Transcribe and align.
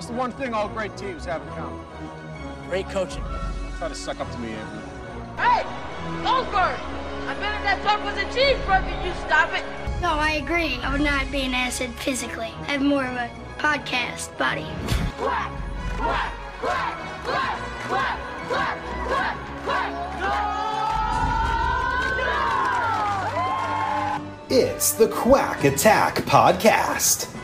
That's 0.00 0.08
the 0.08 0.16
one 0.16 0.32
thing 0.32 0.54
all 0.54 0.66
great 0.66 0.96
teams 0.96 1.26
have 1.26 1.42
in 1.42 1.48
common? 1.48 1.78
Great 2.70 2.88
coaching. 2.88 3.22
Try 3.76 3.88
to 3.88 3.94
suck 3.94 4.18
up 4.18 4.32
to 4.32 4.38
me, 4.38 4.52
Anthony. 4.52 4.80
Hey, 5.36 5.62
Goldberg! 6.24 6.80
I 7.28 7.36
bet 7.38 7.54
if 7.56 7.62
that 7.64 7.82
talk 7.84 8.02
was 8.02 8.16
a 8.16 8.24
cheeseburger, 8.32 9.04
you 9.04 9.12
stop 9.26 9.52
it. 9.52 9.62
No, 10.00 10.14
I 10.14 10.40
agree. 10.42 10.78
I 10.82 10.90
would 10.90 11.02
not 11.02 11.30
be 11.30 11.42
an 11.42 11.52
asset 11.52 11.90
physically. 11.90 12.54
I 12.62 12.72
have 12.72 12.80
more 12.80 13.04
of 13.04 13.14
a 13.14 13.30
podcast 13.58 14.38
body. 14.38 14.66
Quack, 15.18 15.52
quack, 15.98 16.32
quack, 16.60 16.96
quack, 17.22 17.58
quack, 17.86 18.18
quack, 18.48 18.78
quack, 19.04 19.36
quack. 19.66 19.92
No! 20.18 20.30
No! 24.48 24.66
It's 24.66 24.92
the 24.94 25.08
Quack 25.08 25.64
Attack 25.64 26.14
Podcast. 26.24 27.36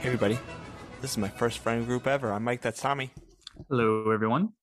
Hey 0.00 0.06
everybody, 0.06 0.38
this 1.02 1.10
is 1.10 1.18
my 1.18 1.28
first 1.28 1.58
friend 1.58 1.84
group 1.84 2.06
ever. 2.06 2.32
I'm 2.32 2.42
Mike. 2.42 2.62
That's 2.62 2.80
Tommy. 2.80 3.10
Hello, 3.68 4.10
everyone. 4.10 4.54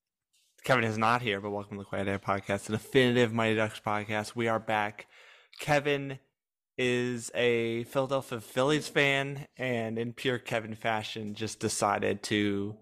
Kevin 0.64 0.84
is 0.84 0.98
not 0.98 1.22
here, 1.22 1.40
but 1.40 1.52
welcome 1.52 1.78
to 1.78 1.84
the 1.84 1.86
Quack 1.88 2.08
Attack 2.08 2.26
Podcast, 2.26 2.70
an 2.70 2.72
definitive 2.72 3.32
Mighty 3.32 3.54
Ducks 3.54 3.80
podcast. 3.80 4.36
We 4.36 4.48
are 4.48 4.60
back. 4.60 5.06
Kevin 5.60 6.18
is 6.76 7.30
a 7.36 7.84
Philadelphia 7.84 8.42
Phillies 8.42 8.88
fan, 8.88 9.46
and 9.58 10.00
in 10.00 10.14
pure 10.14 10.40
Kevin 10.40 10.74
fashion, 10.74 11.36
just 11.36 11.60
decided 11.60 12.24
to 12.24 12.76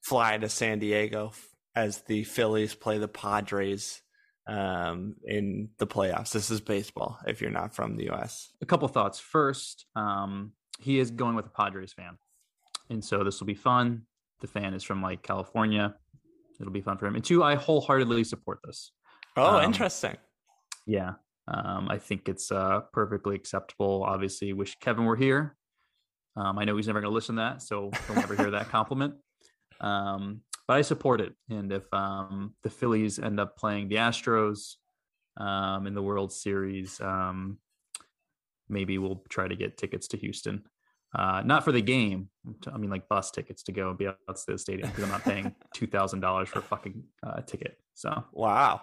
fly 0.00 0.38
to 0.38 0.48
San 0.48 0.78
Diego 0.78 1.32
as 1.74 2.02
the 2.02 2.22
Phillies 2.22 2.76
play 2.76 2.98
the 2.98 3.08
Padres 3.08 4.00
um, 4.46 5.16
in 5.24 5.70
the 5.78 5.88
playoffs. 5.88 6.30
This 6.30 6.52
is 6.52 6.60
baseball. 6.60 7.18
If 7.26 7.40
you're 7.40 7.50
not 7.50 7.74
from 7.74 7.96
the 7.96 8.04
U.S., 8.04 8.52
A 8.62 8.66
couple 8.66 8.86
thoughts. 8.86 9.18
First, 9.18 9.86
um, 9.96 10.52
he 10.78 10.98
is 10.98 11.10
going 11.10 11.36
with 11.36 11.46
a 11.46 11.50
Padres 11.50 11.92
fan, 11.92 12.18
and 12.90 13.04
so 13.04 13.24
this 13.24 13.40
will 13.40 13.46
be 13.46 13.54
fun. 13.54 14.02
The 14.40 14.46
fan 14.46 14.74
is 14.74 14.82
from 14.82 15.02
like 15.02 15.22
California. 15.22 15.94
It'll 16.60 16.72
be 16.72 16.80
fun 16.80 16.98
for 16.98 17.06
him. 17.06 17.14
And 17.14 17.24
two, 17.24 17.42
I 17.42 17.54
wholeheartedly 17.54 18.24
support 18.24 18.60
this. 18.64 18.92
oh, 19.36 19.58
Um, 19.58 19.64
interesting. 19.64 20.16
Yeah, 20.86 21.14
um, 21.48 21.88
I 21.90 21.98
think 21.98 22.28
it's 22.28 22.50
uh, 22.50 22.80
perfectly 22.92 23.34
acceptable. 23.36 24.02
Obviously, 24.04 24.52
wish 24.52 24.76
Kevin 24.80 25.04
were 25.04 25.16
here. 25.16 25.56
Um, 26.36 26.58
I 26.58 26.64
know 26.64 26.76
he's 26.76 26.86
never 26.86 27.00
going 27.00 27.10
to 27.10 27.14
listen 27.14 27.36
to 27.36 27.42
that, 27.42 27.62
so 27.62 27.90
he'll 28.06 28.16
never 28.16 28.36
hear 28.36 28.50
that 28.50 28.68
compliment. 28.70 29.14
Um, 29.80 30.42
but 30.68 30.76
I 30.78 30.82
support 30.82 31.20
it. 31.20 31.34
And 31.48 31.72
if 31.72 31.92
um, 31.92 32.54
the 32.62 32.70
Phillies 32.70 33.18
end 33.18 33.38
up 33.40 33.56
playing 33.56 33.88
the 33.88 33.96
Astros 33.96 34.74
um, 35.36 35.86
in 35.86 35.94
the 35.94 36.02
World 36.02 36.32
Series, 36.32 37.00
um, 37.00 37.58
maybe 38.68 38.98
we'll 38.98 39.22
try 39.28 39.48
to 39.48 39.56
get 39.56 39.76
tickets 39.76 40.08
to 40.08 40.16
Houston. 40.16 40.64
Uh, 41.14 41.40
not 41.44 41.64
for 41.64 41.72
the 41.72 41.80
game. 41.80 42.28
I 42.70 42.76
mean, 42.76 42.90
like 42.90 43.08
bus 43.08 43.30
tickets 43.30 43.62
to 43.64 43.72
go 43.72 43.88
and 43.88 43.96
be 43.98 44.06
out 44.06 44.18
to 44.26 44.42
the 44.46 44.58
stadium 44.58 44.88
because 44.90 45.04
I'm 45.04 45.10
not 45.10 45.24
paying 45.24 45.54
two 45.74 45.86
thousand 45.86 46.20
dollars 46.20 46.48
for 46.48 46.58
a 46.58 46.62
fucking 46.62 47.04
uh, 47.26 47.40
ticket. 47.42 47.78
So, 47.94 48.24
Wow, 48.32 48.82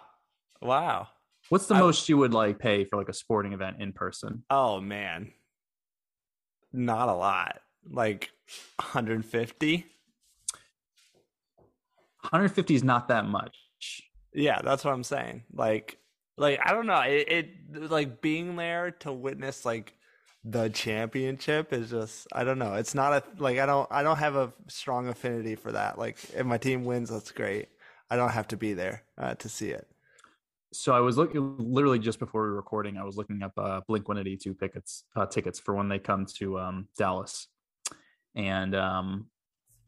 wow. 0.60 1.08
what's 1.50 1.66
the 1.66 1.74
I- 1.76 1.80
most 1.80 2.08
you 2.08 2.16
would 2.18 2.32
like 2.34 2.58
pay 2.58 2.84
for 2.84 2.96
like 2.96 3.08
a 3.08 3.12
sporting 3.12 3.52
event 3.52 3.76
in 3.80 3.92
person? 3.92 4.44
Oh 4.50 4.80
man. 4.80 5.32
Not 6.72 7.08
a 7.08 7.14
lot. 7.14 7.60
Like 7.88 8.30
150. 8.78 9.86
150 12.22 12.74
is 12.74 12.82
not 12.82 13.08
that 13.08 13.26
much. 13.26 13.56
Yeah, 14.32 14.60
that's 14.62 14.84
what 14.84 14.92
I'm 14.92 15.04
saying. 15.04 15.44
Like 15.52 15.98
like 16.36 16.60
I 16.64 16.72
don't 16.72 16.86
know. 16.86 17.00
It, 17.00 17.28
it 17.28 17.90
like 17.90 18.20
being 18.20 18.56
there 18.56 18.92
to 19.00 19.12
witness 19.12 19.64
like 19.64 19.94
the 20.44 20.68
championship 20.68 21.72
is 21.72 21.90
just 21.90 22.26
I 22.32 22.44
don't 22.44 22.58
know. 22.58 22.74
It's 22.74 22.94
not 22.94 23.12
a 23.12 23.22
like 23.38 23.58
I 23.58 23.66
don't 23.66 23.88
I 23.90 24.02
don't 24.02 24.18
have 24.18 24.36
a 24.36 24.52
strong 24.68 25.08
affinity 25.08 25.54
for 25.54 25.72
that. 25.72 25.98
Like 25.98 26.18
if 26.34 26.44
my 26.44 26.58
team 26.58 26.84
wins, 26.84 27.10
that's 27.10 27.30
great. 27.30 27.68
I 28.10 28.16
don't 28.16 28.30
have 28.30 28.48
to 28.48 28.56
be 28.56 28.74
there 28.74 29.04
uh, 29.16 29.34
to 29.36 29.48
see 29.48 29.70
it. 29.70 29.88
So 30.72 30.92
I 30.92 31.00
was 31.00 31.16
looking 31.16 31.56
literally 31.58 32.00
just 32.00 32.18
before 32.18 32.42
we 32.42 32.48
were 32.48 32.56
recording. 32.56 32.98
I 32.98 33.04
was 33.04 33.16
looking 33.16 33.42
up 33.42 33.52
uh, 33.56 33.80
Blink 33.86 34.08
One 34.08 34.18
Eighty 34.18 34.36
Two 34.36 34.54
tickets 34.54 35.04
uh, 35.16 35.26
tickets 35.26 35.58
for 35.58 35.74
when 35.74 35.88
they 35.88 35.98
come 35.98 36.26
to 36.38 36.58
um, 36.58 36.88
Dallas, 36.98 37.46
and 38.34 38.74
um, 38.74 39.26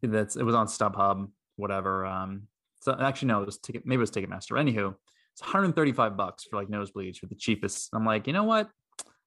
that's 0.00 0.36
it 0.36 0.44
was 0.44 0.54
on 0.54 0.68
StubHub, 0.68 1.28
whatever. 1.56 2.06
Um, 2.06 2.46
so 2.80 2.96
actually, 2.98 3.28
no, 3.28 3.42
it 3.42 3.46
was 3.46 3.58
ticket. 3.58 3.84
Maybe 3.84 3.96
it 3.96 4.00
was 4.00 4.12
Ticketmaster. 4.12 4.52
Anywho, 4.52 4.94
it's 5.36 5.42
135 5.42 6.16
bucks 6.16 6.44
for 6.44 6.56
like 6.56 6.68
nosebleeds 6.68 7.18
for 7.18 7.26
the 7.26 7.34
cheapest. 7.34 7.90
I'm 7.92 8.06
like, 8.06 8.26
you 8.26 8.32
know 8.32 8.44
what? 8.44 8.70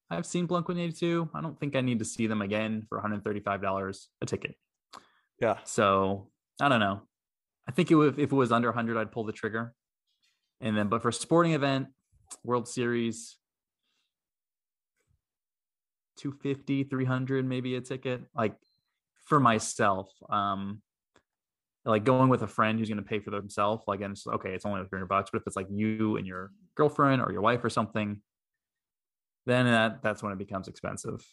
I've 0.09 0.25
seen 0.25 0.47
Blink 0.47 0.67
One 0.67 0.79
Eighty 0.79 0.91
Two. 0.91 1.29
I 1.35 1.41
don't 1.41 1.59
think 1.59 1.75
I 1.75 1.81
need 1.81 1.99
to 1.99 2.05
see 2.05 2.25
them 2.25 2.41
again 2.41 2.83
for 2.89 2.97
135 2.97 3.61
dollars 3.61 4.09
a 4.19 4.25
ticket. 4.25 4.55
Yeah. 5.39 5.57
So 5.65 6.31
I 6.59 6.67
don't 6.67 6.79
know. 6.79 7.01
I 7.67 7.71
think 7.73 7.91
it 7.91 7.95
would, 7.95 8.17
if 8.17 8.31
it 8.31 8.35
was 8.35 8.51
under 8.51 8.69
100, 8.69 8.97
I'd 8.97 9.11
pull 9.11 9.23
the 9.23 9.31
trigger. 9.31 9.75
And 10.61 10.75
then, 10.75 10.87
but 10.87 11.03
for 11.03 11.09
a 11.09 11.13
sporting 11.13 11.53
event, 11.53 11.89
World 12.43 12.67
Series, 12.67 13.37
250, 16.17 16.85
300, 16.85 17.45
maybe 17.45 17.75
a 17.75 17.81
ticket. 17.81 18.23
Like 18.35 18.55
for 19.27 19.39
myself, 19.39 20.09
um, 20.27 20.81
like 21.85 22.03
going 22.03 22.29
with 22.29 22.41
a 22.41 22.47
friend 22.47 22.77
who's 22.77 22.89
going 22.89 22.97
to 22.97 23.03
pay 23.03 23.19
for 23.19 23.31
themselves, 23.31 23.83
like, 23.87 24.01
and 24.01 24.11
it's 24.11 24.27
okay, 24.27 24.51
it's 24.53 24.65
only 24.65 24.81
300 24.87 25.05
bucks. 25.07 25.29
But 25.31 25.41
if 25.41 25.47
it's 25.47 25.55
like 25.55 25.67
you 25.69 26.17
and 26.17 26.27
your 26.27 26.51
girlfriend 26.75 27.21
or 27.21 27.31
your 27.31 27.41
wife 27.41 27.63
or 27.63 27.69
something, 27.69 28.21
then 29.45 29.65
that 29.65 30.03
that's 30.03 30.21
when 30.21 30.31
it 30.31 30.37
becomes 30.37 30.67
expensive. 30.67 31.25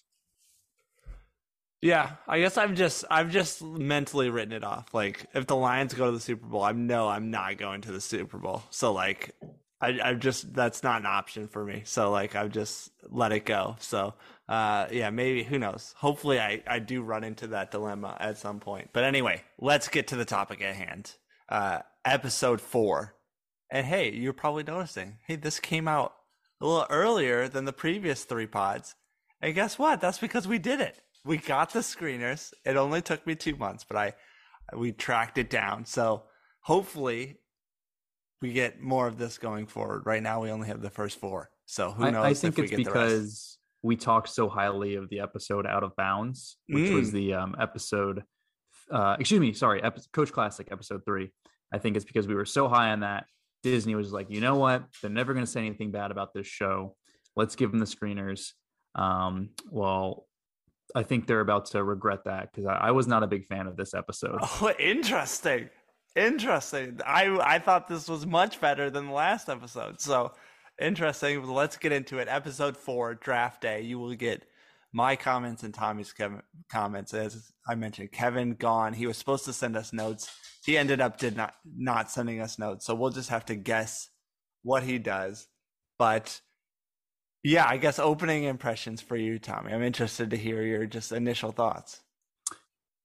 Yeah, 1.82 2.12
I 2.26 2.40
guess 2.40 2.56
I've 2.56 2.74
just 2.74 3.04
I've 3.10 3.30
just 3.30 3.62
mentally 3.62 4.30
written 4.30 4.52
it 4.52 4.64
off. 4.64 4.94
Like 4.94 5.26
if 5.34 5.46
the 5.46 5.56
Lions 5.56 5.94
go 5.94 6.06
to 6.06 6.12
the 6.12 6.20
Super 6.20 6.46
Bowl, 6.46 6.62
I 6.62 6.72
know 6.72 7.08
I'm 7.08 7.30
not 7.30 7.58
going 7.58 7.82
to 7.82 7.92
the 7.92 8.00
Super 8.00 8.38
Bowl. 8.38 8.62
So 8.70 8.92
like 8.92 9.32
I 9.80 9.98
I 10.02 10.14
just 10.14 10.54
that's 10.54 10.82
not 10.82 11.00
an 11.00 11.06
option 11.06 11.48
for 11.48 11.64
me. 11.64 11.82
So 11.84 12.10
like 12.10 12.34
I've 12.34 12.50
just 12.50 12.90
let 13.08 13.32
it 13.32 13.44
go. 13.44 13.76
So 13.78 14.14
uh 14.48 14.86
yeah, 14.90 15.10
maybe 15.10 15.42
who 15.42 15.58
knows. 15.58 15.94
Hopefully 15.98 16.40
I 16.40 16.62
I 16.66 16.78
do 16.78 17.02
run 17.02 17.24
into 17.24 17.48
that 17.48 17.70
dilemma 17.70 18.16
at 18.20 18.38
some 18.38 18.60
point. 18.60 18.90
But 18.92 19.04
anyway, 19.04 19.42
let's 19.58 19.88
get 19.88 20.08
to 20.08 20.16
the 20.16 20.24
topic 20.24 20.62
at 20.62 20.74
hand. 20.76 21.12
Uh 21.48 21.80
episode 22.04 22.60
4. 22.60 23.14
And 23.70 23.86
hey, 23.86 24.12
you're 24.12 24.32
probably 24.32 24.62
noticing. 24.62 25.18
Hey, 25.26 25.36
this 25.36 25.58
came 25.58 25.88
out 25.88 26.14
a 26.60 26.66
little 26.66 26.86
earlier 26.88 27.48
than 27.48 27.64
the 27.64 27.72
previous 27.72 28.24
3 28.24 28.46
pods. 28.46 28.94
And 29.40 29.54
guess 29.54 29.78
what? 29.78 30.00
That's 30.00 30.18
because 30.18 30.46
we 30.46 30.58
did 30.58 30.80
it 30.80 31.00
we 31.26 31.36
got 31.36 31.72
the 31.72 31.80
screeners. 31.80 32.54
It 32.64 32.76
only 32.76 33.02
took 33.02 33.26
me 33.26 33.34
two 33.34 33.56
months, 33.56 33.84
but 33.84 33.96
I 33.96 34.14
we 34.74 34.92
tracked 34.92 35.38
it 35.38 35.50
down. 35.50 35.84
So 35.84 36.22
hopefully 36.60 37.38
we 38.40 38.52
get 38.52 38.80
more 38.80 39.06
of 39.06 39.18
this 39.18 39.38
going 39.38 39.66
forward. 39.66 40.06
Right 40.06 40.22
now 40.22 40.40
we 40.42 40.50
only 40.50 40.68
have 40.68 40.80
the 40.80 40.90
first 40.90 41.18
four. 41.18 41.50
So 41.66 41.90
who 41.90 42.10
knows 42.10 42.24
I, 42.24 42.28
I 42.28 42.34
think 42.34 42.54
if 42.54 42.58
we 42.58 42.64
it's 42.64 42.70
get 42.70 42.84
the 42.84 42.92
rest. 42.92 42.94
because 42.94 43.58
we 43.86 43.96
talked 43.96 44.28
so 44.28 44.48
highly 44.48 44.96
of 44.96 45.08
the 45.08 45.20
episode 45.20 45.66
Out 45.66 45.82
of 45.84 45.94
Bounds, 45.96 46.56
which 46.68 46.90
was 46.90 47.10
Mm. 47.10 47.12
the 47.12 47.34
um, 47.34 47.56
episode. 47.60 48.22
Uh, 48.90 49.16
excuse 49.18 49.40
me, 49.40 49.52
sorry, 49.52 49.82
epi- 49.82 50.02
Coach 50.12 50.32
Classic 50.32 50.68
episode 50.70 51.02
three. 51.04 51.32
I 51.72 51.78
think 51.78 51.96
it's 51.96 52.04
because 52.04 52.26
we 52.28 52.34
were 52.34 52.44
so 52.44 52.68
high 52.68 52.90
on 52.92 53.00
that. 53.00 53.24
Disney 53.62 53.94
was 53.94 54.12
like, 54.12 54.30
you 54.30 54.40
know 54.40 54.56
what? 54.56 54.84
They're 55.00 55.10
never 55.10 55.32
going 55.32 55.44
to 55.44 55.50
say 55.50 55.60
anything 55.66 55.90
bad 55.90 56.10
about 56.10 56.34
this 56.34 56.46
show. 56.46 56.94
Let's 57.34 57.56
give 57.56 57.70
them 57.70 57.80
the 57.80 57.86
screeners. 57.86 58.52
Um, 58.94 59.50
well, 59.70 60.26
I 60.94 61.02
think 61.02 61.26
they're 61.26 61.40
about 61.40 61.66
to 61.66 61.82
regret 61.82 62.24
that 62.24 62.50
because 62.52 62.66
I, 62.66 62.74
I 62.74 62.90
was 62.92 63.06
not 63.08 63.22
a 63.22 63.26
big 63.26 63.44
fan 63.46 63.66
of 63.66 63.76
this 63.76 63.92
episode. 63.94 64.38
Oh, 64.60 64.72
interesting. 64.78 65.68
Interesting. 66.14 66.98
I 67.06 67.26
I 67.42 67.58
thought 67.58 67.88
this 67.88 68.08
was 68.08 68.24
much 68.24 68.60
better 68.60 68.88
than 68.88 69.06
the 69.08 69.12
last 69.12 69.48
episode. 69.50 70.00
So 70.00 70.32
interesting. 70.80 71.46
Let's 71.46 71.76
get 71.76 71.92
into 71.92 72.18
it. 72.18 72.28
Episode 72.28 72.76
four, 72.76 73.14
draft 73.14 73.62
day. 73.62 73.82
You 73.82 73.98
will 73.98 74.14
get 74.14 74.44
my 74.92 75.16
comments 75.16 75.62
and 75.62 75.74
Tommy's 75.74 76.14
Kev- 76.18 76.42
comments. 76.70 77.12
As 77.12 77.52
I 77.68 77.74
mentioned, 77.74 78.12
Kevin 78.12 78.54
gone. 78.54 78.92
He 78.92 79.06
was 79.06 79.18
supposed 79.18 79.44
to 79.44 79.52
send 79.52 79.76
us 79.76 79.92
notes. 79.92 80.30
He 80.64 80.78
ended 80.78 81.00
up 81.00 81.18
did 81.18 81.36
not 81.36 81.54
not 81.76 82.10
sending 82.10 82.40
us 82.40 82.58
notes. 82.58 82.86
So 82.86 82.94
we'll 82.94 83.10
just 83.10 83.30
have 83.30 83.44
to 83.46 83.54
guess 83.54 84.08
what 84.62 84.82
he 84.82 84.98
does. 84.98 85.46
But 85.98 86.40
yeah, 87.42 87.66
I 87.68 87.76
guess 87.76 87.98
opening 87.98 88.44
impressions 88.44 89.00
for 89.00 89.16
you, 89.16 89.38
Tommy. 89.38 89.72
I'm 89.72 89.82
interested 89.82 90.30
to 90.30 90.36
hear 90.36 90.62
your 90.62 90.86
just 90.86 91.12
initial 91.12 91.52
thoughts. 91.52 92.00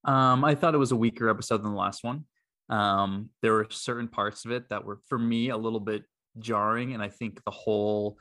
Um, 0.03 0.43
I 0.43 0.55
thought 0.55 0.73
it 0.73 0.79
was 0.79 0.91
a 0.91 0.95
weaker 0.95 1.29
episode 1.29 1.57
than 1.57 1.73
the 1.73 1.77
last 1.77 2.03
one. 2.03 2.25
Um, 2.69 3.29
there 3.41 3.53
were 3.53 3.67
certain 3.69 4.07
parts 4.07 4.45
of 4.45 4.51
it 4.51 4.69
that 4.69 4.85
were 4.85 4.99
for 5.07 5.19
me 5.19 5.49
a 5.49 5.57
little 5.57 5.79
bit 5.79 6.03
jarring, 6.39 6.93
and 6.93 7.01
I 7.03 7.09
think 7.09 7.43
the 7.43 7.51
whole 7.51 8.17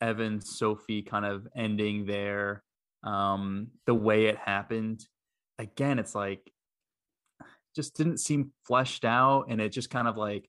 Evan 0.00 0.40
Sofi 0.40 1.02
kind 1.02 1.24
of 1.24 1.46
ending 1.56 2.06
there, 2.06 2.62
um, 3.02 3.68
the 3.86 3.94
way 3.94 4.26
it 4.26 4.36
happened, 4.36 5.06
again, 5.58 5.98
it's 5.98 6.14
like 6.14 6.52
just 7.74 7.96
didn't 7.96 8.18
seem 8.18 8.52
fleshed 8.66 9.04
out, 9.04 9.46
and 9.48 9.60
it 9.60 9.70
just 9.70 9.90
kind 9.90 10.06
of 10.08 10.16
like, 10.16 10.48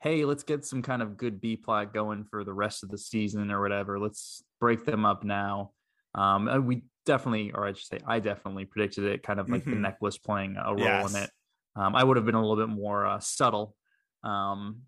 hey, 0.00 0.24
let's 0.24 0.42
get 0.42 0.64
some 0.64 0.82
kind 0.82 1.00
of 1.02 1.16
good 1.16 1.40
B 1.40 1.56
plot 1.56 1.94
going 1.94 2.24
for 2.24 2.44
the 2.44 2.52
rest 2.52 2.82
of 2.82 2.90
the 2.90 2.98
season 2.98 3.50
or 3.50 3.60
whatever. 3.62 3.98
Let's 3.98 4.42
break 4.60 4.84
them 4.84 5.04
up 5.04 5.24
now. 5.24 5.72
Um, 6.14 6.66
we 6.66 6.82
definitely, 7.04 7.52
or 7.52 7.66
I 7.66 7.72
should 7.72 7.86
say, 7.86 8.00
I 8.06 8.20
definitely 8.20 8.64
predicted 8.64 9.04
it, 9.04 9.22
kind 9.22 9.38
of 9.40 9.48
like 9.48 9.62
Mhm. 9.62 9.70
the 9.70 9.76
necklace 9.76 10.18
playing 10.18 10.56
a 10.56 10.74
role 10.74 10.82
Yes. 10.82 11.14
in 11.14 11.22
it. 11.22 11.30
Um, 11.76 11.94
I 11.94 12.02
would 12.02 12.16
have 12.16 12.26
been 12.26 12.34
a 12.34 12.40
little 12.40 12.56
bit 12.56 12.74
more 12.74 13.06
uh, 13.06 13.20
subtle. 13.20 13.76
Um, 14.22 14.82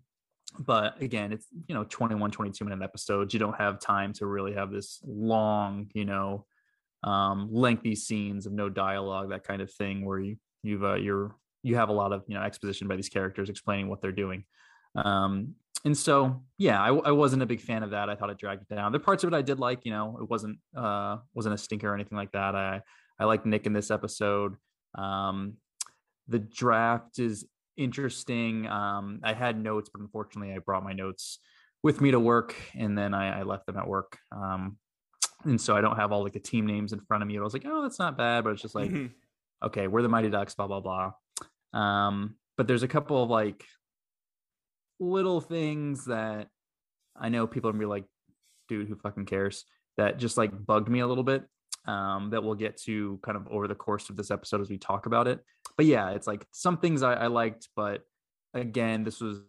but 0.57 1.01
again, 1.01 1.31
it's, 1.31 1.45
you 1.67 1.75
know, 1.75 1.83
21, 1.83 2.31
22 2.31 2.63
minute 2.63 2.83
episodes. 2.83 3.33
You 3.33 3.39
don't 3.39 3.55
have 3.57 3.79
time 3.79 4.13
to 4.13 4.25
really 4.25 4.53
have 4.53 4.71
this 4.71 4.99
long, 5.05 5.89
you 5.93 6.05
know, 6.05 6.45
um, 7.03 7.49
lengthy 7.51 7.95
scenes 7.95 8.45
of 8.45 8.53
no 8.53 8.69
dialogue, 8.69 9.29
that 9.29 9.43
kind 9.43 9.61
of 9.61 9.71
thing 9.71 10.05
where 10.05 10.19
you, 10.19 10.37
you've, 10.63 10.83
uh, 10.83 10.95
you're, 10.95 11.35
you 11.61 11.75
have 11.75 11.89
a 11.89 11.93
lot 11.93 12.11
of, 12.11 12.23
you 12.27 12.35
know, 12.35 12.41
exposition 12.41 12.87
by 12.87 12.95
these 12.95 13.09
characters 13.09 13.49
explaining 13.49 13.89
what 13.89 14.01
they're 14.01 14.11
doing. 14.11 14.43
Um, 14.95 15.55
and 15.85 15.97
so, 15.97 16.41
yeah, 16.57 16.81
I, 16.81 16.89
I 16.89 17.11
wasn't 17.11 17.41
a 17.41 17.45
big 17.45 17.61
fan 17.61 17.83
of 17.83 17.91
that. 17.91 18.09
I 18.09 18.15
thought 18.15 18.29
it 18.29 18.37
dragged 18.37 18.63
it 18.69 18.75
down. 18.75 18.91
The 18.91 18.99
parts 18.99 19.23
of 19.23 19.31
it 19.31 19.35
I 19.35 19.41
did 19.41 19.59
like, 19.59 19.85
you 19.85 19.91
know, 19.91 20.17
it 20.21 20.29
wasn't, 20.29 20.57
uh, 20.75 21.17
wasn't 21.33 21.55
a 21.55 21.57
stinker 21.57 21.89
or 21.89 21.95
anything 21.95 22.17
like 22.17 22.31
that. 22.33 22.55
I, 22.55 22.81
I 23.17 23.25
like 23.25 23.45
Nick 23.45 23.65
in 23.65 23.73
this 23.73 23.91
episode. 23.91 24.55
Um, 24.95 25.53
the 26.27 26.39
draft 26.39 27.19
is 27.19 27.45
interesting. 27.79 28.67
Um, 28.67 29.19
I 29.23 29.33
had 29.33 29.61
notes, 29.61 29.89
but 29.91 30.01
unfortunately, 30.01 30.53
I 30.53 30.59
brought 30.59 30.83
my 30.83 30.93
notes 30.93 31.39
with 31.81 32.01
me 32.01 32.11
to 32.11 32.19
work, 32.19 32.53
and 32.75 32.97
then 32.97 33.13
I, 33.13 33.39
I 33.39 33.43
left 33.43 33.65
them 33.65 33.77
at 33.77 33.87
work. 33.87 34.17
Um, 34.31 34.77
and 35.45 35.59
so 35.59 35.75
I 35.75 35.81
don't 35.81 35.95
have 35.95 36.11
all 36.11 36.23
like 36.23 36.33
the 36.33 36.39
team 36.39 36.65
names 36.67 36.91
in 36.93 36.99
front 37.01 37.23
of 37.23 37.27
me. 37.27 37.37
I 37.37 37.41
was 37.41 37.53
like, 37.53 37.65
oh, 37.65 37.81
that's 37.81 37.99
not 37.99 38.17
bad, 38.17 38.43
but 38.43 38.51
it's 38.51 38.61
just 38.61 38.75
like, 38.75 38.91
Mhm. 38.91 39.11
okay, 39.63 39.87
we're 39.87 40.01
the 40.01 40.09
Mighty 40.09 40.29
Ducks, 40.29 40.53
blah 40.55 40.67
blah 40.67 40.81
blah. 40.81 41.11
Um, 41.73 42.35
but 42.57 42.67
there's 42.67 42.83
a 42.83 42.87
couple 42.87 43.23
of 43.23 43.29
like 43.29 43.63
little 44.99 45.39
things 45.41 46.05
that 46.05 46.47
I 47.15 47.29
know 47.29 47.47
people 47.47 47.69
are 47.69 47.73
gonna 47.73 47.81
be 47.81 47.85
like, 47.87 48.05
dude, 48.67 48.87
who 48.87 48.95
fucking 48.95 49.25
cares? 49.25 49.65
That 49.97 50.17
just 50.17 50.37
like 50.37 50.51
bugged 50.65 50.89
me 50.89 50.99
a 50.99 51.07
little 51.07 51.23
bit. 51.23 51.45
Um, 51.87 52.29
that 52.31 52.43
we'll 52.43 52.55
get 52.55 52.77
to 52.83 53.19
kind 53.23 53.37
of 53.37 53.47
over 53.47 53.67
the 53.67 53.75
course 53.75 54.09
of 54.09 54.17
this 54.17 54.29
episode 54.31 54.61
as 54.61 54.69
we 54.69 54.77
talk 54.77 55.05
about 55.05 55.27
it. 55.27 55.39
But 55.79 55.85
yeah, 55.85 56.09
it's 56.09 56.27
like 56.27 56.45
some 56.51 56.77
things 56.77 57.03
I, 57.03 57.13
I 57.13 57.27
liked, 57.27 57.69
but 57.73 58.01
again, 58.53 59.05
this 59.05 59.21
was 59.21 59.43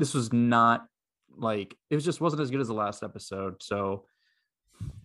this 0.00 0.12
was 0.12 0.32
not 0.32 0.84
like 1.36 1.76
it 1.90 1.94
was 1.94 2.04
just 2.04 2.20
wasn't 2.20 2.42
as 2.42 2.50
good 2.50 2.60
as 2.60 2.66
the 2.66 2.74
last 2.74 3.04
episode. 3.04 3.62
So 3.62 4.06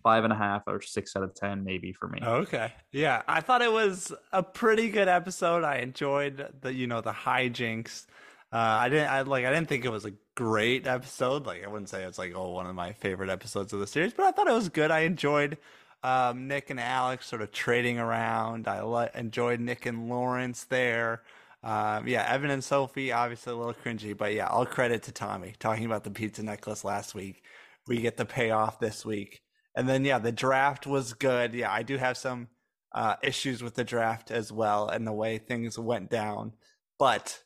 five 0.02 0.24
and 0.24 0.32
a 0.32 0.36
half 0.36 0.64
or 0.66 0.82
six 0.82 1.14
out 1.14 1.22
of 1.22 1.36
ten 1.36 1.62
maybe 1.62 1.92
for 1.92 2.08
me. 2.08 2.18
Okay. 2.20 2.72
Yeah, 2.90 3.22
I 3.28 3.42
thought 3.42 3.62
it 3.62 3.70
was 3.70 4.12
a 4.32 4.42
pretty 4.42 4.90
good 4.90 5.06
episode. 5.06 5.62
I 5.62 5.76
enjoyed 5.76 6.44
the 6.62 6.74
you 6.74 6.88
know 6.88 7.00
the 7.00 7.12
hijinks. 7.12 8.06
Uh, 8.52 8.56
I 8.56 8.88
didn't 8.88 9.08
I 9.08 9.22
like 9.22 9.44
I 9.44 9.52
didn't 9.52 9.68
think 9.68 9.84
it 9.84 9.92
was 9.92 10.04
a 10.04 10.14
great 10.34 10.84
episode. 10.84 11.46
Like 11.46 11.62
I 11.62 11.68
wouldn't 11.68 11.90
say 11.90 12.02
it's 12.02 12.18
like 12.18 12.32
oh 12.34 12.50
one 12.50 12.66
of 12.66 12.74
my 12.74 12.92
favorite 12.94 13.30
episodes 13.30 13.72
of 13.72 13.78
the 13.78 13.86
series, 13.86 14.14
but 14.14 14.26
I 14.26 14.32
thought 14.32 14.48
it 14.48 14.52
was 14.52 14.68
good. 14.68 14.90
I 14.90 15.02
enjoyed 15.02 15.58
um, 16.02 16.48
Nick 16.48 16.70
and 16.70 16.80
Alex 16.80 17.26
sort 17.26 17.42
of 17.42 17.52
trading 17.52 17.98
around. 17.98 18.68
I 18.68 18.82
li- 18.82 19.08
enjoyed 19.14 19.60
Nick 19.60 19.86
and 19.86 20.08
Lawrence 20.08 20.64
there. 20.64 21.22
Um, 21.62 22.08
yeah, 22.08 22.26
Evan 22.32 22.50
and 22.50 22.64
Sofi 22.64 23.12
obviously 23.12 23.52
a 23.52 23.56
little 23.56 23.74
cringy, 23.74 24.16
but 24.16 24.32
yeah, 24.32 24.46
all 24.46 24.64
credit 24.64 25.02
to 25.04 25.12
Tommy 25.12 25.54
talking 25.58 25.84
about 25.84 26.04
the 26.04 26.10
pizza 26.10 26.42
necklace 26.42 26.84
last 26.84 27.14
week. 27.14 27.42
We 27.86 28.00
get 28.00 28.16
the 28.16 28.24
payoff 28.24 28.80
this 28.80 29.04
week. 29.04 29.42
And 29.74 29.88
then 29.88 30.04
yeah, 30.04 30.18
the 30.18 30.32
draft 30.32 30.86
was 30.86 31.12
good. 31.12 31.52
Yeah, 31.52 31.70
I 31.70 31.82
do 31.82 31.98
have 31.98 32.16
some 32.16 32.48
uh, 32.92 33.16
issues 33.22 33.62
with 33.62 33.74
the 33.74 33.84
draft 33.84 34.30
as 34.30 34.50
well 34.50 34.88
and 34.88 35.06
the 35.06 35.12
way 35.12 35.38
things 35.38 35.78
went 35.78 36.10
down, 36.10 36.54
but 36.98 37.42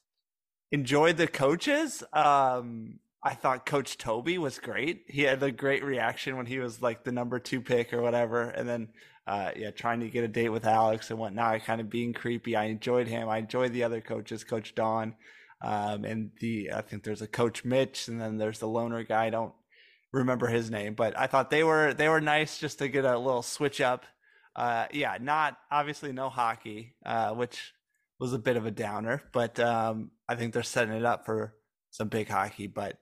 enjoyed 0.70 1.16
the 1.16 1.26
coaches. 1.26 2.02
Um, 2.12 3.00
I 3.24 3.32
thought 3.32 3.64
Coach 3.64 3.96
Toby 3.96 4.36
was 4.36 4.58
great. 4.58 5.04
He 5.08 5.22
had 5.22 5.42
a 5.42 5.50
great 5.50 5.82
reaction 5.82 6.36
when 6.36 6.44
he 6.44 6.58
was 6.58 6.82
like 6.82 7.04
the 7.04 7.12
number 7.12 7.38
two 7.38 7.62
pick 7.62 7.94
or 7.94 8.02
whatever, 8.02 8.42
and 8.42 8.68
then 8.68 8.88
uh, 9.26 9.50
yeah, 9.56 9.70
trying 9.70 10.00
to 10.00 10.10
get 10.10 10.24
a 10.24 10.28
date 10.28 10.50
with 10.50 10.66
Alex 10.66 11.08
and 11.08 11.18
whatnot, 11.18 11.64
kind 11.64 11.80
of 11.80 11.88
being 11.88 12.12
creepy. 12.12 12.54
I 12.54 12.64
enjoyed 12.64 13.08
him. 13.08 13.30
I 13.30 13.38
enjoyed 13.38 13.72
the 13.72 13.84
other 13.84 14.02
coaches, 14.02 14.44
Coach 14.44 14.74
Don, 14.74 15.14
um, 15.62 16.04
and 16.04 16.32
the 16.40 16.72
I 16.72 16.82
think 16.82 17.02
there's 17.02 17.22
a 17.22 17.26
Coach 17.26 17.64
Mitch, 17.64 18.08
and 18.08 18.20
then 18.20 18.36
there's 18.36 18.58
the 18.58 18.68
loner 18.68 19.02
guy. 19.04 19.24
I 19.24 19.30
don't 19.30 19.54
remember 20.12 20.48
his 20.48 20.70
name, 20.70 20.92
but 20.94 21.18
I 21.18 21.26
thought 21.26 21.48
they 21.48 21.64
were 21.64 21.94
they 21.94 22.10
were 22.10 22.20
nice 22.20 22.58
just 22.58 22.78
to 22.80 22.88
get 22.88 23.06
a 23.06 23.18
little 23.18 23.42
switch 23.42 23.80
up. 23.80 24.04
Uh, 24.54 24.86
yeah, 24.92 25.16
not 25.18 25.56
obviously 25.70 26.12
no 26.12 26.28
hockey, 26.28 26.94
uh, 27.06 27.30
which 27.30 27.72
was 28.20 28.34
a 28.34 28.38
bit 28.38 28.58
of 28.58 28.66
a 28.66 28.70
downer, 28.70 29.22
but 29.32 29.58
um, 29.58 30.10
I 30.28 30.34
think 30.34 30.52
they're 30.52 30.62
setting 30.62 30.94
it 30.94 31.06
up 31.06 31.24
for 31.24 31.54
some 31.90 32.08
big 32.08 32.28
hockey. 32.28 32.66
But 32.66 32.98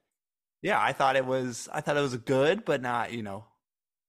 yeah, 0.63 0.81
I 0.81 0.93
thought 0.93 1.17
it 1.17 1.27
was 1.27 1.69
I 1.73 1.81
thought 1.81 1.97
it 1.97 2.03
was 2.03 2.17
good, 2.17 2.65
but 2.65 2.81
not 2.81 3.13
you 3.13 3.23
know 3.23 3.45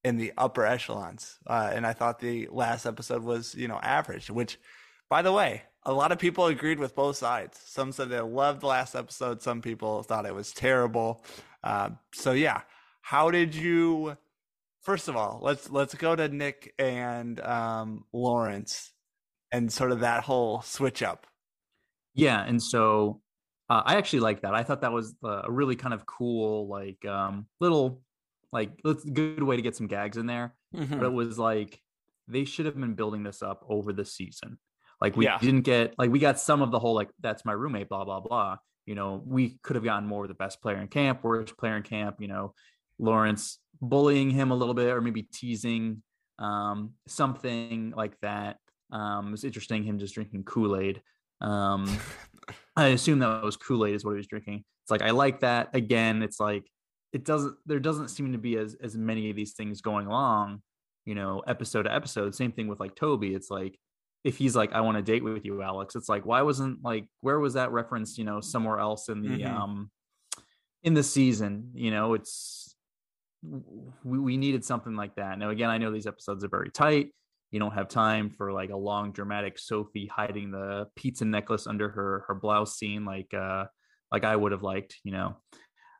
in 0.03 0.17
the 0.17 0.33
upper 0.37 0.65
echelons. 0.65 1.37
Uh, 1.47 1.71
and 1.73 1.85
I 1.85 1.93
thought 1.93 2.19
the 2.19 2.47
last 2.51 2.85
episode 2.85 3.23
was 3.23 3.55
you 3.55 3.67
know 3.67 3.79
average. 3.81 4.29
Which, 4.29 4.59
by 5.09 5.21
the 5.23 5.31
way, 5.31 5.63
a 5.83 5.93
lot 5.93 6.11
of 6.11 6.19
people 6.19 6.45
agreed 6.45 6.79
with 6.79 6.95
both 6.95 7.17
sides. 7.17 7.59
Some 7.65 7.91
said 7.91 8.09
they 8.09 8.19
loved 8.19 8.61
the 8.61 8.67
last 8.67 8.95
episode. 8.95 9.41
Some 9.41 9.61
people 9.61 10.03
thought 10.03 10.25
it 10.25 10.35
was 10.35 10.51
terrible. 10.51 11.23
Uh, 11.63 11.89
so 12.13 12.31
yeah, 12.31 12.61
how 13.01 13.31
did 13.31 13.55
you? 13.55 14.17
First 14.81 15.07
of 15.07 15.15
all, 15.15 15.39
let's 15.41 15.71
let's 15.71 15.95
go 15.95 16.15
to 16.15 16.27
Nick 16.27 16.73
and 16.77 17.39
um, 17.39 18.05
Lawrence 18.13 18.91
and 19.51 19.71
sort 19.71 19.91
of 19.91 20.01
that 20.01 20.23
whole 20.23 20.61
switch 20.61 21.01
up. 21.01 21.25
Yeah, 22.13 22.43
and 22.43 22.61
so 22.61 23.21
uh, 23.69 23.81
I 23.85 23.95
actually 23.95 24.19
like 24.19 24.41
that. 24.41 24.53
I 24.53 24.63
thought 24.63 24.81
that 24.81 24.91
was 24.91 25.15
uh, 25.23 25.43
a 25.45 25.51
really 25.51 25.75
kind 25.75 25.93
of 25.93 26.05
cool, 26.05 26.67
like 26.67 27.03
um, 27.05 27.47
little, 27.59 28.01
like 28.51 28.71
let's 28.83 29.03
good 29.03 29.43
way 29.43 29.55
to 29.55 29.61
get 29.61 29.75
some 29.75 29.87
gags 29.87 30.17
in 30.17 30.25
there. 30.25 30.55
Mm-hmm. 30.75 30.99
But 30.99 31.05
it 31.05 31.13
was 31.13 31.39
like 31.39 31.79
they 32.27 32.45
should 32.45 32.65
have 32.65 32.79
been 32.79 32.93
building 32.95 33.23
this 33.23 33.41
up 33.41 33.65
over 33.67 33.93
the 33.93 34.05
season. 34.05 34.57
Like 35.01 35.17
we 35.17 35.25
Yeah. 35.25 35.37
didn't 35.39 35.61
get 35.61 35.95
like 35.97 36.11
we 36.11 36.19
got 36.19 36.39
some 36.39 36.61
of 36.61 36.71
the 36.71 36.79
whole 36.79 36.93
like 36.95 37.09
that's 37.19 37.45
my 37.45 37.53
roommate, 37.53 37.89
blah 37.89 38.05
blah 38.05 38.19
blah. 38.19 38.57
You 38.85 38.95
know, 38.95 39.23
we 39.25 39.57
could 39.63 39.75
have 39.75 39.85
gotten 39.85 40.07
more 40.07 40.21
with 40.21 40.29
the 40.29 40.35
best 40.35 40.61
player 40.61 40.77
in 40.77 40.87
camp, 40.87 41.23
worst 41.23 41.57
player 41.57 41.77
in 41.77 41.83
camp. 41.83 42.17
You 42.19 42.27
know, 42.27 42.53
Lawrence 42.99 43.59
bullying 43.81 44.29
him 44.29 44.51
a 44.51 44.55
little 44.55 44.73
bit 44.73 44.89
or 44.89 45.01
maybe 45.01 45.23
teasing 45.23 46.03
um, 46.39 46.91
something 47.07 47.93
like 47.95 48.19
that. 48.21 48.57
Um, 48.91 49.29
it 49.29 49.31
was 49.31 49.43
interesting 49.43 49.83
him 49.83 49.99
just 49.99 50.13
drinking 50.15 50.43
Kool 50.43 50.77
Aid. 50.77 51.01
Um, 51.41 51.85
I 52.75 52.87
assume 52.87 53.19
that 53.19 53.43
was 53.43 53.57
Kool 53.57 53.85
Aid 53.85 53.95
is 53.95 54.03
what 54.03 54.11
he 54.11 54.17
was 54.17 54.27
drinking. 54.27 54.63
It's 54.83 54.91
like 54.91 55.01
I 55.01 55.11
like 55.11 55.41
that. 55.41 55.69
Again, 55.73 56.23
it's 56.23 56.39
like 56.39 56.65
it 57.11 57.23
doesn't. 57.25 57.55
There 57.65 57.79
doesn't 57.79 58.09
seem 58.09 58.31
to 58.31 58.37
be 58.37 58.57
as 58.57 58.75
as 58.81 58.97
many 58.97 59.29
of 59.29 59.35
these 59.35 59.53
things 59.53 59.81
going 59.81 60.07
along. 60.07 60.61
You 61.05 61.15
know, 61.15 61.39
episode 61.47 61.83
to 61.83 61.93
episode. 61.93 62.33
Same 62.33 62.51
thing 62.51 62.67
with 62.67 62.79
like 62.79 62.95
Toby. 62.95 63.33
It's 63.35 63.49
like 63.51 63.77
if 64.23 64.37
he's 64.37 64.55
like, 64.55 64.71
I 64.73 64.81
want 64.81 64.97
to 64.97 65.03
date 65.03 65.23
with 65.23 65.45
you, 65.45 65.61
Alex. 65.61 65.95
It's 65.95 66.09
like 66.09 66.25
why 66.25 66.41
wasn't 66.41 66.83
like 66.83 67.05
where 67.21 67.39
was 67.39 67.53
that 67.55 67.71
referenced? 67.71 68.17
You 68.17 68.23
know, 68.23 68.41
somewhere 68.41 68.79
else 68.79 69.09
in 69.09 69.21
the 69.21 69.29
Mhm. 69.43 69.49
um 69.53 69.91
in 70.81 70.93
the 70.93 71.03
season. 71.03 71.71
You 71.75 71.91
know, 71.91 72.13
it's 72.13 72.75
we, 73.43 74.19
we 74.19 74.37
needed 74.37 74.63
something 74.63 74.95
like 74.95 75.15
that. 75.15 75.37
Now, 75.37 75.49
again, 75.49 75.69
I 75.69 75.77
know 75.77 75.91
these 75.91 76.07
episodes 76.07 76.43
are 76.43 76.49
very 76.49 76.69
tight. 76.69 77.11
You 77.53 77.59
don't 77.59 77.75
have 77.75 77.87
time 77.87 78.31
for 78.31 78.51
like 78.51 78.71
a 78.71 78.75
long 78.75 79.11
dramatic 79.11 79.59
Sofi 79.59 80.07
hiding 80.07 80.49
the 80.49 80.87
pizza 80.95 81.23
necklace 81.23 81.67
under 81.67 81.87
her 81.87 82.25
her 82.27 82.33
blouse 82.33 82.79
scene 82.79 83.05
like 83.05 83.31
uh 83.31 83.65
like 84.11 84.23
I 84.23 84.35
would 84.35 84.53
have 84.53 84.63
liked, 84.63 84.95
you 85.03 85.11
know. 85.11 85.37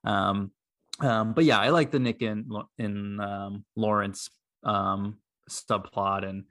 Um 0.03 0.49
um 0.99 1.33
but 1.33 1.45
yeah, 1.45 1.59
I 1.59 1.69
like 1.69 1.91
the 1.91 1.99
Nick 1.99 2.17
Lo- 2.21 2.69
in 2.79 3.19
um 3.19 3.65
Lawrence 3.75 4.31
um 4.63 5.19
subplot 5.47 6.27
and 6.27 6.45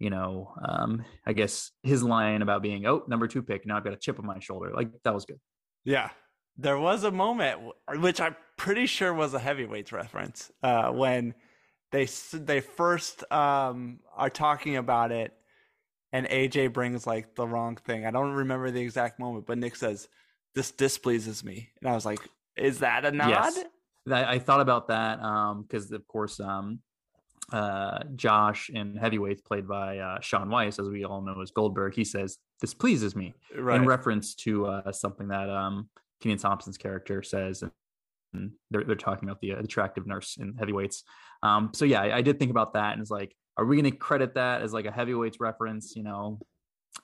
you 0.00 0.10
know, 0.10 0.52
um 0.60 1.04
I 1.24 1.34
guess 1.34 1.70
his 1.84 2.02
line 2.02 2.42
about 2.42 2.60
being 2.60 2.84
oh, 2.84 3.04
number 3.06 3.28
2 3.28 3.44
pick, 3.44 3.64
now 3.64 3.76
I've 3.76 3.84
got 3.84 3.92
a 3.92 3.96
chip 3.96 4.18
on 4.18 4.26
my 4.26 4.40
shoulder. 4.40 4.72
Like 4.74 4.90
that 5.04 5.14
was 5.14 5.24
good. 5.24 5.38
Yeah. 5.84 6.10
There 6.56 6.80
was 6.80 7.04
a 7.04 7.12
moment 7.12 7.60
which 7.94 8.20
I'm 8.20 8.34
pretty 8.56 8.86
sure 8.86 9.14
was 9.14 9.34
a 9.34 9.38
heavyweights 9.38 9.92
reference 9.92 10.50
uh, 10.64 10.90
when 10.90 11.34
they 11.90 12.06
they 12.32 12.60
first 12.60 13.30
um, 13.32 14.00
are 14.16 14.30
talking 14.30 14.76
about 14.76 15.12
it 15.12 15.32
and 16.12 16.26
AJ 16.28 16.72
brings 16.72 17.06
like 17.06 17.34
the 17.34 17.46
wrong 17.46 17.76
thing. 17.76 18.06
I 18.06 18.10
don't 18.10 18.32
remember 18.32 18.70
the 18.70 18.80
exact 18.80 19.18
moment, 19.18 19.46
but 19.46 19.58
Nick 19.58 19.76
says 19.76 20.08
this 20.54 20.70
displeases 20.70 21.44
me. 21.44 21.70
And 21.80 21.90
I 21.90 21.94
was 21.94 22.06
like, 22.06 22.20
is 22.56 22.78
that 22.80 23.04
a 23.04 23.10
nod? 23.10 23.28
Yes. 23.28 23.64
I, 24.10 24.34
I 24.34 24.38
thought 24.38 24.60
about 24.60 24.88
that 24.88 25.20
um 25.20 25.62
because 25.62 25.90
of 25.92 26.06
course 26.08 26.40
um 26.40 26.80
uh, 27.50 28.00
Josh 28.14 28.68
in 28.68 28.94
heavyweights, 28.96 29.40
played 29.40 29.66
by 29.66 29.98
uh, 29.98 30.20
Shaun 30.20 30.50
Weiss, 30.50 30.78
as 30.78 30.90
we 30.90 31.04
all 31.04 31.22
know 31.22 31.40
as 31.40 31.50
Goldberg, 31.50 31.94
he 31.94 32.04
says, 32.04 32.36
"This 32.60 32.74
pleases 32.74 33.16
me," 33.16 33.34
Right. 33.56 33.80
in 33.80 33.86
reference 33.86 34.34
to 34.36 34.66
uh, 34.66 34.92
something 34.92 35.28
that 35.28 35.48
um, 35.48 35.88
Kenan 36.20 36.36
Thompson's 36.36 36.76
character 36.76 37.22
says, 37.22 37.62
and 37.62 37.72
they're 38.70 38.84
they're 38.84 38.96
talking 38.96 39.28
about 39.28 39.40
the 39.40 39.52
uh, 39.52 39.60
attractive 39.60 40.06
nurse 40.06 40.36
in 40.38 40.54
heavyweights. 40.58 41.04
Um, 41.42 41.70
so 41.74 41.84
yeah, 41.84 42.02
I, 42.02 42.18
I 42.18 42.22
did 42.22 42.38
think 42.38 42.50
about 42.50 42.74
that, 42.74 42.92
and 42.92 43.00
it's 43.00 43.10
like, 43.10 43.34
are 43.56 43.64
we 43.64 43.76
going 43.76 43.90
to 43.90 43.96
credit 43.96 44.34
that 44.34 44.62
as 44.62 44.72
like 44.72 44.86
a 44.86 44.90
heavyweights 44.90 45.40
reference? 45.40 45.94
You 45.96 46.02
know, 46.02 46.38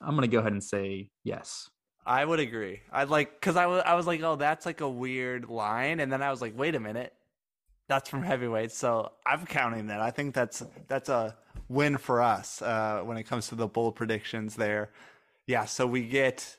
I'm 0.01 0.17
going 0.17 0.23
to 0.23 0.29
go 0.29 0.39
ahead 0.41 0.53
and 0.53 0.63
say 0.63 1.11
yes. 1.23 1.71
I 2.07 2.25
would 2.25 2.41
agree. 2.41 2.81
I'd 2.93 3.09
like 3.09 3.41
because 3.41 3.57
I 3.57 3.67
was 3.67 3.83
I 3.85 3.95
was 3.95 4.07
like, 4.07 4.23
oh, 4.23 4.37
that's 4.37 4.67
like 4.67 4.81
a 4.81 4.89
weird 4.89 5.49
line, 5.49 6.01
and 6.01 6.13
then 6.13 6.23
I 6.23 6.31
was 6.31 6.43
like, 6.43 6.57
wait 6.57 6.75
a 6.75 6.81
minute, 6.81 7.15
that's 7.89 8.09
from 8.09 8.23
heavyweight. 8.23 8.73
So 8.73 9.13
I'm 9.27 9.47
counting 9.47 9.87
that. 9.87 10.01
I 10.01 10.11
think 10.11 10.35
that's 10.35 10.63
that's 10.89 11.09
a 11.09 11.37
win 11.69 11.97
for 11.97 12.21
us 12.21 12.61
uh, 12.61 13.01
when 13.05 13.17
it 13.17 13.25
comes 13.25 13.49
to 13.49 13.55
the 13.55 13.67
bold 13.67 13.97
predictions 13.97 14.55
there. 14.55 14.91
Yeah, 15.47 15.65
so 15.65 15.87
we 15.87 16.07
get 16.07 16.57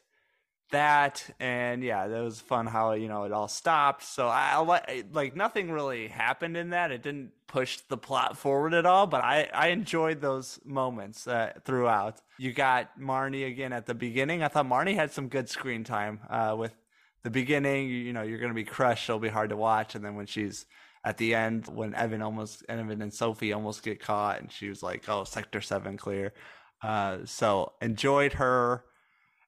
that, 0.72 1.30
and 1.40 1.84
yeah, 1.84 2.08
that 2.08 2.22
was 2.22 2.40
fun 2.40 2.66
how 2.66 2.94
you 2.94 3.08
know 3.08 3.24
it 3.24 3.32
all 3.32 3.48
stopped. 3.48 4.04
So 4.04 4.28
I, 4.28 5.04
like 5.12 5.36
nothing 5.36 5.72
really 5.72 6.08
happened 6.08 6.58
in 6.58 6.72
that. 6.72 6.92
It 6.92 7.04
didn't 7.04 7.32
push 7.48 7.80
the 7.90 7.98
plot 7.98 8.38
forward 8.38 8.74
at 8.74 8.86
all, 8.86 9.08
but 9.08 9.24
I 9.24 9.50
I 9.54 9.68
enjoyed 9.68 10.22
those 10.22 10.60
moments 10.66 11.28
uh, 11.28 11.54
throughout. 11.64 12.22
You 12.38 12.54
got 12.54 13.00
Marnie 13.00 13.48
again 13.48 13.74
at 13.74 13.86
the 13.86 13.94
beginning. 13.94 14.44
I 14.44 14.48
thought 14.48 14.66
Marnie 14.66 14.96
had 14.96 15.12
some 15.12 15.28
good 15.28 15.50
screen 15.50 15.84
time 15.84 16.20
uh, 16.30 16.56
with 16.58 16.74
the 17.24 17.30
beginning. 17.30 17.88
You, 17.88 17.98
you 17.98 18.14
know, 18.14 18.24
you're 18.24 18.40
gonna 18.40 18.54
be 18.54 18.64
crushed. 18.64 19.06
She'll 19.06 19.20
be 19.20 19.30
hard 19.30 19.50
to 19.50 19.58
watch, 19.58 19.96
and 19.96 20.04
then 20.04 20.16
when 20.16 20.26
she's 20.26 20.66
at 21.04 21.18
the 21.18 21.36
end, 21.36 21.68
when 21.68 21.94
Evan 21.94 22.24
almost 22.24 22.66
Evan 22.68 23.02
and 23.02 23.14
Sofi 23.14 23.54
almost 23.54 23.84
get 23.84 24.00
caught, 24.00 24.42
and 24.42 24.52
she 24.52 24.68
was 24.68 24.82
like, 24.82 25.08
"Oh, 25.08 25.24
Sector 25.24 25.62
Seven 25.62 25.98
clear." 25.98 26.34
Uh, 26.82 27.20
so 27.26 27.74
enjoyed 27.82 28.34
her. 28.34 28.84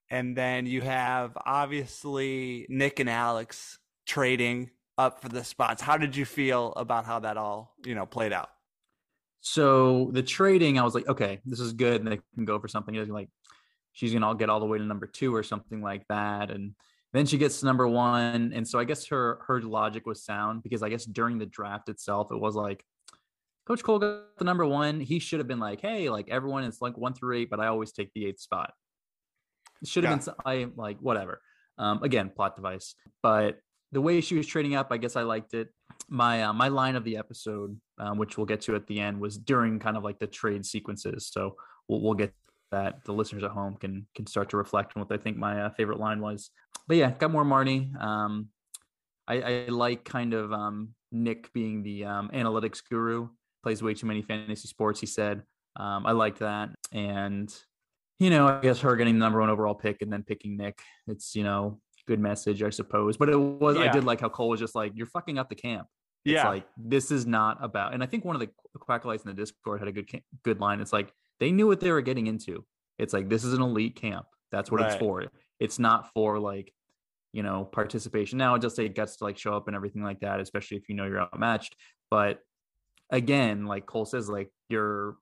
And 0.10 0.38
then 0.38 0.66
you 0.66 0.82
have 0.82 1.38
obviously 1.46 2.66
Nick 2.70 3.00
and 3.00 3.10
Alex 3.10 3.78
trading 4.06 4.70
up 4.98 5.22
for 5.22 5.30
the 5.30 5.44
spots. 5.44 5.82
How 5.82 5.98
did 5.98 6.16
you 6.16 6.26
feel 6.26 6.74
about 6.74 7.06
how 7.06 7.20
that 7.20 7.38
all, 7.38 7.76
you 7.86 7.94
know, 7.94 8.06
played 8.06 8.34
out? 8.34 8.50
So 9.42 10.10
the 10.12 10.24
trading, 10.24 10.80
I 10.80 10.84
was 10.84 10.96
like, 10.96 11.08
okay, 11.08 11.40
this 11.46 11.60
is 11.60 11.74
good, 11.74 12.02
and 12.02 12.12
they 12.12 12.20
can 12.36 12.46
go 12.46 12.60
for 12.60 12.68
something. 12.68 12.96
Like 13.10 13.30
she's 13.94 14.14
gonna 14.14 14.28
all 14.28 14.34
get 14.34 14.50
all 14.50 14.60
the 14.60 14.66
way 14.66 14.78
to 14.78 14.84
number 14.84 15.08
two 15.08 15.34
or 15.34 15.44
something 15.44 15.82
like 15.82 16.06
that, 16.10 16.52
and 16.52 16.74
then 17.14 17.26
she 17.26 17.38
gets 17.38 17.60
to 17.60 17.66
number 17.66 17.88
one. 17.88 18.52
And 18.54 18.68
so 18.68 18.80
I 18.80 18.84
guess 18.84 19.06
her 19.08 19.40
her 19.48 19.62
logic 19.62 20.06
was 20.06 20.24
sound 20.24 20.64
because 20.64 20.84
I 20.84 20.90
guess 20.90 21.06
during 21.06 21.38
the 21.38 21.46
draft 21.46 21.90
itself, 21.90 22.32
it 22.32 22.40
was 22.40 22.56
like 22.56 22.84
Coach 23.66 23.84
Cole 23.84 24.00
got 24.00 24.38
the 24.38 24.46
number 24.46 24.66
one. 24.66 25.00
He 25.00 25.20
should 25.20 25.40
have 25.40 25.48
been 25.48 25.60
like, 25.60 25.82
hey, 25.82 26.10
like 26.10 26.30
everyone 26.30 26.64
is 26.64 26.82
like 26.82 26.98
one 26.98 27.14
through 27.14 27.38
eight, 27.38 27.50
but 27.50 27.60
I 27.60 27.68
always 27.68 27.92
take 27.92 28.12
the 28.14 28.26
eighth 28.26 28.40
spot. 28.40 28.74
It 29.82 29.88
should 29.88 30.04
have 30.04 30.26
Yeah. 30.26 30.34
been 30.34 30.36
I 30.46 30.72
like 30.76 31.00
whatever. 31.00 31.42
Um, 31.78 32.02
again, 32.04 32.30
plot 32.36 32.56
device. 32.56 32.96
But 33.22 33.60
the 33.92 34.02
way 34.02 34.22
she 34.22 34.36
was 34.36 34.48
trading 34.48 34.76
up, 34.76 34.88
I 34.92 34.98
guess 34.98 35.16
I 35.16 35.22
liked 35.24 35.54
it. 35.54 35.70
My 36.10 36.44
uh, 36.44 36.54
my 36.54 36.68
line 36.68 36.96
of 36.96 37.04
the 37.04 37.18
episode, 37.18 37.80
um, 38.00 38.18
which 38.18 38.38
we'll 38.38 38.46
get 38.46 38.62
to 38.62 38.76
at 38.76 38.88
the 38.88 39.00
end, 39.00 39.20
was 39.20 39.38
during 39.38 39.80
kind 39.80 39.96
of 39.98 40.04
like 40.04 40.20
the 40.20 40.28
trade 40.28 40.66
sequences. 40.66 41.28
So 41.28 41.56
we'll 41.88 42.02
we'll 42.02 42.14
get 42.14 42.34
that. 42.72 43.04
The 43.06 43.14
listeners 43.14 43.44
at 43.44 43.52
home 43.52 43.76
can 43.80 44.08
can 44.16 44.26
start 44.28 44.50
to 44.50 44.58
reflect 44.58 44.94
on 44.96 45.02
what 45.02 45.10
they 45.10 45.18
think 45.18 45.38
my 45.38 45.64
uh, 45.64 45.70
favorite 45.72 46.00
line 46.00 46.20
was. 46.22 46.50
But 46.88 46.98
yeah, 46.98 47.12
got 47.12 47.32
more 47.32 47.44
Marnie. 47.46 47.96
Um, 48.02 48.50
I, 49.28 49.42
I 49.42 49.66
like 49.70 50.06
kind 50.06 50.34
of 50.34 50.54
um, 50.54 50.94
Nick 51.12 51.52
being 51.54 51.84
the 51.84 52.06
um, 52.06 52.30
analytics 52.34 52.82
guru. 52.90 53.30
Plays 53.64 53.82
way 53.84 53.94
too 53.94 54.08
many 54.08 54.22
fantasy 54.22 54.68
sports. 54.68 55.00
He 55.00 55.06
said. 55.06 55.44
Um, 55.76 56.08
I 56.08 56.12
liked 56.12 56.40
that, 56.40 56.70
and 56.92 57.54
you 58.20 58.30
know, 58.30 58.48
I 58.48 58.60
guess 58.62 58.80
her 58.82 58.96
getting 58.96 59.16
the 59.16 59.20
number 59.20 59.40
one 59.40 59.50
overall 59.50 59.76
pick 59.76 60.02
and 60.02 60.12
then 60.12 60.24
picking 60.24 60.58
Nick. 60.58 60.80
It's 61.08 61.36
you 61.36 61.44
know, 61.44 61.80
good 62.08 62.20
message, 62.20 62.64
I 62.64 62.70
suppose. 62.70 63.18
But 63.18 63.30
it 63.30 63.38
was 63.38 63.78
I 63.78 63.88
did 63.90 64.04
like 64.04 64.22
how 64.22 64.30
Cole 64.30 64.50
was 64.50 64.60
just 64.60 64.76
like, 64.76 64.94
"You're 64.96 65.08
fucking 65.08 65.38
up 65.38 65.50
the 65.50 65.56
camp." 65.56 65.88
It's 66.26 66.34
Yeah. 66.34 66.50
like 66.50 66.68
this 66.78 67.12
is 67.12 67.26
not 67.26 67.58
about. 67.64 67.94
And 67.94 68.04
I 68.04 68.06
think 68.06 68.26
one 68.26 68.36
of 68.36 68.42
the 68.42 68.50
quacklights 68.78 69.24
in 69.26 69.30
the 69.30 69.34
Discord 69.34 69.80
had 69.80 69.88
a 69.88 69.92
good 69.92 70.10
good 70.44 70.60
line. 70.60 70.82
It's 70.82 70.94
like 70.94 71.12
they 71.40 71.52
knew 71.52 71.68
what 71.68 71.80
they 71.80 71.92
were 71.92 72.02
getting 72.02 72.28
into. 72.28 72.66
It's 72.98 73.14
like 73.14 73.30
this 73.30 73.44
is 73.44 73.54
an 73.54 73.62
elite 73.62 73.96
camp. 73.96 74.26
That's 74.52 74.72
what 74.72 74.82
it's 74.82 74.96
for. 74.96 75.26
It's 75.60 75.78
not 75.80 76.12
for 76.14 76.40
like 76.40 76.74
you 77.34 77.44
know 77.44 77.66
participation. 77.66 78.38
Now 78.38 78.56
it 78.56 78.62
just 78.62 78.76
say 78.76 78.86
it 78.86 78.96
gets 78.96 79.18
to 79.18 79.26
like 79.26 79.38
show 79.38 79.56
up 79.56 79.68
and 79.68 79.76
everything 79.76 80.02
like 80.02 80.22
that, 80.22 80.40
especially 80.40 80.78
if 80.78 80.90
you 80.90 80.96
know 80.96 81.06
you're 81.06 81.22
outmatched. 81.22 81.76
But 82.10 82.40
again, 83.12 83.66
like 83.66 83.86
Cole 83.86 84.06
says, 84.06 84.30
like 84.30 84.50
you're 84.70 85.18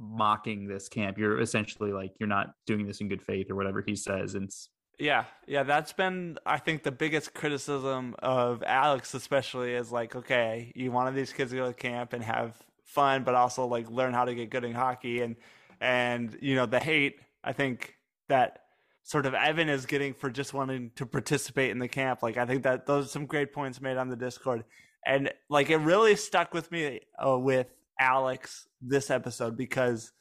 mocking 0.00 0.66
this 0.66 0.88
camp. 0.88 1.18
You're 1.18 1.40
essentially 1.40 1.92
like 1.92 2.12
you're 2.18 2.28
not 2.28 2.54
doing 2.66 2.86
this 2.86 3.00
in 3.00 3.08
good 3.08 3.22
faith 3.22 3.50
or 3.50 3.54
whatever 3.54 3.84
he 3.86 3.94
says. 3.94 4.34
And 4.34 4.50
Yeah, 4.98 5.24
yeah, 5.46 5.62
that's 5.62 5.92
been 5.92 6.38
I 6.46 6.58
think 6.58 6.82
the 6.82 6.90
biggest 6.90 7.34
criticism 7.34 8.16
of 8.20 8.62
Alex, 8.66 9.14
especially, 9.14 9.74
is 9.74 9.92
like, 9.92 10.16
okay, 10.16 10.72
you 10.74 10.90
wanted 10.90 11.14
these 11.14 11.32
kids 11.32 11.50
to 11.50 11.58
go 11.58 11.66
to 11.68 11.74
camp 11.74 12.14
and 12.14 12.24
have 12.24 12.56
fun, 12.84 13.22
but 13.22 13.34
also 13.34 13.66
like 13.66 13.88
learn 13.90 14.14
how 14.14 14.24
to 14.24 14.34
get 14.34 14.50
good 14.50 14.64
in 14.64 14.72
hockey, 14.72 15.20
and 15.20 15.36
and 15.80 16.36
you 16.40 16.54
know 16.54 16.66
the 16.66 16.80
hate 16.80 17.20
I 17.44 17.52
think 17.52 17.96
that 18.28 18.60
sort 19.02 19.26
of 19.26 19.34
Evan 19.34 19.68
is 19.68 19.86
getting 19.86 20.14
for 20.14 20.30
just 20.30 20.54
wanting 20.54 20.90
to 20.96 21.06
participate 21.06 21.70
in 21.70 21.78
the 21.78 21.88
camp. 21.88 22.22
Like 22.22 22.36
I 22.36 22.46
think 22.46 22.62
that 22.62 22.86
those 22.86 23.06
are 23.06 23.08
some 23.08 23.26
great 23.26 23.52
points 23.52 23.80
made 23.80 23.96
on 23.96 24.08
the 24.08 24.16
Discord, 24.16 24.64
and 25.06 25.30
like 25.48 25.68
it 25.68 25.76
really 25.78 26.16
stuck 26.16 26.54
with 26.54 26.70
me 26.72 27.00
uh, 27.24 27.38
with 27.38 27.68
Alex 28.00 28.66
this 28.80 29.10
episode 29.10 29.56
because 29.56 30.12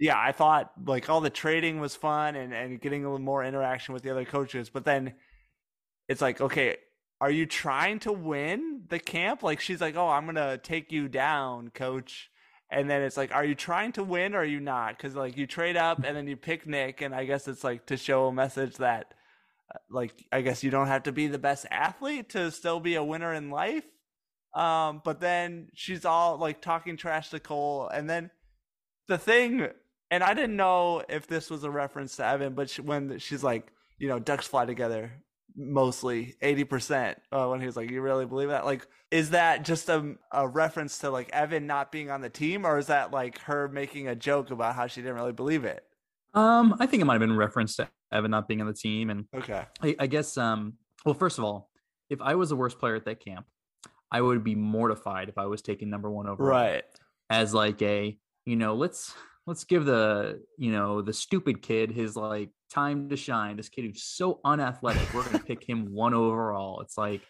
yeah, 0.00 0.18
I 0.18 0.32
thought 0.32 0.72
like 0.86 1.10
all 1.10 1.20
the 1.20 1.30
trading 1.30 1.78
was 1.78 1.94
fun 1.94 2.34
and, 2.34 2.54
and 2.54 2.80
getting 2.80 3.04
a 3.04 3.10
little 3.10 3.24
more 3.24 3.44
interaction 3.44 3.92
with 3.92 4.02
the 4.02 4.10
other 4.10 4.24
coaches, 4.24 4.70
but 4.70 4.84
then 4.84 5.14
it's 6.08 6.22
like, 6.22 6.40
okay, 6.40 6.78
are 7.20 7.30
you 7.30 7.44
trying 7.44 7.98
to 8.00 8.12
win 8.12 8.84
the 8.88 8.98
camp? 8.98 9.42
Like 9.42 9.60
she's 9.60 9.80
like, 9.80 9.96
oh, 9.96 10.08
I'm 10.08 10.24
gonna 10.24 10.56
take 10.58 10.90
you 10.90 11.06
down, 11.06 11.70
coach. 11.70 12.30
And 12.72 12.88
then 12.88 13.02
it's 13.02 13.16
like, 13.16 13.34
are 13.34 13.44
you 13.44 13.54
trying 13.54 13.92
to 13.92 14.04
win 14.04 14.34
or 14.34 14.38
are 14.38 14.44
you 14.44 14.60
not? 14.60 14.96
Because 14.96 15.14
like 15.14 15.36
you 15.36 15.46
trade 15.46 15.76
up 15.76 16.02
and 16.04 16.16
then 16.16 16.26
you 16.26 16.36
pick 16.36 16.66
Nick, 16.66 17.02
and 17.02 17.14
I 17.14 17.24
guess 17.24 17.46
it's 17.46 17.64
like 17.64 17.86
to 17.86 17.96
show 17.96 18.28
a 18.28 18.32
message 18.32 18.76
that, 18.76 19.12
uh, 19.74 19.78
like, 19.90 20.14
I 20.32 20.40
guess 20.40 20.62
you 20.62 20.70
don't 20.70 20.86
have 20.86 21.02
to 21.02 21.12
be 21.12 21.26
the 21.26 21.38
best 21.38 21.66
athlete 21.70 22.30
to 22.30 22.50
still 22.50 22.80
be 22.80 22.94
a 22.94 23.04
winner 23.04 23.34
in 23.34 23.50
life. 23.50 23.84
Um, 24.54 25.00
but 25.04 25.20
then 25.20 25.68
she's 25.74 26.04
all 26.04 26.36
like 26.38 26.60
talking 26.60 26.96
trash 26.96 27.30
to 27.30 27.40
Cole, 27.40 27.88
and 27.88 28.08
then 28.10 28.30
the 29.08 29.18
thing, 29.18 29.68
and 30.10 30.22
I 30.24 30.34
didn't 30.34 30.56
know 30.56 31.04
if 31.08 31.26
this 31.26 31.50
was 31.50 31.64
a 31.64 31.70
reference 31.70 32.16
to 32.16 32.24
Evan, 32.26 32.54
but 32.54 32.70
she, 32.70 32.82
when 32.82 33.18
she's 33.18 33.44
like, 33.44 33.72
you 33.98 34.08
know, 34.08 34.18
ducks 34.18 34.46
fly 34.48 34.66
together, 34.66 35.12
mostly 35.56 36.36
eighty 36.42 36.64
percent. 36.64 37.18
Uh, 37.30 37.46
when 37.48 37.60
he 37.60 37.66
was 37.66 37.76
like, 37.76 37.90
"You 37.90 38.00
really 38.02 38.26
believe 38.26 38.48
that?" 38.48 38.64
Like, 38.64 38.86
is 39.10 39.30
that 39.30 39.64
just 39.64 39.88
a 39.88 40.16
a 40.32 40.48
reference 40.48 40.98
to 40.98 41.10
like 41.10 41.30
Evan 41.32 41.66
not 41.66 41.92
being 41.92 42.10
on 42.10 42.20
the 42.20 42.30
team, 42.30 42.66
or 42.66 42.78
is 42.78 42.86
that 42.88 43.12
like 43.12 43.38
her 43.42 43.68
making 43.68 44.08
a 44.08 44.16
joke 44.16 44.50
about 44.50 44.74
how 44.74 44.86
she 44.86 45.00
didn't 45.02 45.16
really 45.16 45.32
believe 45.32 45.64
it? 45.64 45.84
um, 46.34 46.76
I 46.78 46.86
think 46.86 47.02
it 47.02 47.04
might 47.06 47.14
have 47.14 47.20
been 47.20 47.30
a 47.30 47.36
reference 47.36 47.76
to 47.76 47.88
Evan 48.12 48.30
not 48.30 48.48
being 48.48 48.60
on 48.60 48.66
the 48.66 48.74
team, 48.74 49.10
and 49.10 49.26
Okay. 49.34 49.64
I, 49.82 49.96
I 49.98 50.06
guess 50.06 50.36
um, 50.36 50.74
well, 51.04 51.14
first 51.14 51.38
of 51.38 51.44
all, 51.44 51.70
if 52.08 52.20
I 52.20 52.34
was 52.34 52.50
the 52.50 52.56
worst 52.56 52.78
player 52.78 52.94
at 52.96 53.04
that 53.06 53.24
camp, 53.24 53.46
I 54.12 54.20
would 54.20 54.42
be 54.42 54.54
mortified 54.54 55.28
if 55.28 55.38
I 55.38 55.46
was 55.46 55.62
taking 55.62 55.90
number 55.90 56.10
one 56.10 56.26
overall. 56.28 56.50
Right. 56.50 56.84
as 57.28 57.54
like 57.54 57.80
a 57.82 58.18
you 58.44 58.56
know 58.56 58.74
let's 58.74 59.14
let's 59.46 59.64
give 59.64 59.84
the 59.84 60.42
you 60.58 60.72
know 60.72 61.02
the 61.02 61.12
stupid 61.12 61.62
kid 61.62 61.90
his 61.90 62.16
like 62.16 62.50
time 62.70 63.08
to 63.10 63.16
shine. 63.16 63.56
This 63.56 63.68
kid 63.68 63.84
who's 63.84 64.02
so 64.02 64.40
unathletic 64.44 65.12
we're 65.14 65.24
gonna 65.24 65.38
pick 65.38 65.64
him 65.68 65.86
one 65.92 66.14
overall. 66.14 66.80
It's 66.80 66.98
like 66.98 67.22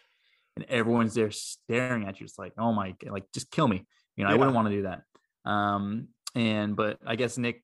and 0.55 0.65
everyone's 0.69 1.13
there 1.13 1.31
staring 1.31 2.07
at 2.07 2.19
you. 2.19 2.25
It's 2.25 2.39
like 2.39 2.53
oh 2.57 2.73
my 2.73 2.95
like 3.05 3.25
just 3.33 3.51
kill 3.51 3.67
me. 3.67 3.85
You 4.15 4.25
know 4.25 4.31
i 4.31 4.35
wouldn't 4.35 4.55
want 4.55 4.67
to 4.67 4.75
do 4.75 4.83
that. 4.83 5.03
Um 5.49 6.09
and 6.33 6.75
but 6.75 6.97
i 7.05 7.17
guess 7.17 7.37
nick 7.37 7.61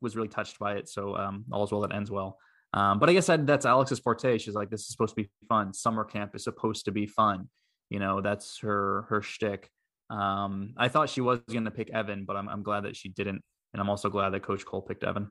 was 0.00 0.16
really 0.16 0.28
touched 0.28 0.58
by 0.58 0.76
it 0.76 0.88
so 0.88 1.14
um 1.14 1.44
all's 1.52 1.70
well 1.70 1.82
that 1.82 1.94
ends 1.94 2.10
well. 2.10 2.38
Um 2.74 2.98
but 2.98 3.08
i 3.08 3.12
guess 3.12 3.26
that, 3.26 3.46
that's 3.46 3.66
alex's 3.66 4.00
forte. 4.00 4.38
She's 4.38 4.54
like 4.54 4.70
this 4.70 4.82
is 4.82 4.88
supposed 4.88 5.14
to 5.16 5.22
be 5.22 5.30
fun. 5.48 5.72
Summer 5.72 6.04
camp 6.04 6.34
is 6.34 6.44
supposed 6.44 6.86
to 6.86 6.92
be 6.92 7.06
fun 7.06 7.48
you 7.92 8.00
know 8.00 8.20
that's 8.20 8.58
her 8.58 9.02
her 9.08 9.22
shtick 9.22 9.70
um, 10.12 10.74
I 10.76 10.88
thought 10.88 11.08
she 11.08 11.22
was 11.22 11.40
going 11.50 11.64
to 11.64 11.70
pick 11.70 11.90
Evan, 11.90 12.24
but 12.26 12.36
I'm 12.36 12.48
I'm 12.48 12.62
glad 12.62 12.84
that 12.84 12.96
she 12.96 13.08
didn't, 13.08 13.42
and 13.72 13.80
I'm 13.80 13.88
also 13.88 14.10
glad 14.10 14.30
that 14.30 14.42
Coach 14.42 14.64
Cole 14.64 14.82
picked 14.82 15.04
Evan. 15.04 15.30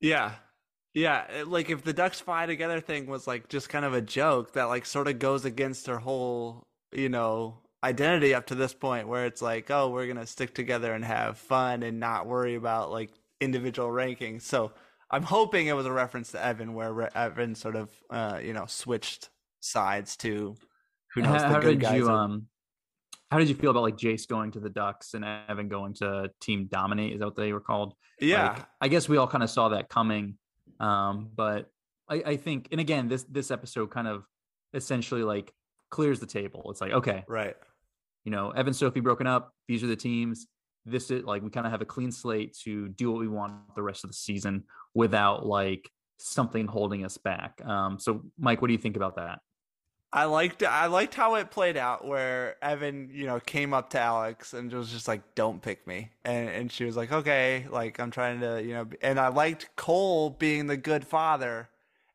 Yeah. 0.00 0.32
Yeah, 0.94 1.26
like 1.46 1.68
if 1.68 1.84
the 1.84 1.92
Ducks 1.92 2.20
fly 2.20 2.46
together 2.46 2.80
thing 2.80 3.06
was 3.06 3.26
like 3.26 3.50
just 3.50 3.68
kind 3.68 3.84
of 3.84 3.92
a 3.92 4.00
joke 4.00 4.54
that 4.54 4.64
like 4.64 4.86
sort 4.86 5.08
of 5.08 5.18
goes 5.18 5.44
against 5.44 5.86
her 5.88 5.98
whole, 5.98 6.66
you 6.90 7.10
know, 7.10 7.58
identity 7.84 8.32
up 8.32 8.46
to 8.46 8.54
this 8.54 8.72
point 8.72 9.06
where 9.06 9.26
it's 9.26 9.42
like, 9.42 9.70
oh, 9.70 9.90
we're 9.90 10.10
to 10.14 10.26
stick 10.26 10.54
together 10.54 10.94
and 10.94 11.04
have 11.04 11.36
fun 11.36 11.82
and 11.82 12.00
not 12.00 12.26
worry 12.26 12.54
about 12.54 12.90
like 12.90 13.10
individual 13.42 13.88
rankings. 13.88 14.42
So, 14.42 14.72
I'm 15.10 15.22
hoping 15.22 15.66
it 15.66 15.76
was 15.76 15.84
a 15.84 15.92
reference 15.92 16.32
to 16.32 16.42
Evan 16.42 16.72
where 16.72 16.92
Re- 16.92 17.08
Evan 17.14 17.54
sort 17.54 17.76
of 17.76 17.90
uh, 18.08 18.40
you 18.42 18.54
know, 18.54 18.64
switched 18.66 19.28
sides 19.60 20.16
to 20.18 20.56
who 21.16 21.22
knows 21.22 21.42
how, 21.42 21.48
the 21.48 21.54
how 21.54 21.60
good 21.60 21.78
did 21.78 21.80
guys. 21.80 21.98
you 21.98 22.08
are- 22.08 22.12
um? 22.12 22.46
how 23.30 23.38
did 23.38 23.48
you 23.48 23.54
feel 23.54 23.70
about 23.70 23.82
like 23.82 23.96
Jace 23.96 24.28
going 24.28 24.52
to 24.52 24.60
the 24.60 24.70
Ducks 24.70 25.14
and 25.14 25.24
Evan 25.24 25.68
going 25.68 25.94
to 25.94 26.30
Team 26.40 26.68
Dominate? 26.70 27.12
Is 27.14 27.18
that 27.18 27.24
what 27.24 27.36
they 27.36 27.52
were 27.52 27.60
called? 27.60 27.94
Yeah. 28.20 28.50
Like, 28.50 28.66
I 28.82 28.88
guess 28.88 29.08
we 29.08 29.16
all 29.16 29.26
kind 29.26 29.42
of 29.42 29.50
saw 29.50 29.70
that 29.70 29.88
coming. 29.88 30.38
Um, 30.78 31.30
but 31.34 31.68
I, 32.08 32.22
I 32.24 32.36
think, 32.36 32.68
and 32.70 32.80
again, 32.80 33.08
this 33.08 33.24
this 33.24 33.50
episode 33.50 33.90
kind 33.90 34.06
of 34.06 34.24
essentially 34.74 35.24
like 35.24 35.52
clears 35.90 36.20
the 36.20 36.26
table. 36.26 36.68
It's 36.70 36.80
like, 36.80 36.92
okay, 36.92 37.24
right. 37.28 37.56
you 38.24 38.30
know, 38.30 38.50
Evan 38.50 38.72
Sofi 38.72 39.00
broken 39.00 39.26
up. 39.26 39.52
These 39.66 39.82
are 39.82 39.88
the 39.88 39.96
teams. 39.96 40.46
This 40.84 41.10
is 41.10 41.24
like 41.24 41.42
we 41.42 41.50
kind 41.50 41.66
of 41.66 41.72
have 41.72 41.82
a 41.82 41.86
clean 41.86 42.12
slate 42.12 42.56
to 42.62 42.88
do 42.88 43.10
what 43.10 43.18
we 43.18 43.26
want 43.26 43.74
the 43.74 43.82
rest 43.82 44.04
of 44.04 44.10
the 44.10 44.14
season 44.14 44.64
without 44.94 45.44
like 45.44 45.90
something 46.18 46.66
holding 46.66 47.04
us 47.04 47.16
back. 47.16 47.60
Um, 47.66 47.98
so 47.98 48.22
Mike, 48.38 48.62
what 48.62 48.68
do 48.68 48.72
you 48.72 48.78
think 48.78 48.96
about 48.96 49.16
that? 49.16 49.40
I 50.12 50.24
liked 50.24 50.62
I 50.62 50.86
liked 50.86 51.14
how 51.14 51.34
it 51.34 51.50
played 51.50 51.76
out 51.76 52.06
where 52.06 52.56
Evan, 52.62 53.10
you 53.12 53.26
know, 53.26 53.40
came 53.40 53.74
up 53.74 53.90
to 53.90 54.00
Alex 54.00 54.54
and 54.54 54.72
was 54.72 54.90
just 54.90 55.08
like, 55.08 55.34
"Don't 55.34 55.60
pick 55.60 55.86
me," 55.86 56.10
and 56.24 56.48
and 56.48 56.72
she 56.72 56.84
was 56.84 56.96
like, 56.96 57.12
"Okay," 57.12 57.66
like 57.70 57.98
I'm 57.98 58.10
trying 58.10 58.40
to, 58.40 58.62
you 58.62 58.72
know, 58.72 58.86
and 59.02 59.18
I 59.18 59.28
liked 59.28 59.74
Cole 59.76 60.30
being 60.30 60.68
the 60.68 60.76
good 60.76 61.04
father, 61.06 61.68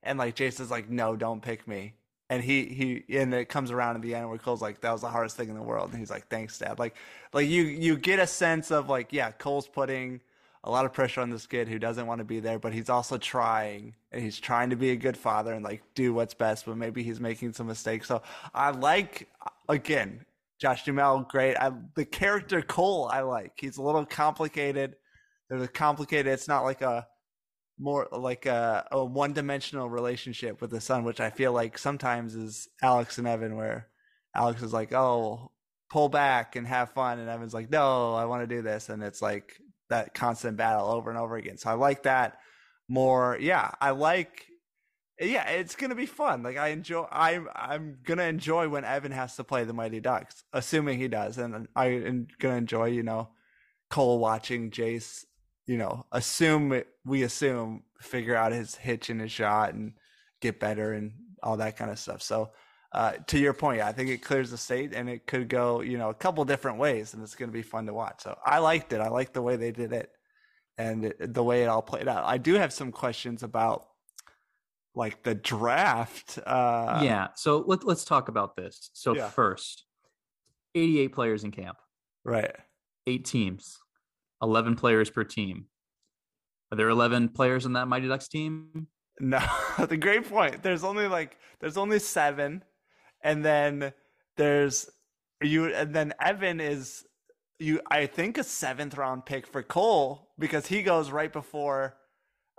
and 0.04 0.18
like 0.18 0.36
Jason's 0.36 0.72
like, 0.72 0.90
"No, 0.90 1.16
don't 1.16 1.42
pick 1.42 1.68
me," 1.68 1.94
and 2.30 2.44
he 2.44 2.66
he 2.66 3.18
and 3.20 3.34
it 3.34 3.50
comes 3.50 3.72
around 3.72 3.98
in 3.98 4.02
the 4.02 4.16
end 4.16 4.30
where 4.30 4.38
Cole's 4.38 4.62
like, 4.62 4.82
"That 4.82 4.92
was 4.94 5.02
the 5.02 5.10
hardest 5.10 5.36
thing 5.38 5.50
in 5.50 5.56
the 5.56 5.62
world," 5.62 5.92
and 5.92 6.00
he's 6.00 6.10
like, 6.10 6.28
"Thanks, 6.28 6.58
Dad." 6.60 6.80
Like 6.80 6.96
like 7.34 7.48
you 7.48 7.64
you 7.64 7.98
get 7.98 8.20
a 8.20 8.28
sense 8.28 8.72
of 8.72 8.90
like, 8.90 9.12
yeah, 9.12 9.32
Cole's 9.32 9.68
putting 9.68 10.22
a 10.64 10.70
lot 10.72 10.86
of 10.86 10.94
pressure 10.94 11.22
on 11.22 11.30
this 11.30 11.48
kid 11.48 11.68
who 11.68 11.80
doesn't 11.80 12.06
want 12.06 12.20
to 12.20 12.26
be 12.26 12.40
there, 12.40 12.60
but 12.60 12.74
he's 12.74 12.90
also 12.90 13.18
trying 13.18 13.96
and 14.12 14.22
he's 14.22 14.40
trying 14.40 14.70
to 14.70 14.76
be 14.76 14.92
a 14.92 14.96
good 14.96 15.18
father 15.18 15.54
and 15.54 15.64
like 15.64 15.82
do 15.96 16.14
what's 16.14 16.34
best, 16.34 16.66
but 16.66 16.78
maybe 16.78 17.02
he's 17.02 17.20
making 17.20 17.54
some 17.54 17.68
mistakes. 17.68 18.08
So 18.08 18.22
I 18.54 18.70
like 18.72 19.28
again, 19.68 20.26
Josh 20.60 20.84
Duhamel, 20.86 21.26
great. 21.30 21.56
I, 21.58 21.72
the 21.96 22.06
character 22.06 22.62
Cole, 22.62 23.10
I 23.12 23.22
like. 23.22 23.54
He's 23.58 23.78
a 23.78 23.82
little 23.82 24.06
complicated. 24.06 24.96
There's 25.50 25.64
a 25.64 25.68
complicated. 25.68 26.32
It's 26.32 26.48
not 26.48 26.64
like 26.64 26.82
a 26.82 27.08
more 27.80 28.08
like 28.12 28.46
a, 28.46 28.88
a 28.92 29.04
one-dimensional 29.04 29.90
relationship 29.90 30.62
with 30.62 30.70
the 30.70 30.80
son, 30.80 31.04
which 31.04 31.20
I 31.20 31.32
feel 31.32 31.52
like 31.52 31.80
sometimes 31.80 32.36
is 32.36 32.68
Alex 32.84 33.18
and 33.18 33.28
Evan, 33.28 33.56
where 33.56 33.88
Alex 34.36 34.62
is 34.62 34.72
like, 34.72 34.94
"Oh, 34.94 35.52
pull 35.90 36.10
back 36.10 36.56
and 36.56 36.68
have 36.68 36.92
fun," 36.92 37.18
and 37.18 37.28
Evan's 37.28 37.56
like, 37.56 37.72
"No, 37.72 38.14
I 38.14 38.26
want 38.26 38.44
to 38.44 38.56
do 38.56 38.62
this," 38.62 38.90
and 38.90 39.02
it's 39.02 39.22
like 39.22 39.60
that 39.92 40.14
constant 40.14 40.58
battle 40.58 40.88
over 40.88 41.10
and 41.10 41.20
over 41.20 41.36
again. 41.38 41.58
So 41.58 41.70
I 41.70 41.74
like 41.74 42.04
that 42.04 42.40
more. 42.90 43.38
Yeah, 43.40 43.72
I 43.80 43.92
like. 43.92 44.48
Yeah, 45.20 45.48
it's 45.50 45.76
gonna 45.76 45.96
be 45.96 46.08
fun. 46.08 46.42
Like 46.42 46.58
I 46.58 46.70
enjoy. 46.70 47.06
I'm 47.12 47.48
I'm 47.56 48.00
gonna 48.04 48.24
enjoy 48.24 48.68
when 48.70 48.84
Evan 48.84 49.12
has 49.12 49.36
to 49.36 49.44
play 49.44 49.64
the 49.64 49.74
Mighty 49.74 50.00
Ducks, 50.00 50.44
assuming 50.52 50.98
he 50.98 51.08
does, 51.08 51.38
and 51.38 51.68
I'm 51.76 52.28
gonna 52.40 52.56
enjoy. 52.56 52.86
You 52.86 53.04
know, 53.04 53.30
Cole 53.90 54.20
watching 54.20 54.72
Jace. 54.72 55.26
You 55.68 55.78
know, 55.78 56.06
assume 56.12 56.82
we 57.06 57.24
assume 57.24 57.84
figure 58.00 58.36
out 58.36 58.52
his 58.52 58.76
hitch 58.76 59.10
and 59.10 59.22
his 59.22 59.32
shot 59.32 59.74
and 59.74 59.94
get 60.42 60.60
better 60.60 60.92
and 60.94 61.14
all 61.44 61.58
that 61.58 61.78
kind 61.78 61.92
of 61.92 62.00
stuff. 62.00 62.22
So 62.22 62.52
uh, 62.94 63.14
to 63.28 63.38
your 63.40 63.54
point, 63.54 63.82
I 63.82 63.92
think 63.94 64.10
it 64.10 64.22
clears 64.22 64.52
the 64.52 64.58
state 64.58 64.94
and 64.94 65.10
it 65.10 65.26
could 65.26 65.48
go, 65.48 65.82
you 65.82 65.98
know, 65.98 66.10
a 66.10 66.14
couple 66.14 66.44
different 66.46 66.78
ways 66.78 67.14
and 67.14 67.24
it's 67.24 67.36
going 67.36 67.50
to 67.50 67.54
be 67.54 67.62
fun 67.62 67.86
to 67.86 67.94
watch. 67.94 68.22
So 68.24 68.38
I 68.46 68.60
liked 68.60 68.92
it. 68.94 69.00
I 69.00 69.08
liked 69.08 69.34
the 69.34 69.42
way 69.42 69.56
they 69.56 69.72
did 69.72 69.94
it 69.94 70.12
and 70.78 71.06
it, 71.06 71.34
the 71.34 71.44
way 71.44 71.64
it 71.64 71.68
all 71.68 71.82
played 71.82 72.08
out. 72.08 72.26
I 72.26 72.38
do 72.38 72.56
have 72.56 72.74
some 72.74 72.92
questions 72.92 73.44
about 73.44 73.88
like 74.94 75.24
the 75.24 75.34
draft. 75.36 76.38
Uh, 76.46 77.00
yeah. 77.04 77.28
So 77.36 77.64
let, 77.66 77.86
let's 77.86 78.04
talk 78.04 78.28
about 78.28 78.58
this. 78.58 78.90
So 78.94 79.16
Yeah. 79.16 79.30
first, 79.30 79.86
88 80.76 81.14
players 81.14 81.44
in 81.46 81.52
camp, 81.52 81.78
Right. 82.26 82.54
eight 83.08 83.24
teams, 83.26 83.80
11 84.42 84.76
players 84.76 85.10
per 85.10 85.24
team. 85.24 85.68
Are 86.72 86.76
there 86.78 86.90
11 86.90 87.30
players 87.30 87.66
in 87.66 87.74
that 87.74 87.88
Mighty 87.88 88.08
Ducks 88.10 88.28
team? 88.28 88.88
No, 89.20 89.40
the 89.88 89.98
great 89.98 90.28
point. 90.30 90.62
There's 90.64 90.84
only 90.84 91.08
like, 91.08 91.38
there's 91.60 91.78
only 91.78 92.00
seven. 92.00 92.64
And 93.24 93.44
then 93.46 93.94
there's 94.38 94.90
you, 95.42 95.74
and 95.74 95.94
then 95.94 96.14
Evan 96.20 96.60
is 96.60 97.06
you, 97.60 97.82
I 97.90 98.08
think 98.08 98.38
a 98.38 98.44
seventh 98.44 98.98
round 98.98 99.26
pick 99.26 99.48
for 99.48 99.64
Cole 99.64 100.30
because 100.40 100.68
he 100.68 100.82
goes 100.82 101.12
right 101.12 101.32
before 101.32 101.98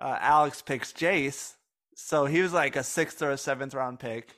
uh, 0.01 0.19
Alex 0.21 0.63
picks 0.63 0.93
Jace. 0.93 1.55
So 1.95 2.25
he 2.27 2.41
was 2.41 2.53
like 2.53 2.77
a 2.77 2.83
sixth 2.83 3.21
or 3.23 3.31
a 3.31 3.39
seventh 3.39 3.75
round 3.75 3.99
pick. 3.99 4.35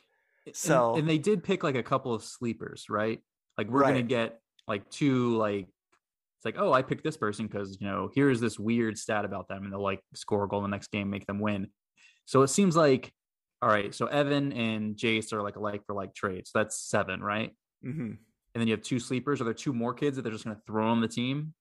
So 0.52 0.96
and, 0.96 1.08
they 1.08 1.18
did 1.18 1.42
pick 1.42 1.62
like 1.62 1.76
a 1.76 1.82
couple 1.82 2.12
of 2.12 2.22
sleepers, 2.22 2.86
right? 2.90 3.20
Like 3.56 3.68
we're 3.68 3.82
gonna 3.82 4.02
get 4.02 4.40
like 4.66 4.88
two 4.90 5.36
like 5.36 5.66
it's 5.66 6.44
like 6.44 6.56
oh 6.58 6.72
I 6.72 6.82
picked 6.82 7.04
this 7.04 7.16
person 7.16 7.46
because 7.46 7.78
you 7.80 7.86
know 7.86 8.10
here's 8.14 8.40
this 8.40 8.58
weird 8.58 8.98
stat 8.98 9.24
about 9.24 9.48
them 9.48 9.64
and 9.64 9.72
they'll 9.72 9.82
like 9.82 10.00
score 10.14 10.44
a 10.44 10.48
goal 10.48 10.64
in 10.64 10.70
the 10.70 10.74
next 10.74 10.90
game 10.90 11.08
make 11.08 11.26
them 11.26 11.40
win. 11.40 11.68
So 12.26 12.42
it 12.42 12.48
seems 12.48 12.76
like 12.76 13.12
all 13.64 13.70
right, 13.70 13.94
so 13.94 14.04
Evan 14.08 14.52
and 14.52 14.94
Jace 14.94 15.32
are 15.32 15.40
like 15.40 15.56
a 15.56 15.60
like 15.60 15.86
for 15.86 15.94
like 15.94 16.14
trade, 16.14 16.46
so 16.46 16.58
that's 16.58 16.78
seven, 16.78 17.22
right? 17.22 17.50
Mhm. 17.82 18.18
And 18.18 18.60
then 18.60 18.68
you 18.68 18.72
have 18.74 18.82
two 18.82 19.00
sleepers. 19.00 19.40
Are 19.40 19.44
there 19.44 19.54
two 19.54 19.72
more 19.72 19.94
kids 19.94 20.16
that 20.16 20.22
they're 20.22 20.32
just 20.32 20.44
gonna 20.44 20.60
throw 20.66 20.86
on 20.86 21.00
the 21.00 21.08
team? 21.08 21.54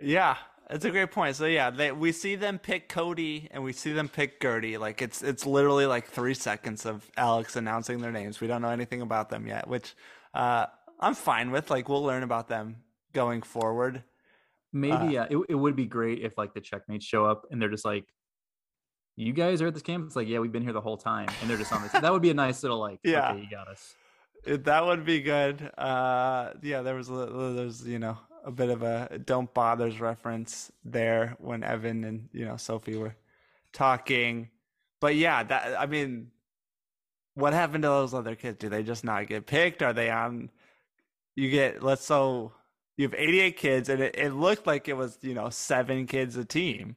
Yeah, 0.00 0.38
it's 0.70 0.86
a 0.86 0.90
great 0.90 1.10
point. 1.10 1.36
So 1.36 1.44
yeah, 1.44 1.68
they, 1.68 1.92
we 1.92 2.12
see 2.12 2.34
them 2.34 2.58
pick 2.58 2.88
Cody 2.88 3.46
and 3.50 3.62
we 3.62 3.74
see 3.74 3.92
them 3.92 4.08
pick 4.08 4.40
Gertie. 4.40 4.78
Like 4.78 5.02
it's 5.02 5.22
it's 5.22 5.44
literally 5.44 5.84
like 5.84 6.06
three 6.08 6.32
seconds 6.34 6.86
of 6.86 7.10
Alex 7.18 7.56
announcing 7.56 7.98
their 8.00 8.12
names. 8.12 8.40
We 8.40 8.46
don't 8.46 8.62
know 8.62 8.70
anything 8.70 9.02
about 9.02 9.28
them 9.28 9.46
yet, 9.46 9.68
which 9.68 9.94
uh, 10.32 10.64
I'm 10.98 11.14
fine 11.14 11.50
with. 11.50 11.70
Like 11.70 11.90
we'll 11.90 12.02
learn 12.02 12.22
about 12.22 12.48
them 12.48 12.76
going 13.12 13.42
forward. 13.42 14.02
Maybe 14.72 14.92
Uh, 14.94 15.10
yeah, 15.10 15.26
it, 15.30 15.38
it 15.50 15.54
would 15.54 15.76
be 15.76 15.86
great 15.86 16.20
if 16.20 16.38
like 16.38 16.54
the 16.54 16.60
checkmates 16.62 17.04
show 17.04 17.26
up 17.26 17.44
and 17.50 17.60
they're 17.60 17.70
just 17.70 17.84
like, 17.84 18.06
"You 19.18 19.32
guys 19.32 19.60
are 19.62 19.66
at 19.66 19.74
this 19.74 19.82
camp." 19.82 20.06
It's 20.06 20.16
like, 20.16 20.28
"Yeah, 20.28 20.38
we've 20.38 20.52
been 20.52 20.62
here 20.62 20.72
the 20.72 20.80
whole 20.80 20.96
time," 20.96 21.28
and 21.40 21.48
they're 21.50 21.56
just 21.58 21.72
on 21.72 21.82
this. 21.82 21.92
that 21.92 22.12
would 22.12 22.22
be 22.22 22.30
a 22.30 22.34
nice 22.34 22.62
little 22.62 22.78
like, 22.78 23.00
Yeah. 23.04 23.32
"Okay, 23.32 23.40
you 23.42 23.50
got 23.50 23.68
us." 23.68 23.94
It- 24.44 24.64
that 24.64 24.86
would 24.86 25.04
be 25.04 25.20
good. 25.20 25.60
Uh, 25.76 26.52
yeah, 26.62 26.82
there 26.82 26.94
was 26.94 27.08
a, 27.08 27.14
little- 27.14 27.54
there's 27.54 27.86
you 27.86 27.98
know 27.98 28.16
a 28.44 28.50
bit 28.50 28.70
of 28.70 28.82
a 28.82 29.18
don't 29.18 29.52
bothers 29.52 30.00
reference 30.00 30.70
there 30.84 31.36
when 31.38 31.62
Evan 31.64 32.04
and 32.04 32.28
you 32.32 32.44
know 32.44 32.56
Sofi 32.56 32.96
were 32.96 33.16
talking, 33.72 34.48
but 35.00 35.14
yeah, 35.16 35.42
that 35.42 35.78
I 35.78 35.86
mean, 35.86 36.30
what 37.34 37.52
happened 37.52 37.82
to 37.82 37.88
those 37.88 38.14
other 38.14 38.34
kids? 38.34 38.58
Do 38.58 38.68
they 38.68 38.82
just 38.82 39.04
not 39.04 39.26
get 39.26 39.46
picked? 39.46 39.82
Are 39.82 39.92
they 39.92 40.10
on? 40.10 40.50
You 41.34 41.50
get 41.50 41.82
let's 41.82 42.04
so 42.04 42.52
you 42.96 43.04
have 43.04 43.14
88 43.16 43.56
kids, 43.56 43.88
and 43.88 44.00
it, 44.02 44.14
it 44.18 44.30
looked 44.30 44.66
like 44.66 44.88
it 44.88 44.96
was 44.96 45.18
you 45.22 45.34
know 45.34 45.50
seven 45.50 46.06
kids 46.06 46.36
a 46.36 46.44
team. 46.44 46.96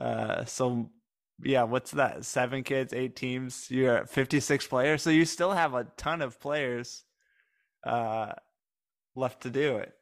Uh, 0.00 0.44
so 0.46 0.90
yeah, 1.42 1.62
what's 1.64 1.92
that? 1.92 2.24
Seven 2.24 2.62
kids, 2.62 2.92
eight 2.92 3.16
teams. 3.16 3.70
You're 3.70 3.98
at 3.98 4.10
56 4.10 4.66
players, 4.66 5.02
so 5.02 5.10
you 5.10 5.24
still 5.24 5.52
have 5.52 5.74
a 5.74 5.84
ton 5.96 6.22
of 6.22 6.40
players 6.40 7.04
uh, 7.84 8.32
left 9.14 9.42
to 9.42 9.50
do 9.50 9.76
it. 9.78 9.92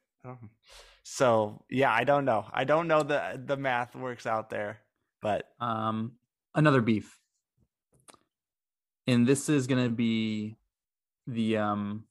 So 1.03 1.63
yeah, 1.69 1.91
I 1.91 2.03
don't 2.03 2.25
know. 2.25 2.45
I 2.53 2.65
don't 2.65 2.87
know 2.87 3.03
the 3.03 3.41
the 3.43 3.57
math 3.57 3.95
works 3.95 4.27
out 4.27 4.49
there, 4.49 4.81
but 5.21 5.45
Um, 5.59 6.17
another 6.53 6.81
beef, 6.81 7.17
and 9.07 9.25
this 9.25 9.49
is 9.49 9.65
gonna 9.65 9.89
be 9.89 10.57
the 11.25 11.57
um 11.57 12.05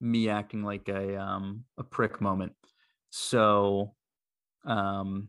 me 0.00 0.28
acting 0.28 0.62
like 0.62 0.88
a 0.88 1.16
um 1.16 1.64
a 1.78 1.84
prick 1.84 2.20
moment. 2.20 2.52
So, 3.10 3.94
um, 4.64 5.28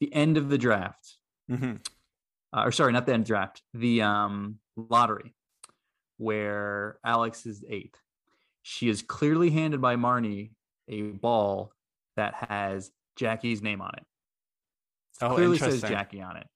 the 0.00 0.12
end 0.14 0.38
of 0.38 0.48
the 0.48 0.56
draft, 0.56 1.17
mhm. 1.50 1.80
uh, 2.52 2.62
or 2.64 2.72
sorry, 2.72 2.92
not 2.92 3.06
the 3.06 3.14
end 3.14 3.26
draft, 3.26 3.62
the 3.74 4.02
um 4.02 4.58
lottery, 4.76 5.34
where 6.16 6.98
Alex 7.04 7.46
is 7.46 7.64
eighth. 7.68 7.98
She 8.62 8.88
is 8.88 9.02
clearly 9.02 9.50
handed 9.50 9.80
by 9.80 9.96
Marnie 9.96 10.50
a 10.88 11.02
ball 11.02 11.72
that 12.16 12.34
has 12.34 12.90
Jackie's 13.16 13.62
name 13.62 13.80
on 13.80 13.92
it. 13.96 14.04
Oh, 15.20 15.34
clearly 15.34 15.58
says. 15.58 15.80
Jackie 15.80 16.22
on 16.22 16.36
it. 16.36 16.46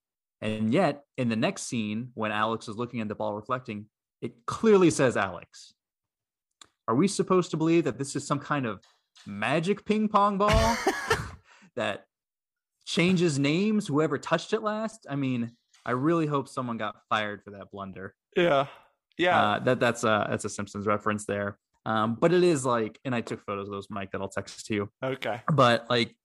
And 0.41 0.73
yet, 0.73 1.03
in 1.17 1.29
the 1.29 1.35
next 1.35 1.63
scene, 1.63 2.09
when 2.15 2.31
Alex 2.31 2.67
is 2.67 2.75
looking 2.75 2.99
at 3.01 3.07
the 3.07 3.15
ball 3.15 3.33
reflecting, 3.33 3.85
it 4.21 4.45
clearly 4.45 4.89
says 4.89 5.15
Alex. 5.15 5.73
Are 6.87 6.95
we 6.95 7.07
supposed 7.07 7.51
to 7.51 7.57
believe 7.57 7.85
that 7.85 7.97
this 7.97 8.15
is 8.15 8.27
some 8.27 8.39
kind 8.39 8.65
of 8.65 8.83
magic 9.25 9.85
ping 9.85 10.09
pong 10.09 10.37
ball 10.37 10.77
that 11.75 12.05
changes 12.85 13.39
names, 13.39 13.87
whoever 13.87 14.17
touched 14.17 14.53
it 14.53 14.61
last? 14.61 15.05
I 15.09 15.15
mean, 15.15 15.51
I 15.85 15.91
really 15.91 16.25
hope 16.27 16.47
someone 16.47 16.77
got 16.77 16.95
fired 17.09 17.43
for 17.43 17.51
that 17.51 17.71
blunder. 17.71 18.15
yeah, 18.35 18.67
yeah, 19.17 19.41
Uh, 19.41 19.59
that 19.59 19.79
that's 19.79 20.03
a 20.03 20.27
that's 20.29 20.45
a 20.45 20.49
Simpsons 20.49 20.85
reference 20.87 21.25
there. 21.25 21.57
Um, 21.85 22.15
but 22.15 22.31
it 22.33 22.43
is 22.43 22.65
like, 22.65 22.97
and 23.03 23.13
I 23.13 23.21
took 23.21 23.41
photos 23.45 23.67
of 23.67 23.73
those, 23.73 23.87
Mike, 23.89 24.11
that 24.11 24.21
I'll 24.21 24.29
text 24.29 24.65
to 24.67 24.73
you. 24.73 24.89
okay. 25.03 25.41
But 25.51 25.89
like 25.89 26.15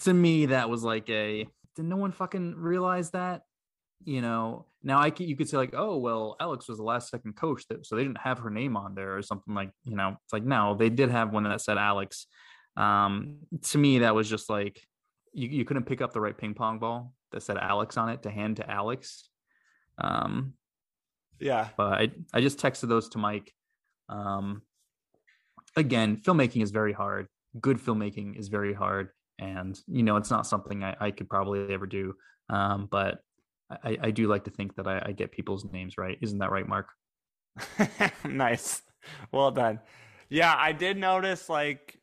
to 0.00 0.12
me, 0.14 0.46
that 0.46 0.68
was 0.68 0.84
like 0.84 1.08
a 1.10 1.48
did 1.76 1.84
no 1.84 1.96
one 1.96 2.12
fucking 2.12 2.54
realize 2.56 3.10
that? 3.10 3.42
you 4.04 4.22
know, 4.22 4.64
now 4.84 5.00
I 5.00 5.10
could, 5.10 5.26
you 5.28 5.34
could 5.34 5.48
say 5.48 5.56
like, 5.56 5.74
oh 5.76 5.96
well, 5.96 6.36
Alex 6.38 6.68
was 6.68 6.78
the 6.78 6.84
last 6.84 7.10
second 7.10 7.34
coach, 7.34 7.64
that, 7.68 7.84
so 7.84 7.96
they 7.96 8.04
didn't 8.04 8.20
have 8.20 8.38
her 8.38 8.48
name 8.50 8.76
on 8.76 8.94
there 8.94 9.16
or 9.16 9.22
something 9.22 9.54
like, 9.54 9.72
you 9.84 9.96
know, 9.96 10.16
it's 10.24 10.32
like 10.32 10.44
no, 10.44 10.76
they 10.76 10.88
did 10.88 11.10
have 11.10 11.32
one 11.32 11.42
that 11.42 11.60
said 11.60 11.78
Alex. 11.78 12.26
Um, 12.76 13.38
to 13.62 13.78
me, 13.78 13.98
that 14.00 14.14
was 14.14 14.30
just 14.30 14.48
like 14.48 14.80
you, 15.32 15.48
you 15.48 15.64
couldn't 15.64 15.84
pick 15.84 16.00
up 16.00 16.12
the 16.12 16.20
right 16.20 16.36
ping 16.36 16.54
pong 16.54 16.78
ball 16.78 17.12
that 17.32 17.42
said 17.42 17.58
Alex 17.58 17.96
on 17.96 18.08
it 18.08 18.22
to 18.22 18.30
hand 18.30 18.56
to 18.56 18.70
Alex. 18.70 19.28
Um, 19.98 20.54
yeah, 21.40 21.68
but 21.76 21.92
I 21.92 22.10
I 22.32 22.40
just 22.40 22.58
texted 22.58 22.88
those 22.88 23.08
to 23.10 23.18
Mike. 23.18 23.52
Um, 24.08 24.62
again, 25.76 26.16
filmmaking 26.16 26.62
is 26.62 26.70
very 26.70 26.92
hard. 26.92 27.28
Good 27.60 27.78
filmmaking 27.78 28.38
is 28.38 28.48
very 28.48 28.74
hard, 28.74 29.10
and 29.38 29.78
you 29.86 30.02
know 30.02 30.16
it's 30.16 30.30
not 30.30 30.46
something 30.46 30.82
I, 30.82 30.96
I 31.00 31.10
could 31.10 31.28
probably 31.28 31.72
ever 31.72 31.86
do. 31.86 32.14
Um, 32.50 32.88
but 32.90 33.20
I, 33.70 33.98
I 34.00 34.10
do 34.10 34.26
like 34.26 34.44
to 34.44 34.50
think 34.50 34.76
that 34.76 34.86
I, 34.86 35.02
I 35.06 35.12
get 35.12 35.32
people's 35.32 35.64
names 35.64 35.98
right. 35.98 36.18
Isn't 36.20 36.38
that 36.38 36.50
right, 36.50 36.66
Mark? 36.66 36.88
nice. 38.24 38.82
Well 39.32 39.50
done. 39.50 39.80
Yeah, 40.28 40.54
I 40.56 40.72
did 40.72 40.96
notice 40.96 41.48
like 41.48 41.97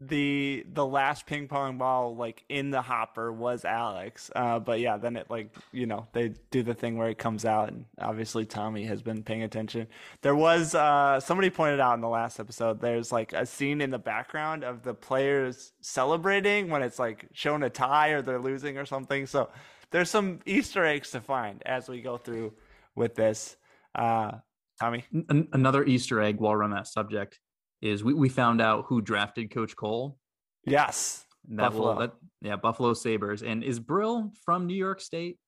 the 0.00 0.64
the 0.72 0.86
last 0.86 1.26
ping 1.26 1.46
pong 1.46 1.76
ball 1.76 2.16
like 2.16 2.42
in 2.48 2.70
the 2.70 2.80
hopper 2.80 3.30
was 3.30 3.66
Alex. 3.66 4.30
Uh, 4.34 4.58
but 4.58 4.80
yeah, 4.80 4.96
then 4.96 5.16
it 5.16 5.26
like 5.28 5.54
you 5.72 5.86
know 5.86 6.06
they 6.12 6.32
do 6.50 6.62
the 6.62 6.72
thing 6.72 6.96
where 6.96 7.10
it 7.10 7.18
comes 7.18 7.44
out, 7.44 7.68
and 7.70 7.84
obviously 8.00 8.46
Tommy 8.46 8.84
has 8.84 9.02
been 9.02 9.22
paying 9.22 9.42
attention. 9.42 9.86
There 10.22 10.34
was 10.34 10.74
uh, 10.74 11.20
somebody 11.20 11.50
pointed 11.50 11.80
out 11.80 11.94
in 11.94 12.00
the 12.00 12.08
last 12.08 12.40
episode. 12.40 12.80
There's 12.80 13.12
like 13.12 13.34
a 13.34 13.44
scene 13.44 13.82
in 13.82 13.90
the 13.90 13.98
background 13.98 14.64
of 14.64 14.82
the 14.82 14.94
players 14.94 15.72
celebrating 15.82 16.70
when 16.70 16.82
it's 16.82 16.98
like 16.98 17.26
showing 17.32 17.62
a 17.62 17.70
tie 17.70 18.10
or 18.10 18.22
they're 18.22 18.40
losing 18.40 18.78
or 18.78 18.86
something. 18.86 19.26
So 19.26 19.50
there's 19.90 20.08
some 20.08 20.40
Easter 20.46 20.84
eggs 20.84 21.10
to 21.10 21.20
find 21.20 21.62
as 21.66 21.88
we 21.88 22.00
go 22.00 22.16
through 22.16 22.54
with 22.94 23.14
this. 23.16 23.56
Uh, 23.94 24.32
Tommy, 24.80 25.04
N- 25.12 25.48
another 25.52 25.84
Easter 25.84 26.22
egg 26.22 26.40
while 26.40 26.52
we're 26.52 26.62
on 26.62 26.70
that 26.70 26.86
subject 26.86 27.38
is 27.82 28.04
we, 28.04 28.14
we 28.14 28.28
found 28.28 28.60
out 28.60 28.86
who 28.86 29.00
drafted 29.00 29.50
Coach 29.50 29.76
Cole. 29.76 30.18
Yes. 30.64 31.24
That 31.48 31.56
Buffalo. 31.56 31.92
Will, 31.92 32.00
that, 32.00 32.12
yeah, 32.42 32.56
Buffalo 32.56 32.94
Sabres. 32.94 33.42
And 33.42 33.64
is 33.64 33.80
Brill 33.80 34.32
from 34.44 34.66
New 34.66 34.74
York 34.74 35.00
State? 35.00 35.38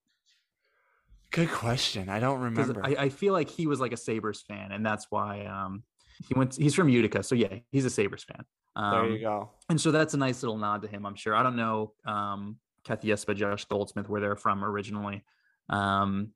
Good 1.33 1.51
question. 1.51 2.09
I 2.09 2.21
don't 2.21 2.41
remember. 2.41 2.85
I, 2.85 2.97
I, 3.05 3.09
feel 3.09 3.33
like 3.33 3.49
he 3.49 3.67
was 3.67 3.81
like 3.81 3.93
a 3.93 3.97
Sabres 3.97 4.43
fan, 4.43 4.71
and 4.71 4.85
that's 4.85 5.07
why 5.09 5.47
um, 5.47 5.83
he 6.29 6.35
went. 6.35 6.55
He's 6.55 6.75
from 6.75 6.91
Utica, 6.91 7.23
so 7.23 7.35
yeah, 7.35 7.55
he's 7.71 7.87
a 7.87 7.91
Sabres 7.91 8.25
fan. 8.25 8.45
Um, 8.77 8.93
there 8.93 9.11
you 9.17 9.21
go. 9.21 9.51
And 9.71 9.81
so 9.81 9.91
that's 9.91 10.13
a 10.13 10.19
nice 10.19 10.43
little 10.43 10.59
nod 10.59 10.83
to 10.83 10.89
him. 10.89 11.07
I'm 11.07 11.15
sure. 11.15 11.35
I 11.35 11.43
don't 11.43 11.57
know 11.57 11.95
um, 12.05 12.59
Cathy 12.85 13.09
Yuspa, 13.09 13.35
Josh 13.35 13.65
Goldsmith, 13.65 14.11
where 14.11 14.21
they're 14.21 14.37
from 14.37 14.63
originally, 14.63 15.25
because 15.69 16.03
um, 16.03 16.33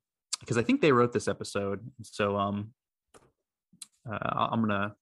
I 0.55 0.61
think 0.61 0.81
they 0.81 0.91
wrote 0.91 1.13
this 1.13 1.27
episode. 1.27 1.79
So 2.01 2.35
um, 2.35 2.73
uh, 4.11 4.47
I'm 4.51 4.61
gonna 4.61 4.95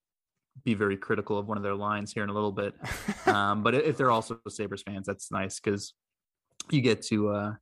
be 0.64 0.74
very 0.74 0.98
critical 0.98 1.38
of 1.38 1.48
one 1.48 1.58
of 1.58 1.64
their 1.64 1.76
lines 1.76 2.14
here 2.14 2.24
in 2.24 2.30
a 2.30 2.34
little 2.34 2.52
bit. 2.52 2.74
um, 3.28 3.64
but 3.64 3.76
if 3.76 3.98
they're 3.98 4.12
also 4.12 4.40
Sabres 4.48 4.84
fans, 4.84 5.06
that's 5.06 5.32
nice 5.32 5.60
because 5.60 5.94
you 6.70 6.82
get 6.82 7.02
to. 7.04 7.30
Uh, 7.30 7.54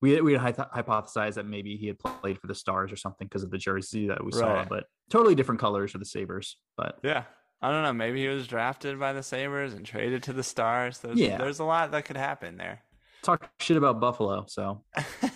we 0.00 0.20
we 0.20 0.34
had 0.34 0.56
hypothesized 0.56 1.34
that 1.34 1.46
maybe 1.46 1.76
he 1.76 1.88
had 1.88 1.98
played 1.98 2.38
for 2.38 2.46
the 2.46 2.54
Stars 2.54 2.92
or 2.92 2.96
something 2.96 3.26
because 3.26 3.42
of 3.42 3.50
the 3.50 3.58
jersey 3.58 4.06
that 4.08 4.22
we 4.22 4.30
right. 4.32 4.38
saw, 4.38 4.64
but 4.64 4.84
totally 5.10 5.34
different 5.34 5.60
colors 5.60 5.90
for 5.90 5.98
the 5.98 6.04
Sabres. 6.04 6.56
But 6.76 6.98
yeah, 7.02 7.24
I 7.60 7.70
don't 7.70 7.82
know. 7.82 7.92
Maybe 7.92 8.22
he 8.22 8.28
was 8.28 8.46
drafted 8.46 9.00
by 9.00 9.12
the 9.12 9.22
Sabres 9.22 9.74
and 9.74 9.84
traded 9.84 10.22
to 10.24 10.32
the 10.32 10.44
Stars. 10.44 10.98
There's, 10.98 11.18
yeah. 11.18 11.38
there's 11.38 11.58
a 11.58 11.64
lot 11.64 11.90
that 11.90 12.04
could 12.04 12.16
happen 12.16 12.56
there. 12.56 12.82
Talk 13.22 13.50
shit 13.58 13.76
about 13.76 13.98
Buffalo. 13.98 14.44
So, 14.46 14.84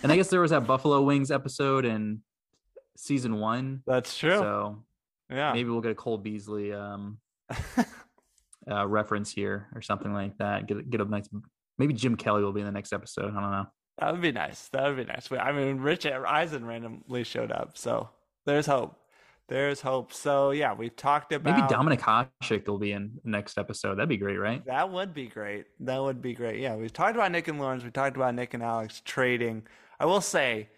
and 0.01 0.11
I 0.11 0.15
guess 0.15 0.29
there 0.29 0.39
was 0.39 0.51
that 0.51 0.65
Buffalo 0.65 1.01
Wings 1.01 1.31
episode 1.31 1.83
in 1.83 2.21
season 2.95 3.39
one. 3.39 3.83
That's 3.87 4.17
true. 4.17 4.37
So 4.37 4.83
yeah. 5.33 5.53
Maybe 5.53 5.69
we'll 5.69 5.81
get 5.81 5.91
a 5.91 5.95
Cole 5.95 6.17
Beasley 6.17 6.73
um, 6.73 7.17
uh, 8.69 8.87
reference 8.87 9.31
here 9.31 9.67
or 9.75 9.81
something 9.81 10.13
like 10.13 10.37
that. 10.37 10.67
Get 10.67 10.89
get 10.89 11.01
a 11.01 11.05
nice. 11.05 11.27
Maybe 11.77 11.93
Jim 11.93 12.15
Kelly 12.15 12.43
will 12.43 12.53
be 12.53 12.61
in 12.61 12.65
the 12.65 12.71
next 12.71 12.93
episode. 12.93 13.31
I 13.35 13.41
don't 13.41 13.51
know. 13.51 13.65
That 13.99 14.11
would 14.11 14.21
be 14.21 14.31
nice. 14.31 14.69
That 14.69 14.87
would 14.87 14.97
be 14.97 15.05
nice. 15.05 15.31
I 15.31 15.51
mean, 15.51 15.79
Rich 15.79 16.05
Eisen 16.05 16.65
randomly 16.65 17.23
showed 17.23 17.51
up, 17.51 17.77
so 17.77 18.09
there's 18.45 18.65
hope. 18.65 18.95
There's 19.49 19.81
hope. 19.81 20.13
So 20.13 20.51
yeah, 20.51 20.73
we've 20.73 20.95
talked 20.95 21.33
about 21.33 21.55
maybe 21.55 21.67
Dominik 21.67 21.99
Hasek 21.99 22.67
will 22.67 22.79
be 22.79 22.93
in 22.93 23.19
next 23.23 23.57
episode. 23.57 23.95
That'd 23.95 24.09
be 24.09 24.17
great, 24.17 24.37
right? 24.37 24.65
That 24.65 24.89
would 24.89 25.13
be 25.13 25.27
great. 25.27 25.65
That 25.81 26.01
would 26.01 26.21
be 26.21 26.33
great. 26.33 26.59
Yeah, 26.59 26.75
we've 26.75 26.93
talked 26.93 27.15
about 27.15 27.31
Nick 27.31 27.47
and 27.49 27.59
Lawrence. 27.59 27.83
We 27.83 27.91
talked 27.91 28.15
about 28.15 28.33
Nick 28.35 28.53
and 28.53 28.63
Alex 28.63 29.01
trading. 29.03 29.63
I 29.99 30.05
will 30.05 30.21
say, 30.21 30.69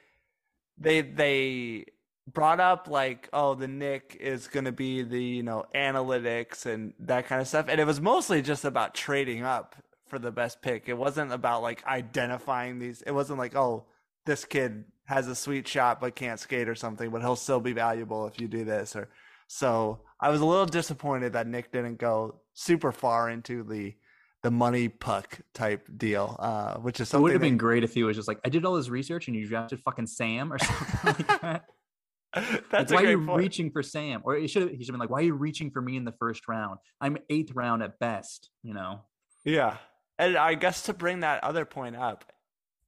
they 0.77 1.01
they 1.01 1.85
brought 2.27 2.59
up 2.59 2.87
like 2.89 3.29
oh 3.33 3.53
the 3.53 3.67
nick 3.67 4.17
is 4.19 4.47
going 4.47 4.65
to 4.65 4.71
be 4.71 5.03
the 5.03 5.21
you 5.21 5.43
know 5.43 5.63
analytics 5.75 6.65
and 6.65 6.93
that 6.99 7.27
kind 7.27 7.39
of 7.39 7.47
stuff 7.47 7.67
and 7.69 7.79
it 7.79 7.85
was 7.85 8.01
mostly 8.01 8.41
just 8.41 8.65
about 8.65 8.95
trading 8.95 9.43
up 9.43 9.75
for 10.07 10.17
the 10.17 10.31
best 10.31 10.61
pick 10.61 10.89
it 10.89 10.97
wasn't 10.97 11.31
about 11.31 11.61
like 11.61 11.85
identifying 11.85 12.79
these 12.79 13.03
it 13.03 13.11
wasn't 13.11 13.37
like 13.37 13.55
oh 13.55 13.85
this 14.25 14.43
kid 14.43 14.85
has 15.05 15.27
a 15.27 15.35
sweet 15.35 15.67
shot 15.67 16.01
but 16.01 16.15
can't 16.15 16.39
skate 16.39 16.67
or 16.67 16.75
something 16.75 17.11
but 17.11 17.21
he'll 17.21 17.35
still 17.35 17.59
be 17.59 17.73
valuable 17.73 18.25
if 18.25 18.39
you 18.39 18.47
do 18.47 18.65
this 18.65 18.95
or 18.95 19.07
so 19.47 19.99
i 20.19 20.29
was 20.29 20.41
a 20.41 20.45
little 20.45 20.65
disappointed 20.65 21.33
that 21.33 21.45
nick 21.45 21.71
didn't 21.71 21.99
go 21.99 22.39
super 22.53 22.91
far 22.91 23.29
into 23.29 23.63
the 23.63 23.93
the 24.41 24.51
money 24.51 24.87
puck 24.87 25.39
type 25.55 25.89
deal, 25.97 26.35
uh, 26.37 26.75
which 26.75 26.99
is 26.99 27.09
something. 27.09 27.21
It 27.21 27.23
would 27.23 27.31
have 27.31 27.41
that, 27.41 27.47
been 27.47 27.57
great 27.57 27.83
if 27.83 27.95
he 27.95 28.03
was 28.03 28.15
just 28.15 28.27
like, 28.27 28.39
I 28.45 28.49
did 28.49 28.63
all 28.63 28.75
this 28.75 28.89
research 28.89 29.27
and 29.27 29.35
you 29.35 29.47
drafted 29.47 29.79
fucking 29.79 30.05
Sam 30.05 30.53
or 30.53 30.59
something 30.59 30.99
like 31.03 31.41
that. 31.41 31.65
That's 32.69 32.91
like, 32.91 33.03
why 33.03 33.07
are 33.07 33.11
you 33.11 33.25
point. 33.25 33.37
reaching 33.37 33.71
for 33.71 33.81
Sam? 33.81 34.21
Or 34.23 34.35
he 34.35 34.47
should 34.47 34.63
have 34.63 34.71
he 34.71 34.77
should 34.77 34.87
have 34.87 34.93
been 34.93 34.99
like, 34.99 35.09
why 35.09 35.19
are 35.19 35.25
you 35.25 35.33
reaching 35.33 35.71
for 35.71 35.81
me 35.81 35.95
in 35.95 36.03
the 36.03 36.11
first 36.13 36.47
round? 36.47 36.79
I'm 36.99 37.17
eighth 37.29 37.53
round 37.53 37.81
at 37.81 37.97
best, 37.99 38.49
you 38.61 38.73
know. 38.73 39.01
Yeah. 39.45 39.77
And 40.17 40.37
I 40.37 40.55
guess 40.55 40.83
to 40.83 40.93
bring 40.93 41.21
that 41.21 41.43
other 41.43 41.65
point 41.65 41.95
up, 41.95 42.31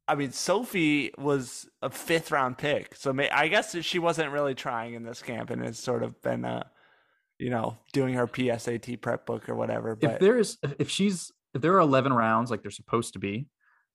I 0.08 0.16
mean, 0.16 0.32
Sofi 0.32 1.12
was 1.18 1.68
a 1.82 1.90
fifth 1.90 2.32
round 2.32 2.58
pick, 2.58 2.96
so 2.96 3.12
may, 3.12 3.30
I 3.30 3.50
guess 3.50 3.76
she 3.84 4.00
wasn't 4.00 4.32
really 4.32 4.56
trying 4.56 4.94
in 4.94 5.04
this 5.04 5.22
camp, 5.22 5.50
and 5.50 5.64
it's 5.64 5.80
sort 5.80 6.02
of 6.04 6.22
been, 6.22 6.46
uh, 6.46 6.64
you 7.38 7.50
know, 7.50 7.78
doing 7.92 8.14
her 8.14 8.26
PSAT 8.26 9.02
prep 9.02 9.26
book 9.26 9.50
or 9.50 9.56
whatever. 9.56 9.96
But 9.98 10.14
if 10.14 10.20
there's, 10.20 10.58
if 10.80 10.90
she's, 10.90 11.32
if 11.54 11.62
there 11.62 11.74
are 11.74 11.80
eleven 11.80 12.14
rounds 12.14 12.50
like 12.50 12.62
they're 12.62 12.72
supposed 12.72 13.14
to 13.14 13.20
be, 13.20 13.48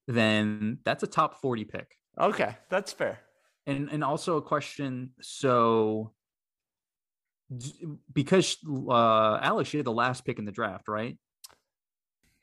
then 0.06 0.78
that's 0.84 1.02
a 1.02 1.06
top 1.06 1.40
forty 1.40 1.64
pick. 1.64 1.96
Okay, 2.18 2.56
that's 2.68 2.92
fair 2.92 3.20
and 3.66 3.88
and 3.90 4.02
also 4.02 4.36
a 4.36 4.42
question 4.42 5.10
so 5.20 6.12
because 8.12 8.56
uh 8.88 9.38
alex 9.42 9.68
she 9.68 9.76
had 9.76 9.86
the 9.86 9.92
last 9.92 10.24
pick 10.24 10.38
in 10.38 10.44
the 10.44 10.52
draft 10.52 10.88
right? 10.88 11.18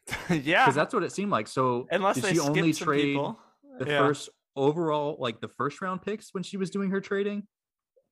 Yeah. 0.29 0.65
Because 0.65 0.75
that's 0.75 0.93
what 0.93 1.03
it 1.03 1.12
seemed 1.12 1.32
like. 1.32 1.47
So 1.47 1.88
unless 1.91 2.15
did 2.15 2.34
she 2.34 2.39
only 2.39 2.73
trade 2.73 3.17
the 3.79 3.86
yeah. 3.86 3.99
first 3.99 4.29
overall 4.55 5.17
like 5.19 5.39
the 5.39 5.47
first 5.47 5.82
round 5.82 6.01
picks 6.01 6.34
when 6.34 6.43
she 6.43 6.58
was 6.58 6.69
doing 6.69 6.91
her 6.91 7.01
trading? 7.01 7.43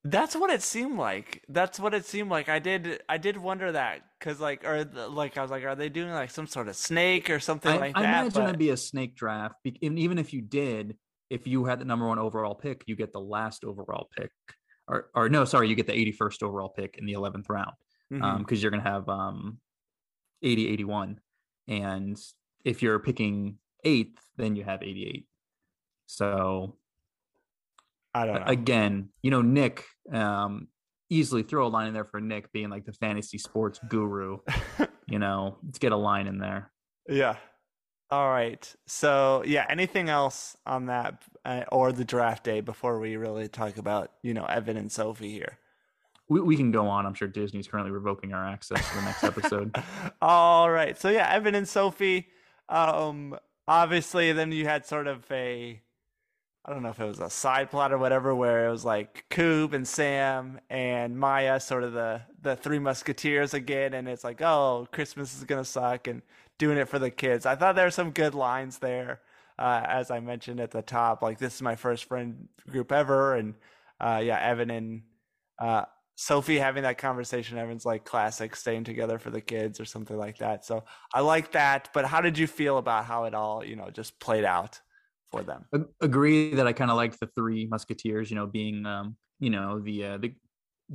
That's 0.04 0.36
what 0.36 0.50
it 0.50 0.62
seemed 0.62 0.98
like. 0.98 1.44
That's 1.50 1.80
what 1.80 1.94
it 1.94 2.06
seemed 2.06 2.30
like. 2.30 2.50
I 2.50 2.60
did 2.60 3.02
i 3.10 3.18
did 3.18 3.38
wonder 3.38 3.72
that 3.72 4.02
because 4.20 4.40
like 4.40 4.66
or 4.66 4.84
like 5.10 5.38
i 5.38 5.42
was 5.42 5.52
like 5.52 5.64
are 5.66 5.76
they 5.76 5.90
doing 5.90 6.12
like 6.12 6.32
some 6.32 6.48
sort 6.48 6.68
of 6.68 6.76
snake 6.76 7.30
or 7.30 7.40
something 7.40 7.72
I, 7.72 7.78
like 7.78 7.98
I 7.98 8.02
that? 8.02 8.10
imagine 8.10 8.42
but... 8.42 8.50
it'd 8.50 8.60
be 8.60 8.70
a 8.70 8.78
snake 8.78 9.16
draft 9.16 9.56
and 9.66 10.00
even 10.00 10.18
if 10.18 10.34
you 10.34 10.42
did 10.42 10.98
if 11.30 11.48
you 11.48 11.66
had 11.66 11.80
the 11.80 11.86
number 11.86 12.08
one 12.08 12.20
overall 12.20 12.56
pick, 12.56 12.84
you 12.88 12.96
get 12.96 13.14
the 13.14 13.20
last 13.20 13.64
overall 13.64 14.10
pick, 14.18 14.32
or 14.88 15.10
or 15.14 15.30
no, 15.30 15.46
sorry, 15.46 15.70
you 15.70 15.76
get 15.76 15.88
the 15.88 15.94
81st 15.94 16.44
overall 16.44 16.70
pick 16.70 16.98
in 16.98 17.06
the 17.06 17.14
11th 17.14 17.50
round 17.50 17.72
because 18.10 18.24
mm-hmm. 18.24 18.24
um, 18.24 18.46
you're 18.50 18.72
going 18.72 18.84
to 18.84 18.90
have 18.90 19.10
um, 19.10 19.58
80, 20.42 20.70
81, 20.70 21.20
and 21.68 22.18
if 22.64 22.82
you're 22.82 23.00
picking 23.00 23.58
eighth, 23.84 24.20
then 24.38 24.56
you 24.56 24.64
have 24.64 24.82
88. 24.84 25.26
So 26.06 26.76
I 28.14 28.26
don't 28.26 28.36
know. 28.36 28.48
Again, 28.48 29.10
you 29.22 29.32
know, 29.32 29.42
Nick, 29.42 29.84
um, 30.12 30.68
easily 31.10 31.44
throw 31.44 31.68
a 31.68 31.70
line 31.70 31.88
in 31.88 31.94
there 31.94 32.06
for 32.06 32.20
Nick 32.20 32.52
being 32.52 32.70
like 32.70 32.86
the 32.86 32.94
fantasy 32.94 33.38
sports 33.38 33.80
guru. 33.90 34.40
you 35.08 35.20
know, 35.20 35.58
let's 35.64 35.80
get 35.80 35.92
a 35.92 35.98
line 35.98 36.28
in 36.28 36.40
there. 36.40 36.72
Yeah. 37.08 37.36
All 38.10 38.30
right. 38.30 38.74
So, 38.86 39.44
yeah, 39.46 39.66
anything 39.70 40.08
else 40.08 40.56
on 40.66 40.86
that 40.86 41.22
uh, 41.44 41.64
or 41.72 41.92
the 41.92 42.06
draft 42.06 42.44
day 42.44 42.62
before 42.62 43.00
we 43.00 43.18
really 43.18 43.50
talk 43.50 43.78
about, 43.78 44.12
you 44.22 44.34
know, 44.34 44.46
Evan 44.46 44.78
and 44.78 44.92
Sofi 44.92 45.30
here? 45.30 45.58
We, 46.30 46.40
we 46.40 46.56
can 46.56 46.72
go 46.72 46.88
on. 46.88 47.06
I'm 47.06 47.14
sure 47.14 47.28
Disney's 47.28 47.68
currently 47.68 47.92
revoking 47.92 48.34
our 48.34 48.46
access 48.46 48.88
to 48.90 48.96
the 48.96 49.02
next 49.02 49.24
episode. 49.24 49.76
All 50.22 50.72
right. 50.72 50.98
So, 50.98 51.10
yeah, 51.10 51.30
Evan 51.34 51.54
and 51.56 51.68
Sofi. 51.68 52.28
Um, 52.70 53.38
obviously, 53.68 54.32
then 54.32 54.54
you 54.54 54.66
had 54.66 54.86
sort 54.86 55.08
of 55.08 55.30
a, 55.30 55.82
I 56.64 56.72
don't 56.74 56.84
know 56.84 56.90
if 56.90 57.00
it 57.02 57.06
was 57.06 57.20
a 57.20 57.30
side 57.30 57.72
plot 57.72 57.92
or 57.92 57.98
whatever, 57.98 58.34
where 58.34 58.68
it 58.68 58.72
was 58.72 58.86
like 58.86 59.26
Koob 59.30 59.74
and 59.74 59.88
Sam 59.88 60.60
and 60.70 61.18
Maya, 61.18 61.60
sort 61.60 61.84
of 61.84 61.94
the 61.94 62.22
the 62.42 62.56
three 62.56 62.80
musketeers 62.80 63.54
again, 63.54 63.94
and 63.94 64.08
it's 64.08 64.24
like, 64.26 64.42
oh, 64.42 64.88
Christmas 64.92 65.36
is 65.38 65.46
gonna 65.46 65.64
suck, 65.64 66.08
and 66.08 66.22
doing 66.58 66.78
it 66.78 66.90
for 66.90 67.00
the 67.00 67.12
kids. 67.12 67.46
I 67.46 67.56
thought 67.56 67.76
there 67.76 67.86
were 67.86 67.92
some 67.92 68.12
good 68.12 68.36
lines 68.36 68.80
there. 68.80 69.22
uh, 69.60 69.84
as 69.88 70.12
I 70.12 70.20
mentioned 70.20 70.60
at 70.60 70.72
the 70.72 70.82
top. 70.82 71.22
Like 71.22 71.40
this 71.40 71.56
is 71.56 71.62
my 71.62 71.76
first 71.76 72.06
friend 72.06 72.48
group 72.70 72.92
ever, 72.92 73.36
and 73.36 73.56
uh, 74.00 74.22
yeah, 74.24 74.40
Evan 74.40 74.70
and 74.70 75.02
uh, 75.60 75.86
Sofi 76.16 76.58
having 76.58 76.84
that 76.84 76.98
conversation. 76.98 77.58
Evan's 77.58 77.86
like 77.86 78.06
classic, 78.06 78.56
staying 78.56 78.84
together 78.84 79.18
for 79.18 79.30
the 79.30 79.42
kids 79.42 79.80
or 79.80 79.86
something 79.86 80.18
like 80.18 80.38
that. 80.38 80.66
So 80.66 80.84
I 81.14 81.22
like 81.22 81.54
that. 81.54 81.90
But 81.94 82.06
how 82.06 82.22
did 82.22 82.38
you 82.38 82.48
feel 82.48 82.78
about 82.78 83.06
how 83.06 83.24
it 83.24 83.34
all, 83.34 83.64
you 83.64 83.76
know, 83.76 83.90
just 83.90 84.20
played 84.20 84.46
out 84.46 84.80
for 85.32 85.42
them? 85.42 85.66
Agree 86.02 86.54
that 86.54 86.68
I 86.68 86.74
kind 86.74 86.92
of 86.92 86.98
liked 86.98 87.20
the 87.20 87.30
three 87.36 87.66
Musketeers. 87.66 88.30
You 88.30 88.36
know, 88.36 88.46
being 88.46 88.86
um, 88.86 89.16
you 89.40 89.50
know 89.50 89.80
the 89.80 90.06
uh, 90.06 90.18
the 90.18 90.36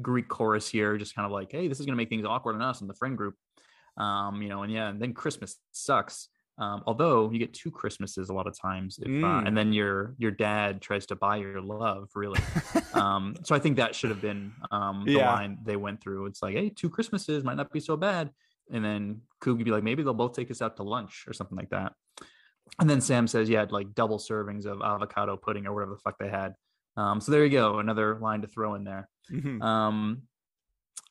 Greek 0.01 0.29
chorus 0.29 0.69
here, 0.69 0.97
just 0.97 1.17
kind 1.17 1.27
of 1.27 1.33
like, 1.33 1.51
hey, 1.51 1.67
this 1.67 1.81
is 1.81 1.87
going 1.87 1.95
to 1.95 2.01
make 2.01 2.09
things 2.09 2.25
awkward 2.25 2.55
on 2.55 2.63
us 2.63 2.81
and 2.81 2.89
the 2.89 2.95
friend 2.95 3.17
group. 3.17 3.35
Um, 3.97 4.43
you 4.43 4.49
know, 4.49 4.63
and 4.63 4.73
yeah, 4.73 4.89
and 4.89 5.01
then 5.01 5.13
Christmas 5.15 5.57
sucks. 5.73 6.29
Um, 6.59 6.83
although 6.87 7.31
you 7.31 7.39
get 7.39 7.55
two 7.55 7.71
Christmases 7.71 8.29
a 8.29 8.35
lot 8.35 8.47
of 8.47 8.59
times, 8.59 8.99
if, 9.01 9.09
mm. 9.09 9.25
uh, 9.25 9.47
and 9.47 9.57
then 9.57 9.73
your 9.73 10.15
your 10.19 10.31
dad 10.31 10.81
tries 10.83 11.07
to 11.07 11.17
buy 11.17 11.37
your 11.37 11.61
love, 11.61 12.11
really. 12.15 12.41
um, 12.95 13.37
so 13.43 13.55
I 13.55 13.59
think 13.59 13.77
that 13.77 13.95
should 13.95 14.11
have 14.11 14.21
been 14.21 14.53
um, 14.71 15.05
the 15.07 15.13
yeah. 15.13 15.33
line 15.33 15.59
they 15.65 15.77
went 15.77 16.03
through. 16.03 16.27
It's 16.27 16.43
like, 16.43 16.55
hey, 16.55 16.69
two 16.69 16.91
Christmases 16.91 17.43
might 17.43 17.57
not 17.57 17.73
be 17.73 17.81
so 17.81 17.97
bad, 17.97 18.31
and 18.71 18.85
then 18.85 19.23
Koob 19.41 19.57
would 19.57 19.65
be 19.65 19.71
like, 19.71 19.83
maybe 19.83 20.03
they'll 20.03 20.15
both 20.15 20.35
take 20.35 20.51
us 20.51 20.63
out 20.63 20.77
to 20.77 20.83
lunch 20.83 21.25
or 21.27 21.33
something 21.33 21.57
like 21.57 21.71
that. 21.71 21.95
And 22.79 22.89
then 22.89 23.01
Sam 23.01 23.27
says, 23.27 23.49
yeah, 23.49 23.67
like 23.69 23.95
double 23.95 24.19
servings 24.19 24.67
of 24.67 24.81
avocado 24.83 25.37
pudding 25.37 25.67
or 25.67 25.75
whatever 25.75 25.93
the 25.93 26.01
fuck 26.01 26.19
they 26.19 26.29
had. 26.29 26.55
Um, 26.97 27.21
so 27.21 27.33
there 27.33 27.45
you 27.45 27.51
go, 27.51 27.79
another 27.79 28.19
line 28.19 28.43
to 28.43 28.49
throw 28.49 28.75
in 28.75 28.85
there. 28.85 29.09
Mm-hmm. 29.31 29.63
Um, 29.63 30.23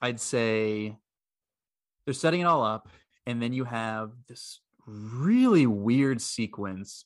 I'd 0.01 0.19
say 0.19 0.97
they're 2.05 2.13
setting 2.13 2.41
it 2.41 2.45
all 2.45 2.63
up, 2.63 2.87
and 3.25 3.41
then 3.41 3.53
you 3.53 3.63
have 3.63 4.11
this 4.27 4.59
really 4.85 5.65
weird 5.65 6.21
sequence. 6.21 7.03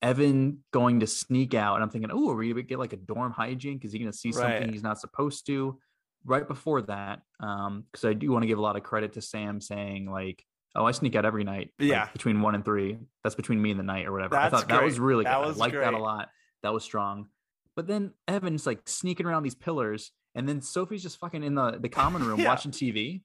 Evan 0.00 0.58
going 0.72 1.00
to 1.00 1.06
sneak 1.06 1.54
out, 1.54 1.74
and 1.74 1.82
I'm 1.82 1.90
thinking, 1.90 2.10
oh, 2.12 2.30
are 2.30 2.36
we 2.36 2.48
gonna 2.48 2.62
get 2.62 2.78
like 2.78 2.92
a 2.92 2.96
dorm 2.96 3.32
hygiene? 3.32 3.80
Is 3.82 3.92
he 3.92 3.98
gonna 3.98 4.12
see 4.12 4.32
something 4.32 4.62
right. 4.62 4.70
he's 4.70 4.82
not 4.82 5.00
supposed 5.00 5.46
to? 5.46 5.78
Right 6.24 6.46
before 6.46 6.82
that, 6.82 7.22
um, 7.40 7.84
because 7.90 8.04
I 8.04 8.12
do 8.12 8.30
want 8.30 8.42
to 8.42 8.46
give 8.46 8.58
a 8.58 8.62
lot 8.62 8.76
of 8.76 8.82
credit 8.82 9.14
to 9.14 9.22
Sam 9.22 9.60
saying 9.60 10.10
like, 10.10 10.44
"Oh, 10.74 10.84
I 10.84 10.90
sneak 10.90 11.14
out 11.14 11.24
every 11.24 11.44
night, 11.44 11.70
yeah, 11.78 12.02
like, 12.02 12.12
between 12.12 12.42
one 12.42 12.54
and 12.54 12.64
three. 12.64 12.98
That's 13.22 13.36
between 13.36 13.62
me 13.62 13.70
and 13.70 13.78
the 13.78 13.84
night 13.84 14.06
or 14.06 14.12
whatever." 14.12 14.34
That's 14.34 14.52
I 14.52 14.56
thought 14.56 14.68
great. 14.68 14.76
that 14.78 14.84
was 14.84 15.00
really 15.00 15.24
that 15.24 15.38
good. 15.40 15.46
Was 15.46 15.56
I 15.56 15.60
liked 15.60 15.74
that 15.74 15.94
a 15.94 15.98
lot. 15.98 16.28
That 16.62 16.72
was 16.72 16.82
strong. 16.82 17.28
But 17.76 17.86
then 17.86 18.12
Evan's 18.26 18.66
like 18.66 18.80
sneaking 18.88 19.26
around 19.26 19.44
these 19.44 19.54
pillars, 19.54 20.10
and 20.34 20.48
then 20.48 20.60
Sofi's 20.60 21.02
just 21.02 21.18
fucking 21.18 21.44
in 21.44 21.54
the 21.54 21.78
the 21.80 21.88
common 21.88 22.24
room 22.24 22.40
yeah. 22.40 22.48
watching 22.48 22.72
TV, 22.72 23.22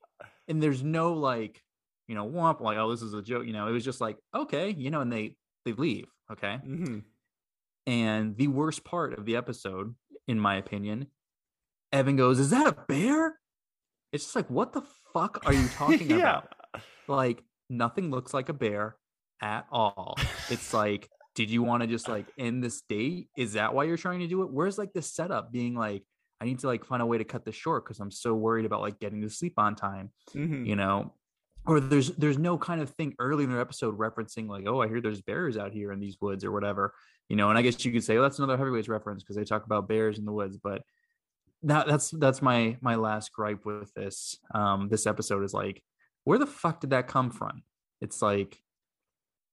and 0.47 0.61
there's 0.61 0.83
no 0.83 1.13
like, 1.13 1.61
you 2.07 2.15
know, 2.15 2.27
womp 2.27 2.61
like, 2.61 2.77
oh, 2.77 2.91
this 2.91 3.01
is 3.01 3.13
a 3.13 3.21
joke. 3.21 3.45
You 3.45 3.53
know, 3.53 3.67
it 3.67 3.71
was 3.71 3.83
just 3.83 4.01
like, 4.01 4.17
okay, 4.35 4.69
you 4.71 4.91
know, 4.91 5.01
and 5.01 5.11
they 5.11 5.35
they 5.65 5.73
leave. 5.73 6.05
Okay. 6.31 6.59
Mm-hmm. 6.65 6.99
And 7.85 8.37
the 8.37 8.47
worst 8.47 8.83
part 8.83 9.17
of 9.17 9.25
the 9.25 9.35
episode, 9.35 9.95
in 10.27 10.39
my 10.39 10.55
opinion, 10.55 11.07
Evan 11.91 12.15
goes, 12.15 12.39
"Is 12.39 12.51
that 12.51 12.67
a 12.67 12.75
bear?" 12.87 13.39
It's 14.11 14.25
just 14.25 14.35
like, 14.35 14.49
what 14.49 14.73
the 14.73 14.83
fuck 15.13 15.41
are 15.45 15.53
you 15.53 15.67
talking 15.75 16.09
yeah. 16.09 16.17
about? 16.17 16.53
Like, 17.07 17.43
nothing 17.69 18.11
looks 18.11 18.33
like 18.33 18.49
a 18.49 18.53
bear 18.53 18.95
at 19.41 19.65
all. 19.71 20.15
It's 20.49 20.73
like 20.73 21.09
did 21.35 21.49
you 21.49 21.63
want 21.63 21.81
to 21.81 21.87
just 21.87 22.07
like 22.07 22.27
end 22.37 22.63
this 22.63 22.81
date? 22.81 23.29
Is 23.35 23.53
that 23.53 23.73
why 23.73 23.85
you're 23.85 23.97
trying 23.97 24.19
to 24.19 24.27
do 24.27 24.43
it? 24.43 24.51
Where's 24.51 24.77
like 24.77 24.93
the 24.93 25.01
setup 25.01 25.51
being 25.51 25.73
like, 25.73 26.03
I 26.43 26.45
need 26.45 26.59
to 26.59 26.67
like 26.67 26.83
find 26.83 27.01
a 27.01 27.05
way 27.05 27.17
to 27.17 27.23
cut 27.23 27.45
this 27.45 27.55
short 27.55 27.85
because 27.85 28.01
I'm 28.01 28.11
so 28.11 28.33
worried 28.33 28.65
about 28.65 28.81
like 28.81 28.99
getting 28.99 29.21
to 29.21 29.29
sleep 29.29 29.53
on 29.57 29.75
time, 29.75 30.11
mm-hmm. 30.35 30.65
you 30.65 30.75
know? 30.75 31.13
Or 31.65 31.79
there's 31.79 32.09
there's 32.11 32.37
no 32.37 32.57
kind 32.57 32.81
of 32.81 32.89
thing 32.89 33.15
early 33.17 33.45
in 33.45 33.51
the 33.53 33.61
episode 33.61 33.97
referencing 33.97 34.49
like, 34.49 34.65
oh, 34.67 34.81
I 34.81 34.89
hear 34.89 34.99
there's 34.99 35.21
bears 35.21 35.57
out 35.57 35.71
here 35.71 35.93
in 35.93 36.01
these 36.01 36.17
woods 36.19 36.43
or 36.43 36.51
whatever, 36.51 36.93
you 37.29 37.37
know. 37.37 37.47
And 37.47 37.57
I 37.57 37.61
guess 37.61 37.85
you 37.85 37.93
could 37.93 38.03
say, 38.03 38.17
oh, 38.17 38.21
that's 38.21 38.39
another 38.39 38.57
heavyweights 38.57 38.89
reference 38.89 39.23
because 39.23 39.37
they 39.37 39.45
talk 39.45 39.65
about 39.65 39.87
bears 39.87 40.19
in 40.19 40.25
the 40.25 40.33
woods. 40.33 40.57
But 40.61 40.81
that 41.61 41.87
that's 41.87 42.11
that's 42.11 42.41
my 42.41 42.75
my 42.81 42.95
last 42.95 43.31
gripe 43.31 43.63
with 43.63 43.93
this 43.93 44.37
um 44.53 44.89
this 44.89 45.07
episode 45.07 45.45
is 45.45 45.53
like, 45.53 45.81
where 46.25 46.37
the 46.39 46.45
fuck 46.45 46.81
did 46.81 46.89
that 46.89 47.07
come 47.07 47.31
from? 47.31 47.63
It's 48.01 48.21
like 48.21 48.59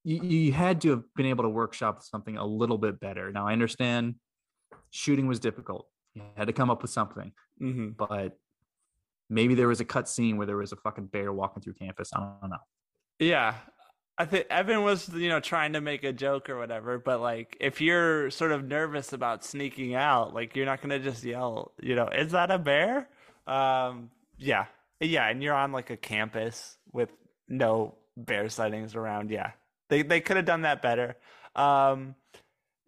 you, 0.03 0.21
you 0.25 0.53
had 0.53 0.81
to 0.81 0.91
have 0.91 1.05
been 1.15 1.27
able 1.27 1.45
to 1.45 1.49
workshop 1.49 2.03
something 2.03 2.37
a 2.37 2.45
little 2.45 2.79
bit 2.79 2.99
better. 2.99 3.31
Now 3.31 3.47
I 3.47 3.53
understand 3.53 4.17
shooting 4.91 5.29
was 5.29 5.39
difficult. 5.39 5.87
You 6.15 6.23
had 6.37 6.47
to 6.47 6.53
come 6.53 6.71
up 6.71 6.83
with 6.83 6.91
something, 6.91 7.33
mm-hmm. 7.61 7.91
but 7.91 8.37
maybe 9.29 9.55
there 9.55 9.69
was 9.69 9.81
a 9.81 9.85
cut 9.85 10.09
scene 10.09 10.37
where 10.37 10.47
there 10.47 10.57
was 10.57 10.73
a 10.73 10.77
fucking 10.77 11.07
bear 11.07 11.33
walking 11.33 11.63
through 11.63 11.75
campus. 11.75 12.11
I 12.15 12.19
don't 12.41 12.51
know. 12.51 12.57
Yeah, 13.19 13.55
I 14.21 14.27
think 14.27 14.47
Evan 14.51 14.83
was, 14.83 15.09
you 15.09 15.29
know, 15.29 15.41
trying 15.41 15.73
to 15.73 15.81
make 15.81 16.05
a 16.05 16.13
joke 16.13 16.51
or 16.51 16.59
whatever, 16.59 16.99
but 16.99 17.21
like 17.21 17.57
if 17.59 17.81
you're 17.81 18.31
sort 18.31 18.53
of 18.53 18.65
nervous 18.65 19.15
about 19.15 19.45
sneaking 19.45 19.95
out, 19.95 20.35
like 20.35 20.55
you're 20.55 20.67
not 20.67 20.83
gonna 20.83 20.99
just 20.99 21.25
yell, 21.25 21.73
you 21.81 21.95
know, 21.95 22.09
is 22.09 22.33
that 22.33 22.51
a 22.51 22.59
bear? 22.59 23.09
Um, 23.47 24.11
yeah, 24.37 24.67
yeah, 25.01 25.29
and 25.29 25.43
you're 25.43 25.55
on 25.55 25.73
like 25.73 25.89
a 25.89 25.97
campus 25.97 26.77
with 26.93 27.09
no 27.49 27.95
bear 28.15 28.51
sightings 28.51 28.95
around. 28.95 29.31
Yeah, 29.31 29.53
they 29.89 30.03
they 30.03 30.21
could 30.21 30.37
have 30.37 30.47
done 30.47 30.63
that 30.63 30.83
better. 30.83 31.17
Um, 31.57 32.15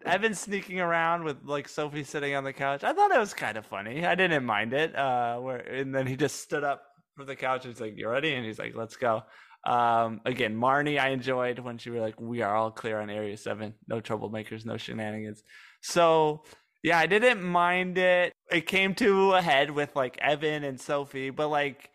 Evan 0.04 0.34
sneaking 0.34 0.80
around 0.80 1.24
with 1.24 1.38
like 1.44 1.68
Sofi 1.68 2.04
sitting 2.04 2.34
on 2.34 2.44
the 2.44 2.52
couch. 2.52 2.84
I 2.84 2.92
thought 2.92 3.10
it 3.10 3.18
was 3.18 3.34
kind 3.34 3.56
of 3.56 3.66
funny. 3.66 4.04
I 4.04 4.14
didn't 4.14 4.44
mind 4.44 4.72
it. 4.72 4.96
Uh, 4.96 5.38
where 5.38 5.58
and 5.58 5.94
then 5.94 6.06
he 6.06 6.16
just 6.16 6.40
stood 6.40 6.64
up 6.64 6.82
from 7.16 7.26
the 7.26 7.36
couch 7.36 7.64
and 7.64 7.72
he's 7.74 7.80
like, 7.80 7.96
"You 7.96 8.08
ready?" 8.08 8.34
And 8.34 8.44
he's 8.44 8.58
like, 8.58 8.74
"Let's 8.74 8.96
go." 8.96 9.22
Um, 9.64 10.20
again, 10.24 10.56
Marnie, 10.56 11.00
I 11.00 11.10
enjoyed 11.10 11.58
when 11.60 11.78
she 11.78 11.90
was 11.90 12.00
like, 12.00 12.20
"We 12.20 12.42
are 12.42 12.54
all 12.54 12.70
clear 12.70 13.00
on 13.00 13.10
Area 13.10 13.36
Seven. 13.36 13.74
No 13.88 14.00
troublemakers, 14.00 14.64
no 14.64 14.76
shenanigans." 14.76 15.42
So 15.82 16.42
yeah, 16.82 16.98
I 16.98 17.06
didn't 17.06 17.42
mind 17.42 17.96
it. 17.98 18.32
It 18.50 18.66
came 18.66 18.94
to 18.96 19.32
a 19.34 19.42
head 19.42 19.70
with 19.70 19.94
like 19.94 20.18
Evan 20.18 20.64
and 20.64 20.80
Sofi, 20.80 21.30
but 21.30 21.48
like 21.48 21.90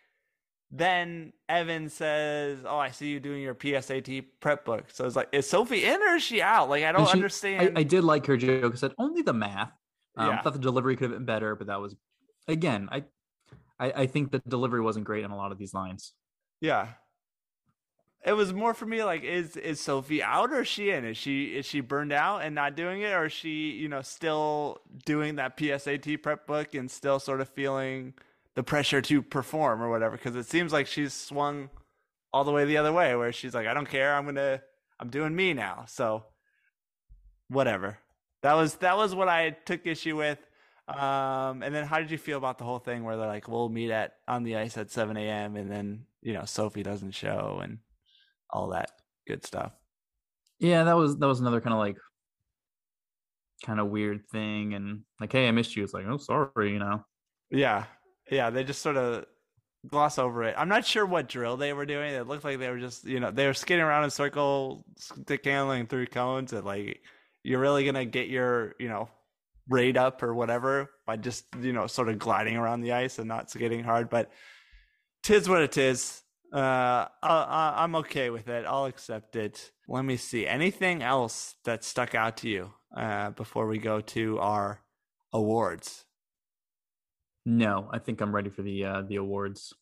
then 0.72 1.34
Evan 1.48 1.90
says, 1.90 2.60
"Oh, 2.66 2.78
I 2.78 2.92
see 2.92 3.08
you 3.08 3.20
doing 3.20 3.42
your 3.42 3.56
PSAT 3.56 4.26
prep 4.40 4.66
book." 4.66 4.86
So 4.92 5.06
it's 5.06 5.16
like, 5.16 5.30
is 5.32 5.50
Sofi 5.50 5.86
in 5.86 6.02
or 6.02 6.16
is 6.16 6.24
she 6.24 6.42
out? 6.42 6.70
Like, 6.70 6.84
I 6.84 6.92
don't 6.92 7.08
she, 7.08 7.14
understand. 7.14 7.78
I, 7.78 7.82
I, 7.82 7.84
did 7.84 8.04
like 8.04 8.26
her 8.26 8.38
joke. 8.38 8.74
I 8.74 8.78
said 8.78 8.94
only 8.98 9.22
the 9.22 9.34
math. 9.34 9.72
Um, 10.18 10.30
yeah. 10.30 10.40
I 10.40 10.42
thought 10.42 10.54
the 10.54 10.60
delivery 10.60 10.96
could 10.96 11.12
have 11.12 11.20
been 11.20 11.26
better, 11.26 11.56
but 11.56 11.68
that 11.68 11.80
was 11.80 11.96
again, 12.48 12.90
I, 12.92 13.04
I, 13.80 13.92
I 13.92 14.06
think 14.08 14.32
the 14.32 14.40
delivery 14.40 14.82
wasn't 14.82 15.06
great 15.06 15.24
on 15.24 15.32
a 15.32 15.38
lot 15.38 15.52
of 15.52 15.58
these 15.58 15.74
lines. 15.74 16.14
Yeah, 16.60 16.88
it 18.26 18.34
was 18.34 18.54
more 18.54 18.74
for 18.74 18.86
me 18.86 19.04
like, 19.04 19.24
is 19.24 19.56
is 19.56 19.80
Sofi 19.80 20.22
out 20.22 20.52
or 20.52 20.62
is 20.62 20.68
she 20.68 20.90
in? 20.90 21.06
Is 21.06 21.18
she 21.18 21.56
is 21.56 21.66
she 21.66 21.80
burned 21.80 22.12
out 22.12 22.42
and 22.42 22.54
not 22.54 22.76
doing 22.76 23.02
it, 23.02 23.14
or 23.14 23.26
is 23.26 23.34
she 23.34 23.72
you 23.72 23.88
know 23.88 24.02
still 24.02 24.80
doing 25.06 25.36
that 25.36 25.56
PSAT 25.56 26.22
prep 26.22 26.46
book 26.46 26.74
and 26.74 26.92
still 26.92 27.20
sort 27.20 27.40
of 27.40 27.48
feeling 27.48 28.14
the 28.58 28.63
pressure 28.63 29.02
to 29.02 29.22
perform 29.22 29.82
or 29.82 29.89
whatever 29.89 30.17
because 30.17 30.36
it 30.36 30.46
seems 30.46 30.74
like 30.74 30.88
she's 30.88 31.13
swung 31.13 31.70
all 32.34 32.43
the 32.43 32.52
way 32.52 32.65
the 32.65 32.76
other 32.76 32.91
way 32.91 33.15
where 33.15 33.32
she's 33.32 33.54
like 33.54 33.67
i 33.67 33.74
don't 33.74 33.88
care 33.88 34.13
i'm 34.15 34.26
gonna 34.26 34.60
i'm 35.00 35.10
doing 35.10 35.36
me 35.36 35.54
now. 35.54 35.86
So 35.88 36.26
whatever. 37.50 38.00
That 38.43 38.54
was 38.54 38.76
that 38.76 38.98
was 38.98 39.15
what 39.15 39.30
i 39.30 39.52
took 39.52 39.86
issue 39.86 40.17
with. 40.17 40.39
Um 40.88 41.63
and 41.63 41.74
then 41.76 41.86
how 41.86 42.00
did 42.00 42.12
you 42.12 42.17
feel 42.17 42.38
about 42.38 42.58
the 42.58 42.63
whole 42.63 42.80
thing 42.80 43.04
where 43.04 43.17
they're 43.17 43.28
like 43.28 43.48
we'll 43.48 43.70
meet 43.70 43.91
at 43.91 44.13
on 44.28 44.43
the 44.43 44.58
ice 44.58 44.78
at 44.78 44.91
7 44.91 45.15
a.m 45.17 45.56
and 45.56 45.70
then 45.70 46.06
you 46.22 46.34
know 46.34 46.46
sofi 46.46 46.84
doesn't 46.84 47.12
show 47.12 47.60
and 47.62 47.80
all 48.50 48.70
that 48.70 48.91
good 49.28 49.46
stuff? 49.46 49.74
Yeah 50.60 50.84
that 50.86 50.96
was 50.96 51.17
that 51.17 51.28
was 51.28 51.39
another 51.39 51.62
kind 51.62 51.74
of 51.74 51.80
like 51.80 51.98
kind 53.65 53.80
of 53.80 53.88
weird 53.88 54.22
thing 54.32 54.76
and 54.76 55.02
like 55.20 55.32
hey 55.32 55.48
i 55.48 55.52
missed 55.52 55.76
you. 55.76 55.84
It's 55.84 55.93
like 55.93 56.06
oh 56.08 56.17
sorry 56.17 56.72
you 56.72 56.80
know? 56.80 57.04
Yeah 57.50 57.86
yeah, 58.30 58.50
they 58.50 58.63
just 58.63 58.82
sort 58.82 58.98
of 58.98 59.26
gloss 59.88 60.18
over 60.18 60.44
it. 60.44 60.56
I'm 60.58 60.70
not 60.70 60.86
sure 60.86 61.06
what 61.06 61.30
drill 61.30 61.58
they 61.58 61.74
were 61.74 61.86
doing. 61.86 62.13
It 62.13 62.28
looked 62.28 62.44
like 62.44 62.60
they 62.60 62.70
were 62.70 62.80
just, 62.80 63.06
you 63.06 63.20
know, 63.20 63.32
they 63.32 63.48
were 63.48 63.54
skidding 63.54 63.84
around 63.84 64.04
in 64.04 64.10
circles, 64.10 64.84
stick 64.98 65.46
handling 65.46 65.88
through 65.88 66.08
cones, 66.08 66.54
and 66.54 66.66
like 66.66 67.02
you're 67.44 67.60
really 67.60 67.86
gonna 67.86 68.06
get 68.06 68.28
your, 68.28 68.76
you 68.80 68.90
know, 68.90 69.10
rate 69.70 69.98
up 69.98 70.24
or 70.24 70.34
whatever 70.34 70.90
by 71.06 71.18
just, 71.18 71.46
you 71.62 71.74
know, 71.74 71.88
sort 71.88 72.10
of 72.10 72.20
gliding 72.20 72.58
around 72.58 72.82
the 72.82 72.94
ice 72.94 73.20
and 73.20 73.28
not 73.28 73.50
skidding 73.50 73.84
hard. 73.84 74.10
But 74.10 74.32
tis 75.24 75.50
what 75.50 75.62
it 75.62 75.78
is. 75.78 76.24
Uh, 76.54 77.06
I, 77.22 77.84
am 77.84 77.96
okay 77.96 78.30
with 78.30 78.48
it. 78.48 78.66
I'll 78.66 78.86
accept 78.86 79.36
it. 79.36 79.72
Let 79.90 80.06
me 80.06 80.16
see. 80.16 80.48
Anything 80.48 81.04
else 81.04 81.56
that 81.66 81.84
stuck 81.84 82.16
out 82.16 82.38
to 82.38 82.50
you 82.50 82.74
uh, 82.96 83.32
before 83.32 83.68
we 83.68 83.80
go 83.80 84.00
to 84.00 84.40
our 84.40 84.82
awards? 85.34 86.06
No, 87.50 87.88
I 87.94 88.00
think 88.00 88.20
I'm 88.20 88.36
ready 88.36 88.50
for 88.50 88.62
the 88.62 88.84
uh, 88.84 89.02
the 89.04 89.16
awards. 89.16 89.74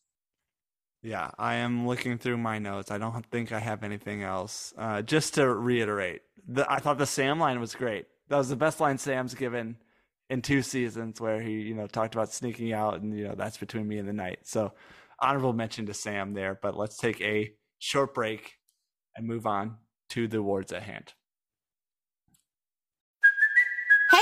Yeah, 1.02 1.32
I 1.36 1.56
am 1.56 1.84
looking 1.84 2.16
through 2.16 2.36
my 2.36 2.60
notes. 2.60 2.92
I 2.92 2.98
don't 2.98 3.26
think 3.26 3.50
I 3.50 3.58
have 3.58 3.82
anything 3.82 4.22
else. 4.22 4.72
Uh, 4.78 5.02
just 5.02 5.34
to 5.34 5.52
reiterate, 5.52 6.22
the, 6.46 6.64
I 6.70 6.78
thought 6.78 6.98
the 6.98 7.06
Sam 7.06 7.40
line 7.40 7.58
was 7.58 7.74
great. 7.74 8.06
That 8.28 8.36
was 8.36 8.48
the 8.50 8.54
best 8.54 8.78
line 8.78 8.98
Sam's 8.98 9.34
given 9.34 9.78
in 10.30 10.42
two 10.42 10.62
seasons, 10.62 11.20
where 11.20 11.40
he 11.42 11.54
you 11.54 11.74
know 11.74 11.88
talked 11.88 12.14
about 12.14 12.32
sneaking 12.32 12.72
out, 12.72 13.00
and 13.00 13.18
you 13.18 13.24
know 13.26 13.34
that's 13.34 13.58
between 13.58 13.88
me 13.88 13.98
and 13.98 14.08
the 14.08 14.12
night. 14.12 14.38
So 14.44 14.72
honorable 15.20 15.52
mention 15.52 15.86
to 15.86 15.94
Sam 15.94 16.34
there. 16.34 16.56
But 16.62 16.76
let's 16.76 16.96
take 16.96 17.20
a 17.20 17.50
short 17.80 18.14
break 18.14 18.52
and 19.16 19.26
move 19.26 19.44
on 19.44 19.78
to 20.10 20.28
the 20.28 20.38
awards 20.38 20.72
at 20.72 20.84
hand. 20.84 21.14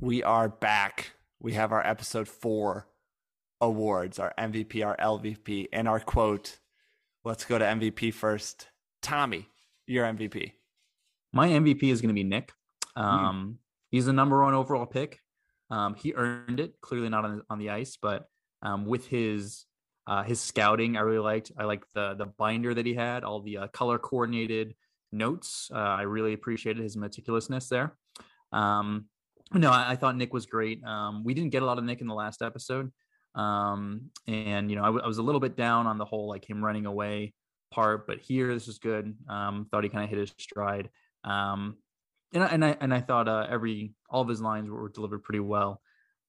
We 0.00 0.22
are 0.22 0.48
back. 0.48 1.10
We 1.40 1.54
have 1.54 1.72
our 1.72 1.84
episode 1.84 2.28
four 2.28 2.86
awards, 3.60 4.20
our 4.20 4.32
MVP, 4.38 4.86
our 4.86 4.96
LVP, 4.96 5.66
and 5.72 5.88
our 5.88 5.98
quote. 5.98 6.60
Let's 7.24 7.44
go 7.44 7.58
to 7.58 7.64
MVP 7.64 8.14
first. 8.14 8.68
Tommy, 9.02 9.48
your 9.88 10.06
MVP. 10.06 10.52
My 11.32 11.48
MVP 11.48 11.82
is 11.82 12.00
going 12.00 12.10
to 12.10 12.14
be 12.14 12.22
Nick. 12.22 12.52
Um, 12.94 13.58
mm. 13.58 13.64
He's 13.90 14.06
the 14.06 14.12
number 14.12 14.40
one 14.40 14.54
overall 14.54 14.86
pick. 14.86 15.18
Um, 15.68 15.96
he 15.96 16.14
earned 16.14 16.60
it. 16.60 16.74
Clearly 16.80 17.08
not 17.08 17.24
on, 17.24 17.42
on 17.50 17.58
the 17.58 17.70
ice, 17.70 17.98
but 18.00 18.26
um, 18.62 18.86
with 18.86 19.08
his 19.08 19.64
uh, 20.06 20.22
his 20.22 20.40
scouting, 20.40 20.96
I 20.96 21.00
really 21.00 21.18
liked. 21.18 21.50
I 21.58 21.64
liked 21.64 21.92
the 21.92 22.14
the 22.14 22.26
binder 22.26 22.72
that 22.72 22.86
he 22.86 22.94
had, 22.94 23.24
all 23.24 23.40
the 23.40 23.58
uh, 23.58 23.66
color 23.68 23.98
coordinated 23.98 24.76
notes. 25.10 25.72
Uh, 25.74 25.78
I 25.78 26.02
really 26.02 26.34
appreciated 26.34 26.84
his 26.84 26.96
meticulousness 26.96 27.68
there. 27.68 27.96
Um, 28.52 29.06
no, 29.54 29.70
I, 29.70 29.92
I, 29.92 29.96
thought 29.96 30.16
Nick 30.16 30.32
was 30.32 30.46
great. 30.46 30.82
Um, 30.84 31.24
we 31.24 31.34
didn't 31.34 31.50
get 31.50 31.62
a 31.62 31.66
lot 31.66 31.78
of 31.78 31.84
Nick 31.84 32.00
in 32.00 32.06
the 32.06 32.14
last 32.14 32.42
episode, 32.42 32.90
um, 33.34 34.10
and 34.26 34.70
you 34.70 34.76
know 34.76 34.82
I, 34.82 34.86
w- 34.86 35.02
I 35.02 35.06
was 35.06 35.18
a 35.18 35.22
little 35.22 35.40
bit 35.40 35.56
down 35.56 35.86
on 35.86 35.98
the 35.98 36.04
whole 36.04 36.28
like 36.28 36.48
him 36.48 36.64
running 36.64 36.86
away 36.86 37.32
part, 37.70 38.06
but 38.06 38.18
here 38.18 38.52
this 38.52 38.68
is 38.68 38.78
good. 38.78 39.14
Um, 39.28 39.66
thought 39.70 39.84
he 39.84 39.90
kind 39.90 40.04
of 40.04 40.10
hit 40.10 40.18
his 40.18 40.34
stride, 40.38 40.90
um, 41.24 41.76
and 42.34 42.44
I, 42.44 42.46
and 42.48 42.64
I 42.64 42.76
and 42.80 42.94
I 42.94 43.00
thought 43.00 43.28
uh, 43.28 43.46
every 43.48 43.92
all 44.10 44.22
of 44.22 44.28
his 44.28 44.40
lines 44.40 44.68
were, 44.68 44.82
were 44.82 44.90
delivered 44.90 45.22
pretty 45.22 45.40
well, 45.40 45.80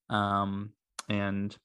um, 0.10 0.72
and 1.10 1.56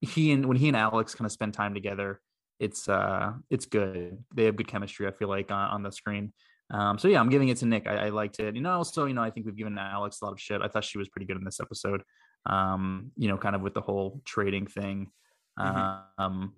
he 0.00 0.32
and 0.32 0.44
when 0.46 0.56
he 0.56 0.68
and 0.68 0.76
Alex 0.76 1.14
kind 1.14 1.26
of 1.26 1.32
spend 1.32 1.54
time 1.54 1.74
together, 1.74 2.20
it's 2.58 2.88
uh 2.88 3.32
it's 3.50 3.66
good. 3.66 4.18
They 4.34 4.44
have 4.44 4.56
good 4.56 4.68
chemistry. 4.68 5.06
I 5.06 5.12
feel 5.12 5.28
like 5.28 5.50
on, 5.50 5.70
on 5.70 5.82
the 5.82 5.92
screen. 5.92 6.32
Um, 6.72 6.98
so 6.98 7.06
yeah, 7.06 7.20
I'm 7.20 7.28
giving 7.28 7.48
it 7.48 7.58
to 7.58 7.66
Nick. 7.66 7.86
I, 7.86 8.06
I, 8.06 8.08
liked 8.08 8.40
it. 8.40 8.56
You 8.56 8.62
know, 8.62 8.72
also, 8.72 9.04
you 9.04 9.12
know, 9.12 9.22
I 9.22 9.30
think 9.30 9.44
we've 9.44 9.56
given 9.56 9.76
Alex 9.76 10.22
a 10.22 10.24
lot 10.24 10.32
of 10.32 10.40
shit. 10.40 10.62
I 10.62 10.68
thought 10.68 10.84
she 10.84 10.96
was 10.96 11.08
pretty 11.08 11.26
good 11.26 11.36
in 11.36 11.44
this 11.44 11.60
episode. 11.60 12.02
Um, 12.46 13.12
you 13.16 13.28
know, 13.28 13.36
kind 13.36 13.54
of 13.54 13.60
with 13.60 13.74
the 13.74 13.82
whole 13.82 14.22
trading 14.24 14.66
thing. 14.66 15.10
Mm-hmm. 15.58 16.22
Um, 16.22 16.54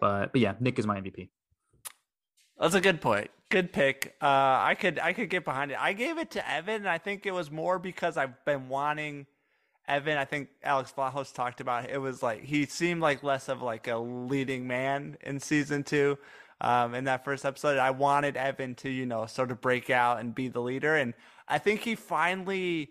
but 0.00 0.32
but 0.32 0.40
yeah, 0.40 0.54
Nick 0.58 0.78
is 0.78 0.86
my 0.86 0.98
MVP. 0.98 1.28
That's 2.58 2.74
a 2.74 2.80
good 2.80 3.00
point. 3.00 3.30
Good 3.50 3.72
pick. 3.72 4.16
Uh, 4.22 4.26
I 4.26 4.74
could 4.78 4.98
I 4.98 5.12
could 5.12 5.28
get 5.28 5.44
behind 5.44 5.70
it. 5.70 5.80
I 5.80 5.92
gave 5.92 6.18
it 6.18 6.30
to 6.32 6.50
Evan. 6.50 6.76
And 6.76 6.88
I 6.88 6.98
think 6.98 7.26
it 7.26 7.32
was 7.32 7.50
more 7.50 7.78
because 7.78 8.16
I've 8.16 8.42
been 8.46 8.68
wanting 8.68 9.26
Evan. 9.86 10.16
I 10.16 10.24
think 10.24 10.48
Alex 10.62 10.92
Vlahos 10.96 11.32
talked 11.32 11.60
about 11.60 11.84
it. 11.84 11.90
it 11.90 11.98
was 11.98 12.22
like 12.22 12.42
he 12.42 12.64
seemed 12.66 13.00
like 13.00 13.22
less 13.22 13.48
of 13.48 13.62
like 13.62 13.86
a 13.86 13.98
leading 13.98 14.66
man 14.66 15.18
in 15.22 15.40
season 15.40 15.84
two 15.84 16.18
um, 16.60 16.94
in 16.94 17.04
that 17.04 17.24
first 17.24 17.44
episode. 17.44 17.78
I 17.78 17.90
wanted 17.90 18.36
Evan 18.36 18.74
to, 18.76 18.90
you 18.90 19.06
know, 19.06 19.26
sort 19.26 19.50
of 19.50 19.60
break 19.60 19.90
out 19.90 20.20
and 20.20 20.34
be 20.34 20.48
the 20.48 20.60
leader. 20.60 20.96
And 20.96 21.14
I 21.46 21.58
think 21.58 21.80
he 21.80 21.94
finally 21.94 22.90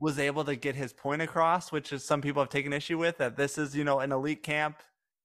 was 0.00 0.18
able 0.18 0.44
to 0.44 0.56
get 0.56 0.74
his 0.74 0.92
point 0.92 1.22
across, 1.22 1.70
which 1.70 1.92
is 1.92 2.04
some 2.04 2.20
people 2.20 2.42
have 2.42 2.48
taken 2.48 2.72
issue 2.72 2.98
with 2.98 3.18
that 3.18 3.36
this 3.36 3.58
is, 3.58 3.76
you 3.76 3.84
know, 3.84 4.00
an 4.00 4.12
elite 4.12 4.42
camp. 4.42 4.76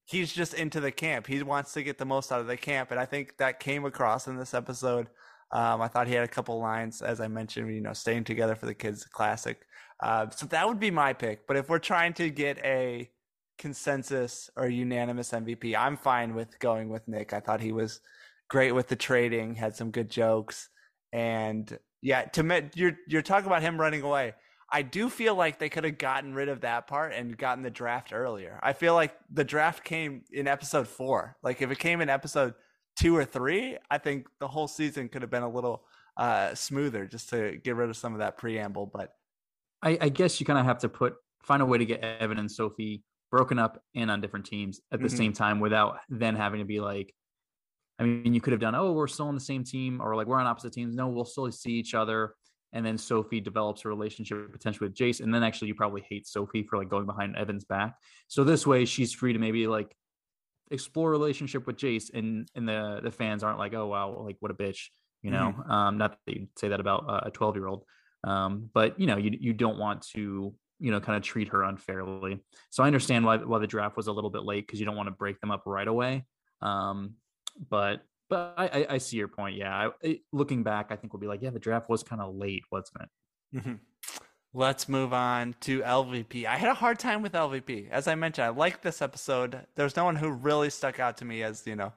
He's 0.06 0.32
just 0.32 0.54
into 0.54 0.80
the 0.80 0.92
camp. 0.92 1.28
He 1.28 1.42
wants 1.44 1.74
to 1.74 1.84
get 1.84 1.98
the 1.98 2.06
most 2.06 2.32
out 2.32 2.40
of 2.40 2.48
the 2.48 2.58
camp. 2.58 2.92
And 2.92 3.00
I 3.00 3.06
think 3.06 3.38
that 3.38 3.60
came 3.60 3.86
across 3.86 4.28
in 4.28 4.38
this 4.38 4.54
episode. 4.54 5.08
Um, 5.52 5.82
I 5.82 5.88
thought 5.88 6.08
he 6.08 6.14
had 6.14 6.24
a 6.24 6.30
couple 6.30 6.60
lines, 6.60 7.02
as 7.02 7.20
I 7.20 7.28
mentioned, 7.28 7.74
you 7.74 7.82
know, 7.82 7.94
staying 7.94 8.26
together 8.26 8.56
for 8.56 8.66
the 8.66 8.74
kids 8.74 9.06
classic. 9.06 9.66
Uh, 10.02 10.30
so 10.30 10.46
that 10.48 10.68
would 10.68 10.80
be 10.80 10.92
my 10.92 11.14
pick. 11.14 11.48
But 11.48 11.58
if 11.58 11.70
we're 11.70 11.80
trying 11.80 12.14
to 12.16 12.30
get 12.30 12.58
a 12.60 13.10
consensus 13.58 14.50
or 14.56 14.68
unanimous 14.68 15.32
MVP. 15.32 15.76
I'm 15.76 15.98
fine 15.98 16.36
with 16.36 16.58
going 16.60 16.90
with 16.90 17.08
Nick. 17.08 17.34
I 17.34 17.40
thought 17.40 17.62
he 17.62 17.72
was 17.72 18.02
great 18.50 18.72
with 18.72 18.88
the 18.88 18.96
trading, 18.96 19.56
had 19.56 19.76
some 19.76 19.92
good 19.92 20.10
jokes, 20.10 20.70
and 21.12 21.78
yeah, 22.02 22.24
to 22.24 22.70
you're 22.76 22.98
you're 23.08 23.22
talking 23.22 23.48
about 23.48 23.62
him 23.62 23.80
running 23.80 24.02
away. 24.02 24.34
I 24.70 24.82
do 24.82 25.10
feel 25.10 25.34
like 25.34 25.60
they 25.60 25.70
could 25.70 25.86
have 25.86 25.98
gotten 25.98 26.34
rid 26.34 26.50
of 26.50 26.62
that 26.62 26.88
part 26.88 27.14
and 27.14 27.38
gotten 27.38 27.64
the 27.64 27.72
draft 27.72 28.12
earlier. 28.12 28.60
I 28.62 28.74
feel 28.74 28.94
like 28.94 29.16
the 29.32 29.46
draft 29.46 29.84
came 29.84 30.24
in 30.32 30.46
episode 30.46 30.88
four. 30.88 31.38
Like 31.42 31.62
if 31.62 31.72
it 31.72 31.80
came 31.80 32.02
in 32.02 32.10
episode 32.10 32.54
two 32.98 33.16
or 33.16 33.24
three, 33.24 33.78
I 33.90 33.98
think 33.98 34.28
the 34.40 34.48
whole 34.48 34.68
season 34.68 35.08
could 35.08 35.22
have 35.22 35.32
been 35.32 35.44
a 35.44 35.50
little 35.50 35.84
uh, 36.18 36.54
smoother 36.54 37.06
just 37.06 37.30
to 37.30 37.58
get 37.64 37.76
rid 37.76 37.90
of 37.90 37.96
some 37.96 38.12
of 38.14 38.20
that 38.20 38.38
preamble. 38.38 38.92
But 38.94 39.14
I, 39.82 39.98
I 40.02 40.10
guess 40.10 40.40
you 40.40 40.46
kind 40.46 40.60
of 40.60 40.66
have 40.66 40.80
to 40.80 40.90
put 40.90 41.16
find 41.44 41.62
a 41.62 41.66
way 41.66 41.78
to 41.78 41.86
get 41.86 42.02
Evan 42.02 42.38
and 42.38 42.52
Sofi 42.52 43.04
broken 43.32 43.60
up 43.60 43.82
and 43.96 44.10
on 44.10 44.22
different 44.22 44.46
teams 44.46 44.80
at 44.92 45.00
the 45.00 45.08
mm-hmm. 45.08 45.18
same 45.18 45.34
time 45.34 45.60
without 45.60 45.98
then 46.10 46.36
having 46.36 46.60
to 46.60 46.66
be 46.66 46.80
like 46.80 47.14
I 48.00 48.04
mean, 48.04 48.34
you 48.34 48.42
could 48.42 48.54
have 48.54 48.60
done, 48.60 48.76
oh, 48.76 48.92
we're 48.92 49.08
still 49.08 49.28
on 49.28 49.36
the 49.36 49.42
same 49.42 49.64
team, 49.64 50.02
or 50.02 50.16
like 50.16 50.28
we're 50.28 50.40
on 50.40 50.46
opposite 50.46 50.74
teams. 50.74 50.96
No, 50.96 51.08
we'll 51.08 51.26
still 51.26 51.52
see 51.52 51.72
each 51.72 51.96
other. 51.96 52.36
And 52.74 52.86
then 52.86 52.98
Sofi 52.98 53.40
develops 53.40 53.86
a 53.86 53.88
relationship 53.88 54.52
potentially 54.52 54.88
with 54.88 54.96
Jace. 54.96 55.22
And 55.22 55.34
then 55.34 55.42
actually, 55.42 55.70
you 55.70 55.76
probably 55.76 56.06
hate 56.08 56.28
Sofi 56.28 56.64
for 56.64 56.78
like 56.78 56.90
going 56.90 57.06
behind 57.06 57.36
Evan's 57.36 57.66
back. 57.66 57.96
So 58.28 58.44
this 58.44 58.68
way, 58.68 58.86
she's 58.86 59.14
free 59.14 59.34
to 59.34 59.40
maybe 59.40 59.68
like 59.68 59.96
explore 60.70 61.10
a 61.10 61.12
relationship 61.12 61.66
with 61.66 61.78
Jace, 61.78 62.14
and 62.14 62.48
and 62.56 62.68
the 62.68 63.00
the 63.04 63.12
fans 63.12 63.44
aren't 63.44 63.58
like, 63.58 63.74
oh 63.74 63.88
wow, 63.88 64.22
like 64.24 64.36
what 64.42 64.52
a 64.52 64.54
bitch, 64.54 64.88
you 65.24 65.32
know. 65.32 65.56
Mm-hmm. 65.58 65.72
Um, 65.72 65.98
not 65.98 66.18
that 66.26 66.36
you 66.36 66.48
say 66.58 66.68
that 66.68 66.80
about 66.80 67.06
a 67.26 67.32
twelve 67.32 67.56
year 67.56 67.68
old, 67.68 67.84
um, 68.24 68.70
but 68.74 69.00
you 69.00 69.08
know, 69.08 69.18
you 69.18 69.36
you 69.40 69.54
don't 69.54 69.80
want 69.80 70.04
to 70.14 70.54
you 70.80 70.92
know, 70.92 71.00
kind 71.00 71.18
of 71.18 71.24
treat 71.24 71.50
her 71.50 71.64
unfairly. 71.64 72.44
So 72.70 72.84
I 72.84 72.88
understand 72.88 73.26
why 73.26 73.38
why 73.38 73.60
the 73.60 73.68
draft 73.68 73.98
was 73.98 74.08
a 74.08 74.12
little 74.12 74.30
bit 74.30 74.44
late 74.44 74.66
because 74.66 74.80
you 74.80 74.86
don't 74.86 74.96
want 74.96 75.08
to 75.08 75.16
break 75.16 75.40
them 75.42 75.52
up 75.52 75.64
right 75.66 75.88
away. 75.88 76.26
Um, 76.62 77.16
but 77.70 78.02
but 78.30 78.56
I, 78.58 78.86
I, 78.90 78.98
see 78.98 79.16
your 79.16 79.30
point. 79.30 79.56
Yeah, 79.56 79.90
I, 80.04 80.20
looking 80.34 80.62
back, 80.62 80.88
I 80.90 80.98
think 80.98 81.14
we'll 81.14 81.22
be 81.22 81.28
like, 81.28 81.42
yeah, 81.42 81.50
the 81.50 81.60
draft 81.60 81.90
was 81.90 82.04
kind 82.04 82.22
of 82.22 82.36
late, 82.36 82.64
wasn't 82.72 83.04
it? 83.04 83.58
Mm-hmm. 83.58 83.74
Let's 84.54 84.90
move 84.90 85.14
on 85.14 85.56
to 85.62 85.82
LVP. 85.82 86.46
I 86.46 86.58
had 86.58 86.70
a 86.70 86.74
hard 86.74 87.00
time 87.00 87.22
with 87.22 87.34
LVP. 87.34 87.90
As 87.90 88.08
I 88.08 88.16
mentioned, 88.16 88.46
I 88.46 88.50
liked 88.50 88.82
this 88.82 89.02
episode. 89.02 89.66
There's 89.76 89.96
no 89.96 90.04
one 90.04 90.16
who 90.16 90.30
really 90.30 90.70
stuck 90.70 91.00
out 91.00 91.18
to 91.18 91.26
me 91.26 91.44
as, 91.44 91.66
you 91.66 91.76
know, 91.76 91.94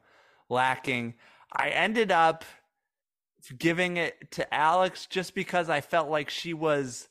lacking. 0.49 1.15
I 1.53 1.71
ended 1.71 2.13
up 2.13 2.45
giving 3.59 3.97
it 3.97 4.31
to 4.33 4.55
Alex 4.55 5.07
just 5.07 5.35
because 5.35 5.69
I 5.69 5.81
felt 5.81 6.11
like 6.11 6.31
she 6.31 6.55
was 6.55 7.09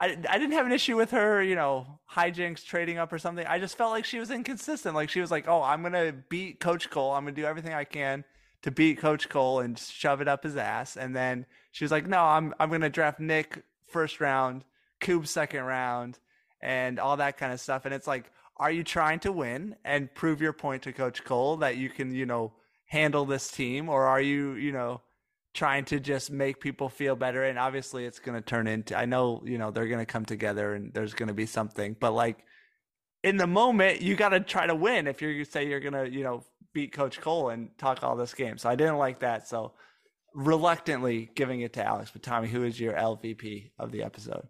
I, 0.00 0.16
I 0.28 0.38
didn't 0.38 0.52
have 0.52 0.66
an 0.66 0.72
issue 0.72 0.96
with 0.96 1.10
her, 1.10 1.42
you 1.42 1.54
know, 1.54 2.00
hijinks 2.10 2.64
trading 2.64 2.96
up 2.96 3.12
or 3.12 3.18
something. 3.18 3.46
I 3.46 3.58
just 3.58 3.76
felt 3.76 3.90
like 3.90 4.04
she 4.06 4.18
was 4.18 4.30
inconsistent. 4.30 4.94
Like 4.94 5.10
she 5.10 5.20
was 5.20 5.30
like, 5.30 5.46
"Oh, 5.46 5.62
I'm 5.62 5.82
gonna 5.82 6.12
beat 6.12 6.58
Coach 6.60 6.88
Cole. 6.90 7.12
I'm 7.12 7.24
gonna 7.24 7.36
do 7.36 7.44
everything 7.44 7.74
I 7.74 7.84
can 7.84 8.24
to 8.62 8.70
beat 8.70 8.98
Coach 8.98 9.28
Cole 9.28 9.60
and 9.60 9.78
shove 9.78 10.20
it 10.22 10.28
up 10.28 10.42
his 10.44 10.56
ass." 10.56 10.96
And 10.96 11.14
then 11.14 11.44
she 11.72 11.84
was 11.84 11.92
like, 11.92 12.06
"No, 12.06 12.20
I'm 12.24 12.54
I'm 12.58 12.70
gonna 12.70 12.88
draft 12.88 13.20
Nick 13.20 13.62
first 13.88 14.20
round, 14.20 14.64
Koob 15.00 15.26
second 15.26 15.64
round, 15.64 16.18
and 16.62 16.98
all 16.98 17.18
that 17.18 17.36
kind 17.36 17.52
of 17.52 17.60
stuff." 17.60 17.84
And 17.84 17.94
it's 17.94 18.06
like, 18.06 18.30
are 18.56 18.70
you 18.70 18.84
trying 18.84 19.20
to 19.20 19.32
win 19.32 19.76
and 19.84 20.14
prove 20.14 20.40
your 20.40 20.52
point 20.52 20.82
to 20.84 20.92
Coach 20.92 21.24
Cole 21.24 21.58
that 21.58 21.76
you 21.76 21.90
can, 21.90 22.14
you 22.14 22.26
know, 22.26 22.52
handle 22.86 23.24
this 23.24 23.50
team, 23.50 23.88
or 23.88 24.06
are 24.06 24.20
you, 24.20 24.52
you 24.52 24.72
know? 24.72 25.00
Trying 25.52 25.84
to 25.84 25.98
just 25.98 26.30
make 26.30 26.60
people 26.60 26.88
feel 26.88 27.16
better 27.16 27.44
and 27.44 27.58
obviously 27.58 28.04
it's 28.04 28.20
going 28.20 28.36
to 28.36 28.40
turn 28.40 28.68
into 28.68 28.96
i 28.96 29.04
know 29.04 29.42
you 29.44 29.58
know 29.58 29.70
they're 29.70 29.88
going 29.88 29.98
to 29.98 30.06
come 30.06 30.24
together 30.24 30.74
and 30.74 30.94
there's 30.94 31.12
going 31.12 31.26
to 31.26 31.34
be 31.34 31.46
something 31.46 31.96
but 31.98 32.12
like 32.12 32.44
in 33.22 33.36
the 33.36 33.46
moment 33.46 34.00
you 34.00 34.16
got 34.16 34.30
to 34.30 34.40
try 34.40 34.66
to 34.66 34.74
win 34.74 35.06
if 35.06 35.20
you're 35.20 35.44
say 35.44 35.66
you're 35.66 35.80
going 35.80 35.92
to 35.92 36.08
you 36.10 36.24
know 36.24 36.42
beat 36.72 36.92
coach 36.92 37.20
cole 37.20 37.50
and 37.50 37.76
talk 37.78 38.02
all 38.02 38.16
this 38.16 38.34
game. 38.34 38.56
So 38.56 38.68
i 38.68 38.74
didn't 38.74 38.98
like 38.98 39.20
that 39.20 39.48
so 39.48 39.72
reluctantly 40.34 41.30
giving 41.34 41.60
it 41.60 41.72
to 41.74 41.84
alex. 41.84 42.10
But 42.10 42.22
tommy 42.22 42.48
who 42.48 42.64
is 42.64 42.78
your 42.78 42.94
lvp 42.94 43.70
of 43.78 43.92
the 43.92 44.02
episode? 44.02 44.46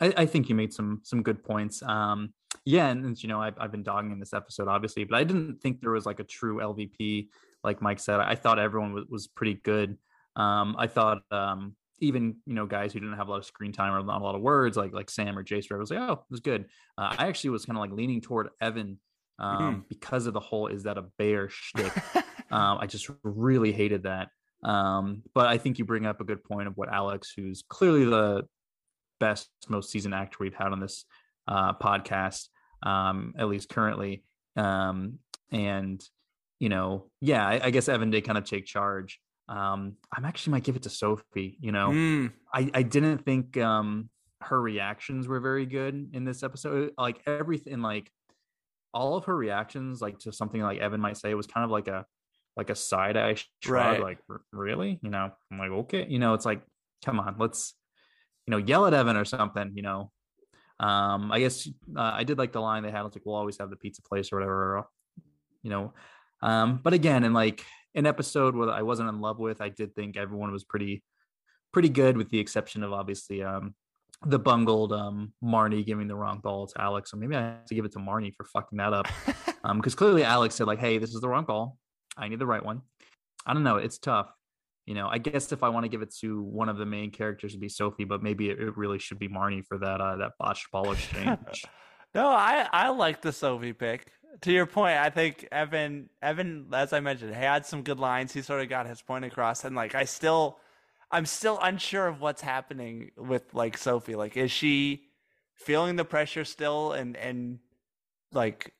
I, 0.00 0.14
I 0.18 0.26
think 0.26 0.48
you 0.48 0.54
made 0.54 0.72
some 0.72 1.00
some 1.02 1.22
good 1.22 1.42
points. 1.42 1.82
Um 1.82 2.32
yeah 2.64 2.88
and, 2.88 3.04
and 3.04 3.22
you 3.22 3.28
know 3.28 3.40
I've, 3.40 3.58
I've 3.58 3.72
been 3.72 3.82
dogging 3.82 4.12
in 4.12 4.20
this 4.20 4.34
episode 4.34 4.68
obviously 4.68 5.04
but 5.04 5.16
i 5.16 5.24
didn't 5.24 5.62
think 5.62 5.80
there 5.80 5.90
was 5.90 6.04
like 6.04 6.20
a 6.20 6.24
true 6.24 6.58
lvp 6.58 7.28
like 7.64 7.80
mike 7.80 7.98
said 7.98 8.20
i 8.20 8.34
thought 8.34 8.58
everyone 8.58 8.92
was, 8.92 9.06
was 9.08 9.26
pretty 9.26 9.54
good 9.54 9.96
um, 10.36 10.76
I 10.78 10.86
thought 10.86 11.22
um, 11.30 11.74
even 12.00 12.36
you 12.46 12.54
know 12.54 12.66
guys 12.66 12.92
who 12.92 13.00
didn't 13.00 13.16
have 13.16 13.28
a 13.28 13.30
lot 13.30 13.38
of 13.38 13.44
screen 13.44 13.72
time 13.72 13.92
or 13.94 14.02
not 14.02 14.20
a 14.20 14.24
lot 14.24 14.34
of 14.34 14.42
words 14.42 14.76
like 14.76 14.92
like 14.92 15.10
Sam 15.10 15.38
or 15.38 15.44
Jace, 15.44 15.72
I 15.72 15.76
was 15.76 15.90
like, 15.90 16.00
oh, 16.00 16.12
it 16.12 16.30
was 16.30 16.40
good. 16.40 16.66
Uh, 16.98 17.14
I 17.18 17.28
actually 17.28 17.50
was 17.50 17.64
kind 17.64 17.76
of 17.76 17.80
like 17.80 17.92
leaning 17.92 18.20
toward 18.20 18.48
Evan 18.60 18.98
um, 19.38 19.60
mm. 19.62 19.88
because 19.88 20.26
of 20.26 20.34
the 20.34 20.40
whole 20.40 20.68
is 20.68 20.84
that 20.84 20.98
a 20.98 21.04
bear 21.18 21.48
shtick. 21.48 21.92
um, 22.50 22.78
I 22.80 22.86
just 22.86 23.08
really 23.22 23.72
hated 23.72 24.04
that. 24.04 24.28
Um, 24.62 25.22
but 25.34 25.46
I 25.46 25.58
think 25.58 25.78
you 25.78 25.84
bring 25.84 26.06
up 26.06 26.20
a 26.20 26.24
good 26.24 26.44
point 26.44 26.68
of 26.68 26.76
what 26.76 26.92
Alex, 26.92 27.32
who's 27.34 27.64
clearly 27.68 28.04
the 28.04 28.46
best, 29.18 29.48
most 29.68 29.90
seasoned 29.90 30.14
actor 30.14 30.38
we've 30.40 30.54
had 30.54 30.72
on 30.72 30.80
this 30.80 31.04
uh, 31.48 31.72
podcast, 31.74 32.48
um, 32.82 33.34
at 33.36 33.48
least 33.48 33.68
currently. 33.68 34.24
Um, 34.56 35.18
and 35.50 36.02
you 36.60 36.68
know, 36.68 37.10
yeah, 37.20 37.46
I, 37.46 37.60
I 37.64 37.70
guess 37.70 37.88
Evan 37.88 38.10
did 38.10 38.24
kind 38.24 38.38
of 38.38 38.44
take 38.44 38.66
charge. 38.66 39.18
Um, 39.52 39.96
I'm 40.10 40.24
actually 40.24 40.52
might 40.52 40.64
give 40.64 40.76
it 40.76 40.82
to 40.84 40.90
Sofi. 40.90 41.58
You 41.60 41.72
know, 41.72 41.90
Mm, 41.90 42.32
I, 42.52 42.70
I 42.72 42.82
didn't 42.82 43.18
think 43.18 43.58
um 43.58 44.08
her 44.40 44.60
reactions 44.60 45.28
were 45.28 45.40
very 45.40 45.66
good 45.66 46.10
in 46.14 46.24
this 46.24 46.42
episode. 46.42 46.92
Like 46.96 47.20
everything, 47.26 47.82
like 47.82 48.10
all 48.94 49.16
of 49.16 49.26
her 49.26 49.36
reactions, 49.36 50.00
like 50.00 50.18
to 50.20 50.32
something 50.32 50.62
like 50.62 50.78
Evan 50.78 51.00
might 51.00 51.18
say, 51.18 51.34
was 51.34 51.46
kind 51.46 51.64
of 51.64 51.70
like 51.70 51.88
a 51.88 52.06
like 52.56 52.70
a 52.70 52.74
side 52.74 53.18
eye 53.18 53.36
shrug. 53.60 54.00
Right. 54.00 54.00
Like 54.00 54.18
really, 54.52 54.98
you 55.02 55.10
know? 55.10 55.30
I'm 55.50 55.58
like 55.58 55.70
okay, 55.70 56.06
you 56.08 56.18
know, 56.18 56.32
it's 56.32 56.46
like 56.46 56.62
come 57.04 57.20
on, 57.20 57.36
let's 57.38 57.74
you 58.46 58.52
know 58.52 58.58
yell 58.58 58.86
at 58.86 58.94
Evan 58.94 59.18
or 59.18 59.26
something. 59.26 59.72
You 59.74 59.82
know, 59.82 60.12
um, 60.80 61.30
I 61.30 61.40
guess 61.40 61.68
uh, 61.94 62.00
I 62.00 62.24
did 62.24 62.38
like 62.38 62.52
the 62.52 62.60
line 62.60 62.84
they 62.84 62.90
had. 62.90 63.04
It's 63.04 63.16
like 63.16 63.26
we'll 63.26 63.36
always 63.36 63.58
have 63.58 63.68
the 63.68 63.76
pizza 63.76 64.00
place 64.00 64.32
or 64.32 64.36
whatever. 64.36 64.84
You 65.62 65.70
know, 65.70 65.92
um, 66.40 66.80
but 66.82 66.94
again, 66.94 67.22
and 67.24 67.34
like 67.34 67.66
an 67.94 68.06
episode 68.06 68.56
where 68.56 68.70
I 68.70 68.82
wasn't 68.82 69.08
in 69.08 69.20
love 69.20 69.38
with, 69.38 69.60
I 69.60 69.68
did 69.68 69.94
think 69.94 70.16
everyone 70.16 70.52
was 70.52 70.64
pretty 70.64 71.02
pretty 71.72 71.88
good, 71.88 72.16
with 72.16 72.28
the 72.30 72.38
exception 72.38 72.82
of 72.82 72.92
obviously 72.92 73.42
um, 73.42 73.74
the 74.26 74.38
bungled 74.38 74.92
um, 74.92 75.32
Marnie 75.42 75.84
giving 75.84 76.06
the 76.06 76.14
wrong 76.14 76.38
ball 76.38 76.66
to 76.66 76.80
Alex. 76.80 77.10
So 77.10 77.16
maybe 77.16 77.34
I 77.34 77.40
have 77.40 77.64
to 77.66 77.74
give 77.74 77.84
it 77.84 77.92
to 77.92 77.98
Marnie 77.98 78.34
for 78.34 78.44
fucking 78.44 78.78
that 78.78 78.92
up, 78.92 79.08
because 79.76 79.94
clearly 79.94 80.24
Alex 80.24 80.54
said 80.54 80.66
like, 80.66 80.78
"Hey, 80.78 80.98
this 80.98 81.14
is 81.14 81.20
the 81.20 81.28
wrong 81.28 81.44
ball. 81.44 81.76
I 82.16 82.28
need 82.28 82.38
the 82.38 82.46
right 82.46 82.64
one." 82.64 82.82
I 83.46 83.54
don't 83.54 83.64
know. 83.64 83.76
It's 83.76 83.98
tough. 83.98 84.32
You 84.86 84.94
know, 84.94 85.08
I 85.08 85.18
guess 85.18 85.52
if 85.52 85.62
I 85.62 85.68
want 85.68 85.84
to 85.84 85.88
give 85.88 86.02
it 86.02 86.12
to 86.20 86.42
one 86.42 86.68
of 86.68 86.76
the 86.76 86.86
main 86.86 87.10
characters, 87.10 87.52
it'd 87.52 87.60
be 87.60 87.68
Sofi, 87.68 88.04
but 88.04 88.22
maybe 88.22 88.50
it, 88.50 88.60
it 88.60 88.76
really 88.76 88.98
should 88.98 89.18
be 89.18 89.28
Marnie 89.28 89.64
for 89.64 89.78
that 89.78 90.00
uh, 90.00 90.16
that 90.16 90.32
botched 90.38 90.70
ball 90.70 90.92
exchange. 90.92 91.64
No, 92.14 92.28
I 92.28 92.68
I 92.70 92.90
like 92.90 93.22
the 93.22 93.32
Sofi 93.32 93.72
pick. 93.72 94.12
To 94.40 94.50
your 94.52 94.66
point, 94.66 94.96
I 94.96 95.10
think 95.10 95.46
Evan 95.52 96.08
Evan, 96.22 96.68
as 96.72 96.92
I 96.92 97.00
mentioned, 97.00 97.34
had 97.34 97.66
some 97.66 97.82
good 97.82 98.00
lines. 98.00 98.32
He 98.32 98.40
sort 98.42 98.62
of 98.62 98.68
got 98.68 98.86
his 98.86 99.02
point 99.02 99.24
across, 99.26 99.64
and 99.64 99.76
like 99.76 99.94
I 99.94 100.04
still, 100.04 100.58
I'm 101.10 101.26
still 101.26 101.58
unsure 101.62 102.06
of 102.08 102.20
what's 102.20 102.40
happening 102.40 103.10
with 103.16 103.52
like 103.52 103.76
Sofi. 103.76 104.14
Like, 104.16 104.36
is 104.36 104.50
she 104.50 105.04
feeling 105.54 105.96
the 105.96 106.04
pressure 106.04 106.44
still, 106.44 106.92
and 106.92 107.14
and 107.16 107.58
like 108.32 108.72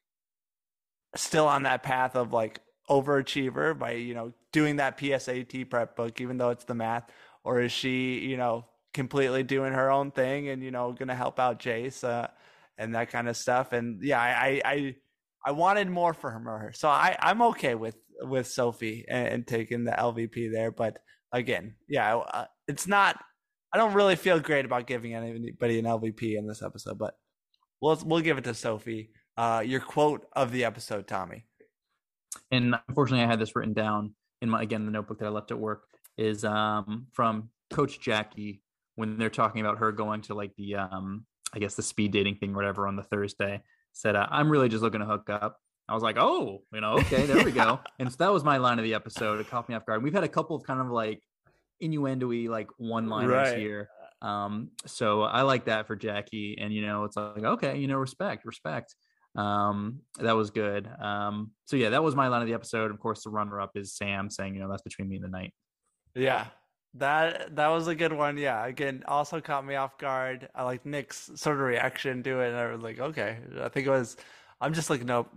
still 1.16 1.46
on 1.46 1.64
that 1.64 1.82
path 1.82 2.16
of 2.16 2.32
like 2.32 2.61
overachiever 2.88 3.78
by 3.78 3.92
you 3.92 4.14
know 4.14 4.32
doing 4.53 4.76
that 4.76 4.98
PSAT 4.98 5.68
prep 5.68 5.96
book, 5.96 6.20
even 6.20 6.38
though 6.38 6.50
it's 6.50 6.64
the 6.64 6.74
math, 6.74 7.11
or 7.44 7.61
is 7.61 7.72
she 7.72 8.18
you 8.20 8.36
know 8.36 8.64
completely 8.94 9.42
doing 9.42 9.72
her 9.72 9.90
own 9.90 10.11
thing 10.11 10.48
and 10.48 10.62
you 10.62 10.70
know 10.70 10.92
gonna 10.92 11.14
help 11.14 11.38
out 11.38 11.59
Jace 11.59 12.05
uh, 12.05 12.28
and 12.78 12.94
that 12.94 13.11
kind 13.11 13.28
of 13.28 13.36
stuff? 13.36 13.72
And 13.72 14.03
yeah, 14.03 14.20
I 14.20 14.30
I 14.30 14.62
I, 14.64 14.96
I 15.45 15.53
wanted 15.53 15.90
more 15.90 16.14
for 16.14 16.30
her, 16.30 16.72
so 16.74 16.88
I 16.88 17.16
I'm 17.20 17.43
okay 17.43 17.74
with 17.74 17.97
with 18.20 18.47
Sofi 18.47 19.05
and, 19.09 19.28
and 19.28 19.47
taking 19.47 19.84
the 19.84 19.93
LVP 19.93 20.53
there, 20.53 20.70
but 20.70 20.99
again, 21.32 21.74
yeah, 21.88 22.16
uh, 22.16 22.47
it's 22.68 22.86
not. 22.86 23.18
I 23.72 23.78
don't 23.78 23.95
really 23.95 24.16
feel 24.16 24.38
great 24.38 24.64
about 24.64 24.86
giving 24.86 25.14
anybody 25.14 25.78
an 25.78 25.86
LVP 25.86 26.36
in 26.36 26.47
this 26.47 26.62
episode, 26.62 26.99
but 26.99 27.14
we'll 27.80 28.01
we'll 28.05 28.20
give 28.20 28.38
it 28.38 28.45
to 28.45 28.55
Sofi. 28.55 29.11
Uh, 29.36 29.62
your 29.64 29.80
quote 29.80 30.26
of 30.34 30.53
the 30.53 30.64
episode, 30.64 31.09
Tommy. 31.09 31.47
and 32.51 32.74
unfortunately, 32.88 33.24
I 33.24 33.28
had 33.28 33.40
this 33.40 33.57
written 33.57 33.72
down 33.72 34.14
in 34.43 34.51
my 34.51 34.62
again 34.62 34.84
the 34.84 34.93
notebook 34.93 35.18
that 35.20 35.26
I 35.26 35.30
left 35.30 35.51
at 35.51 35.59
work 35.59 35.84
is 36.18 36.45
um, 36.45 37.07
from 37.12 37.49
Coach 37.70 38.01
Jackie 38.01 38.62
when 38.97 39.16
they're 39.16 39.30
talking 39.30 39.62
about 39.62 39.78
her 39.78 39.90
going 39.90 40.20
to 40.22 40.34
like 40.34 40.55
the 40.57 40.76
um, 40.76 41.24
I 41.55 41.59
guess 41.59 41.74
the 41.74 41.82
speed 41.82 42.12
dating 42.12 42.36
thing 42.36 42.53
or 42.53 42.57
whatever 42.57 42.86
on 42.86 42.97
the 42.97 43.03
Thursday. 43.03 43.62
Said 43.93 44.16
uh, 44.16 44.26
I'm 44.30 44.51
really 44.51 44.68
just 44.68 44.82
looking 44.82 45.01
to 45.01 45.07
hook 45.07 45.28
up. 45.30 45.59
I 45.88 45.95
was 45.95 46.03
like, 46.03 46.16
oh, 46.18 46.62
you 46.72 46.80
know, 46.80 46.93
okay, 46.99 47.26
there 47.26 47.45
we 47.45 47.51
go. 47.64 47.80
and 47.99 48.11
so 48.11 48.16
that 48.20 48.32
was 48.32 48.45
my 48.45 48.57
line 48.57 48.78
of 48.78 48.84
the 48.84 48.95
episode. 48.95 49.40
It 49.40 49.51
caught 49.51 49.68
me 49.68 49.74
off 49.74 49.84
guard. 49.84 50.03
We've 50.03 50.14
had 50.14 50.24
a 50.24 50.28
couple 50.28 50.57
of 50.57 50.62
kind 50.64 50.80
of 50.80 50.88
like 50.88 51.20
innuendo-y 51.80 52.47
like 52.49 52.68
one-liners 52.78 53.30
Right. 53.51 53.59
here. 53.59 53.88
Um, 54.22 54.70
so 54.86 55.22
I 55.22 55.43
like 55.43 55.64
that 55.66 55.86
for 55.88 55.97
Jackie. 55.97 56.57
And 56.61 56.72
you 56.72 56.86
know, 56.86 57.05
it's 57.05 57.16
like, 57.16 57.43
okay, 57.43 57.76
you 57.78 57.88
know, 57.88 57.97
respect, 57.97 58.45
respect. 58.47 58.95
Um, 59.34 60.01
that 60.20 60.36
was 60.36 60.51
good. 60.51 60.88
Um, 61.01 61.51
so 61.64 61.76
yeah, 61.76 61.90
that 61.90 62.03
was 62.05 62.14
my 62.14 62.28
line 62.28 62.43
of 62.43 62.49
the 62.49 62.55
episode. 62.55 62.90
Of 62.90 63.01
course, 63.01 63.24
the 63.24 63.30
runner-up 63.30 63.72
is 63.74 63.95
Sam 63.95 64.30
saying, 64.30 64.55
you 64.55 64.61
know, 64.61 64.68
that's 64.70 64.82
between 64.82 65.09
me 65.09 65.16
and 65.16 65.24
the 65.24 65.28
night. 65.28 65.53
Yeah. 66.14 66.47
That 66.95 67.57
that 67.57 67.68
was 67.68 67.88
a 67.88 67.95
good 67.95 68.12
one. 68.12 68.36
Yeah. 68.36 68.66
Again, 68.66 69.03
also 69.07 69.40
caught 69.40 69.64
me 69.64 69.76
off 69.76 69.97
guard. 69.99 70.49
I 70.55 70.64
like 70.64 70.84
Nick's 70.84 71.30
sort 71.34 71.57
of 71.57 71.62
reaction 71.62 72.22
to 72.24 72.40
it, 72.40 72.49
and 72.49 72.57
I 72.57 72.72
was 72.72 72.82
like, 72.82 73.01
okay. 73.01 73.38
I 73.61 73.68
think 73.68 73.86
it 73.86 73.90
was. 73.90 74.16
I'm 74.61 74.74
just 74.74 74.90
looking 74.90 75.11
up, 75.11 75.28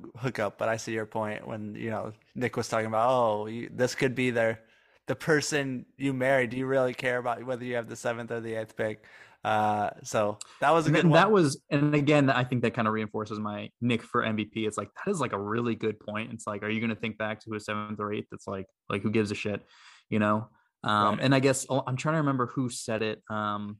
but 0.57 0.69
I 0.69 0.77
see 0.77 0.91
your 0.91 1.07
point 1.07 1.47
when 1.47 1.75
you 1.75 1.89
know 1.89 2.13
Nick 2.35 2.57
was 2.57 2.67
talking 2.67 2.87
about, 2.87 3.09
oh, 3.09 3.47
you, 3.47 3.69
this 3.73 3.95
could 3.95 4.13
be 4.13 4.29
their 4.29 4.59
the 5.07 5.15
person 5.15 5.85
you 5.97 6.13
marry. 6.13 6.47
Do 6.47 6.57
you 6.57 6.65
really 6.65 6.93
care 6.93 7.17
about 7.17 7.43
whether 7.43 7.63
you 7.63 7.75
have 7.75 7.87
the 7.87 7.95
seventh 7.95 8.31
or 8.31 8.39
the 8.39 8.55
eighth 8.55 8.75
pick? 8.75 9.03
Uh, 9.45 9.91
so 10.01 10.39
that 10.59 10.71
was 10.71 10.87
a 10.87 10.91
good 10.91 11.03
one. 11.03 11.13
that 11.13 11.31
was, 11.31 11.61
and 11.69 11.93
again, 11.93 12.31
I 12.31 12.43
think 12.43 12.63
that 12.63 12.73
kind 12.73 12.87
of 12.87 12.95
reinforces 12.95 13.39
my 13.39 13.69
Nick 13.79 14.01
for 14.01 14.23
MVP. 14.23 14.65
It's 14.67 14.77
like 14.77 14.89
that 14.95 15.11
is 15.11 15.19
like 15.19 15.33
a 15.33 15.39
really 15.39 15.75
good 15.75 15.99
point. 15.99 16.33
It's 16.33 16.47
like, 16.47 16.63
are 16.63 16.69
you 16.69 16.79
going 16.79 16.89
to 16.89 16.95
think 16.95 17.19
back 17.19 17.41
to 17.41 17.53
a 17.53 17.59
seventh 17.59 17.99
or 17.99 18.11
eighth? 18.11 18.29
It's 18.31 18.47
like, 18.47 18.65
like 18.89 19.03
who 19.03 19.11
gives 19.11 19.29
a 19.29 19.35
shit, 19.35 19.63
you 20.09 20.17
know? 20.17 20.49
Um, 20.85 21.15
Right. 21.15 21.23
and 21.23 21.35
I 21.35 21.39
guess 21.39 21.65
oh, 21.69 21.83
I'm 21.85 21.97
trying 21.97 22.13
to 22.13 22.19
remember 22.19 22.45
who 22.47 22.69
said 22.69 23.01
it. 23.01 23.21
Um, 23.29 23.79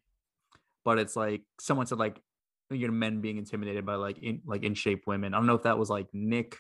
but 0.84 1.00
it's 1.00 1.16
like 1.16 1.44
someone 1.62 1.86
said 1.86 2.00
like, 2.00 2.20
you 2.72 2.88
know, 2.88 2.94
men 2.94 3.22
being 3.22 3.38
intimidated 3.38 3.86
by 3.86 3.96
like 3.96 4.18
in 4.20 4.42
like 4.46 4.64
in 4.64 4.74
shape 4.74 5.04
women. 5.08 5.34
I 5.34 5.38
don't 5.38 5.46
know 5.48 5.56
if 5.56 5.64
that 5.64 5.78
was 5.78 5.90
like 5.90 6.08
Nick 6.14 6.58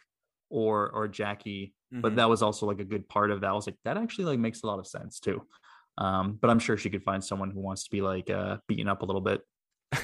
or 0.49 0.89
or 0.91 1.07
Jackie, 1.07 1.73
but 1.91 2.13
Mhm. 2.13 2.15
that 2.17 2.29
was 2.29 2.41
also 2.43 2.65
like 2.67 2.79
a 2.79 2.83
good 2.85 3.07
part 3.09 3.31
of 3.31 3.41
that. 3.41 3.49
I 3.49 3.53
was 3.53 3.65
like, 3.67 3.77
that 3.85 3.97
actually 3.97 4.25
like 4.25 4.39
makes 4.39 4.61
a 4.63 4.67
lot 4.67 4.79
of 4.79 4.85
sense 4.87 5.19
too. 5.19 5.41
Um, 5.97 6.37
but 6.39 6.49
I'm 6.49 6.59
sure 6.59 6.77
she 6.77 6.89
could 6.89 7.03
find 7.03 7.23
someone 7.23 7.49
who 7.51 7.59
wants 7.61 7.83
to 7.85 7.89
be 7.89 8.01
like 8.01 8.29
uh 8.29 8.57
beaten 8.67 8.87
up 8.87 9.01
a 9.01 9.05
little 9.05 9.21
bit. 9.21 9.41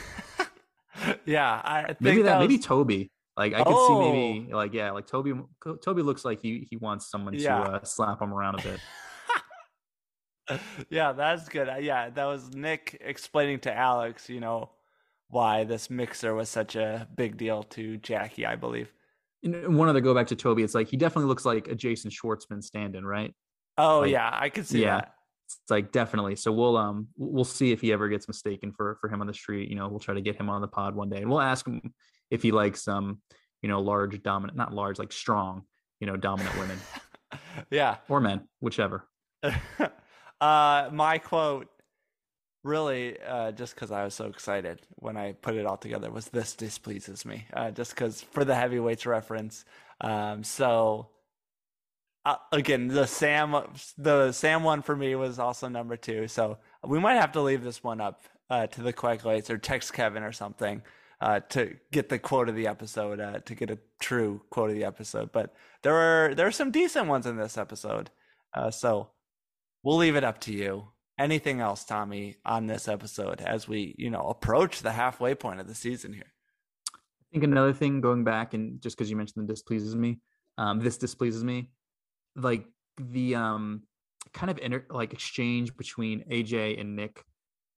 yeah, 1.25 1.61
I 1.63 1.83
think 1.87 2.01
maybe 2.01 2.21
that, 2.23 2.39
maybe 2.39 2.57
was- 2.57 2.65
Toby. 2.65 3.11
Like 3.37 3.53
I 3.53 3.63
could 3.63 3.87
see 3.87 3.95
maybe 3.99 4.49
Oh. 4.51 4.57
like 4.57 4.73
yeah, 4.73 4.91
like 4.91 5.07
Toby. 5.07 5.33
Toby 5.83 6.01
looks 6.01 6.25
like 6.25 6.41
he 6.41 6.67
he 6.69 6.77
wants 6.77 7.09
someone 7.09 7.33
Yeah. 7.33 7.63
to 7.63 7.71
uh, 7.71 7.83
slap 7.83 8.21
him 8.21 8.33
around 8.33 8.59
a 8.59 8.63
bit. 8.63 8.79
yeah, 10.89 11.11
that's 11.13 11.49
good. 11.49 11.69
Uh, 11.69 11.77
Yeah, 11.77 12.09
that 12.09 12.25
was 12.25 12.53
Nick 12.53 12.97
explaining 13.01 13.59
to 13.61 13.73
Alex, 13.73 14.29
you 14.29 14.39
know, 14.39 14.69
why 15.29 15.63
this 15.63 15.89
mixer 15.89 16.33
was 16.35 16.49
such 16.49 16.75
a 16.75 17.07
big 17.15 17.37
deal 17.37 17.63
to 17.63 17.97
Jackie, 17.97 18.45
I 18.45 18.55
believe. 18.55 18.91
And 19.43 19.75
one 19.77 19.89
other 19.89 20.01
go 20.01 20.13
back 20.13 20.27
to 20.27 20.35
Toby. 20.35 20.63
It's 20.63 20.75
like 20.75 20.87
he 20.89 20.97
definitely 20.97 21.27
looks 21.29 21.45
like 21.45 21.67
a 21.67 21.75
Jason 21.75 22.11
Schwartzman 22.11 22.63
stand-in, 22.63 23.05
right? 23.05 23.33
Oh 23.77 24.01
Like, 24.01 24.11
yeah, 24.11 24.29
I 24.31 24.49
could 24.49 24.67
see 24.67 24.81
yeah. 24.81 24.97
that. 24.97 25.13
It's 25.47 25.69
like 25.69 25.91
definitely. 25.91 26.35
So 26.35 26.51
we'll 26.51 26.77
um 26.77 27.07
we'll 27.17 27.43
see 27.43 27.71
if 27.71 27.81
he 27.81 27.91
ever 27.91 28.07
gets 28.07 28.27
mistaken 28.27 28.71
for 28.71 28.97
for 29.01 29.09
him 29.09 29.19
on 29.21 29.27
the 29.27 29.33
street. 29.33 29.69
You 29.69 29.75
know, 29.75 29.87
we'll 29.89 29.99
try 29.99 30.13
to 30.13 30.21
get 30.21 30.35
him 30.35 30.49
on 30.49 30.61
the 30.61 30.67
pod 30.67 30.95
one 30.95 31.09
day, 31.09 31.17
and 31.17 31.29
we'll 31.29 31.41
ask 31.41 31.65
him 31.67 31.93
if 32.29 32.41
he 32.43 32.51
likes 32.51 32.87
um 32.87 33.21
you 33.61 33.69
know 33.69 33.81
large 33.81 34.21
dominant, 34.23 34.57
not 34.57 34.73
large, 34.73 34.99
like 34.99 35.11
strong, 35.11 35.63
you 35.99 36.07
know, 36.07 36.15
dominant 36.17 36.57
women 36.57 36.77
Yeah. 37.71 37.97
or 38.09 38.19
men, 38.21 38.47
whichever. 38.59 39.07
uh, 40.41 40.89
my 40.91 41.19
quote, 41.19 41.69
really, 42.63 43.17
uh, 43.21 43.51
just 43.51 43.75
because 43.75 43.91
I 43.91 44.03
was 44.03 44.13
so 44.13 44.25
excited 44.25 44.81
when 44.95 45.15
I 45.15 45.33
put 45.33 45.55
it 45.55 45.65
all 45.65 45.77
together, 45.77 46.11
was 46.11 46.29
"This 46.29 46.55
displeases 46.55 47.25
me." 47.25 47.45
Uh, 47.53 47.71
just 47.71 47.91
because 47.91 48.21
for 48.21 48.43
the 48.43 48.55
heavyweights 48.55 49.05
reference. 49.05 49.63
Um, 50.01 50.43
so 50.43 51.09
uh, 52.25 52.35
again, 52.51 52.87
the 52.87 53.07
Sam, 53.07 53.55
the 53.97 54.31
Sam 54.31 54.63
one 54.63 54.81
for 54.81 54.95
me 54.95 55.15
was 55.15 55.39
also 55.39 55.67
number 55.67 55.97
two. 55.97 56.27
So 56.27 56.57
we 56.83 56.99
might 56.99 57.15
have 57.15 57.31
to 57.33 57.41
leave 57.41 57.63
this 57.63 57.83
one 57.83 58.01
up 58.01 58.21
uh, 58.49 58.67
to 58.67 58.81
the 58.81 58.93
Quacklights 58.93 59.49
or 59.49 59.57
text 59.57 59.93
Kevin 59.93 60.23
or 60.23 60.31
something. 60.31 60.81
Uh, 61.19 61.39
to 61.49 61.77
get 61.91 62.09
the 62.09 62.17
quote 62.17 62.49
of 62.49 62.55
the 62.55 62.65
episode, 62.65 63.19
uh, 63.19 63.39
to 63.41 63.53
get 63.53 63.69
a 63.69 63.77
true 63.99 64.41
quote 64.49 64.71
of 64.71 64.75
the 64.75 64.83
episode, 64.83 65.31
but 65.31 65.53
there 65.83 65.93
are 65.93 66.33
there 66.33 66.47
are 66.47 66.51
some 66.51 66.71
decent 66.71 67.05
ones 67.05 67.27
in 67.27 67.37
this 67.37 67.59
episode, 67.59 68.09
uh, 68.55 68.71
so 68.71 69.11
we'll 69.83 69.97
leave 69.97 70.15
it 70.15 70.23
up 70.23 70.39
to 70.41 70.53
you. 70.53 70.87
Anything 71.19 71.59
else, 71.59 71.83
Tommy, 71.83 72.37
on 72.45 72.67
this 72.67 72.87
episode 72.87 73.41
as 73.41 73.67
we, 73.67 73.95
you 73.97 74.09
know, 74.09 74.21
approach 74.21 74.81
the 74.81 74.91
halfway 74.91 75.35
point 75.35 75.59
of 75.59 75.67
the 75.67 75.75
season 75.75 76.13
here? 76.13 76.31
I 76.95 77.25
think 77.31 77.43
another 77.43 77.73
thing 77.73 78.01
going 78.01 78.23
back 78.23 78.53
and 78.53 78.81
just 78.81 78.97
because 78.97 79.09
you 79.09 79.15
mentioned 79.15 79.47
the 79.47 79.53
displeases 79.53 79.95
me, 79.95 80.19
um, 80.57 80.79
this 80.79 80.97
displeases 80.97 81.43
me, 81.43 81.69
like 82.35 82.65
the 82.97 83.35
um 83.35 83.83
kind 84.33 84.49
of 84.51 84.57
inter- 84.59 84.85
like 84.89 85.13
exchange 85.13 85.75
between 85.77 86.23
AJ 86.29 86.79
and 86.79 86.95
Nick 86.95 87.23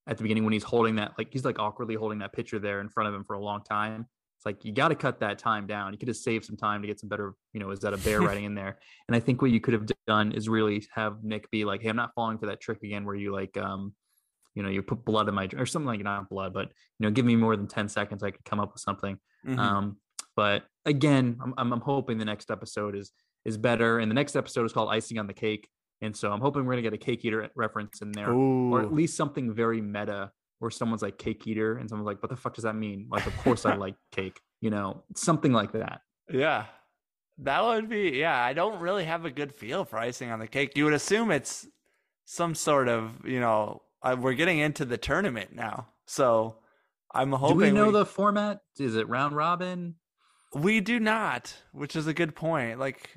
at 0.07 0.17
the 0.17 0.23
beginning 0.23 0.43
when 0.43 0.53
he's 0.53 0.63
holding 0.63 0.95
that 0.95 1.13
like 1.17 1.29
he's 1.31 1.45
like 1.45 1.59
awkwardly 1.59 1.95
holding 1.95 2.19
that 2.19 2.33
picture 2.33 2.59
there 2.59 2.81
in 2.81 2.89
front 2.89 3.09
of 3.09 3.15
him 3.15 3.23
for 3.23 3.33
a 3.33 3.43
long 3.43 3.63
time. 3.63 4.07
It's 4.45 4.57
like 4.57 4.65
you 4.65 4.71
got 4.71 4.89
to 4.89 4.95
cut 4.95 5.19
that 5.21 5.39
time 5.39 5.65
down. 5.65 5.91
You 5.91 5.97
could 5.97 6.07
have 6.07 6.17
saved 6.17 6.45
some 6.45 6.57
time 6.57 6.81
to 6.81 6.87
get 6.87 6.99
some 6.99 7.09
better, 7.09 7.33
you 7.53 7.59
know, 7.59 7.71
is 7.71 7.79
that 7.79 7.93
a 7.93 7.97
bear 7.97 8.21
writing 8.27 8.43
in 8.43 8.53
there? 8.53 8.77
And 9.07 9.15
I 9.15 9.19
think 9.19 9.41
what 9.41 9.51
you 9.51 9.59
could 9.59 9.73
have 9.73 9.85
done 10.07 10.31
is 10.31 10.47
really 10.47 10.85
have 10.93 11.23
Nick 11.23 11.49
be 11.49 11.65
like, 11.65 11.81
"Hey, 11.81 11.89
I'm 11.89 11.95
not 11.95 12.13
falling 12.13 12.37
for 12.37 12.45
that 12.47 12.61
trick 12.61 12.83
again 12.83 13.05
where 13.05 13.15
you 13.15 13.33
like 13.33 13.57
um 13.57 13.93
you 14.53 14.63
know, 14.63 14.69
you 14.69 14.81
put 14.81 15.03
blood 15.03 15.27
in 15.27 15.35
my 15.35 15.49
or 15.57 15.65
something 15.65 15.87
like 15.87 16.01
not 16.01 16.29
blood, 16.29 16.53
but 16.53 16.69
you 16.99 17.05
know, 17.05 17.11
give 17.11 17.25
me 17.25 17.35
more 17.35 17.57
than 17.57 17.67
ten 17.67 17.89
seconds, 17.89 18.23
I 18.23 18.31
could 18.31 18.45
come 18.45 18.59
up 18.59 18.71
with 18.73 18.81
something. 18.81 19.19
Mhm. 19.45 19.57
Um, 19.57 19.97
but 20.35 20.63
again, 20.85 21.37
I'm, 21.43 21.53
I'm 21.57 21.73
I'm 21.73 21.81
hoping 21.81 22.17
the 22.17 22.25
next 22.25 22.49
episode 22.51 22.95
is 22.95 23.11
is 23.43 23.57
better, 23.57 23.99
and 23.99 24.09
the 24.09 24.15
next 24.15 24.35
episode 24.35 24.65
is 24.65 24.73
called 24.73 24.89
icing 24.89 25.19
on 25.19 25.27
the 25.27 25.33
cake, 25.33 25.67
and 26.01 26.15
so 26.15 26.31
I'm 26.31 26.39
hoping 26.39 26.65
we're 26.65 26.73
gonna 26.73 26.83
get 26.83 26.93
a 26.93 26.97
cake 26.97 27.25
eater 27.25 27.49
reference 27.55 28.01
in 28.01 28.11
there, 28.11 28.31
or 28.31 28.81
at 28.81 28.93
least 28.93 29.17
something 29.17 29.53
very 29.53 29.81
meta, 29.81 30.31
where 30.59 30.71
someone's 30.71 31.01
like 31.01 31.17
cake 31.17 31.45
eater, 31.47 31.77
and 31.77 31.89
someone's 31.89 32.07
like, 32.07 32.21
what 32.21 32.29
the 32.29 32.35
fuck 32.35 32.55
does 32.55 32.63
that 32.63 32.75
mean? 32.75 33.07
Like, 33.09 33.25
of 33.27 33.37
course 33.37 33.65
I 33.65 33.75
like 33.77 33.95
cake, 34.11 34.39
you 34.61 34.69
know, 34.69 35.03
something 35.15 35.51
like 35.51 35.71
that. 35.73 36.01
Yeah. 36.31 36.65
That 37.39 37.63
would 37.63 37.89
be 37.89 38.11
yeah, 38.11 38.41
I 38.41 38.53
don't 38.53 38.79
really 38.79 39.03
have 39.05 39.25
a 39.25 39.31
good 39.31 39.53
feel 39.53 39.83
for 39.83 39.97
icing 39.97 40.31
on 40.31 40.39
the 40.39 40.47
cake. 40.47 40.77
You 40.77 40.85
would 40.85 40.93
assume 40.93 41.31
it's 41.31 41.67
some 42.23 42.55
sort 42.55 42.87
of, 42.87 43.25
you 43.25 43.39
know, 43.39 43.81
uh, 44.01 44.15
we're 44.19 44.33
getting 44.33 44.59
into 44.59 44.85
the 44.85 44.97
tournament 44.97 45.53
now. 45.53 45.87
So 46.05 46.57
I'm 47.13 47.31
hoping 47.33 47.57
Do 47.57 47.63
we 47.65 47.71
know 47.71 47.87
we, 47.87 47.91
the 47.91 48.05
format? 48.05 48.61
Is 48.79 48.95
it 48.95 49.09
round 49.09 49.35
robin? 49.35 49.95
we 50.55 50.79
do 50.79 50.99
not, 50.99 51.53
which 51.73 51.95
is 51.95 52.07
a 52.07 52.13
good 52.13 52.35
point. 52.35 52.79
Like 52.79 53.09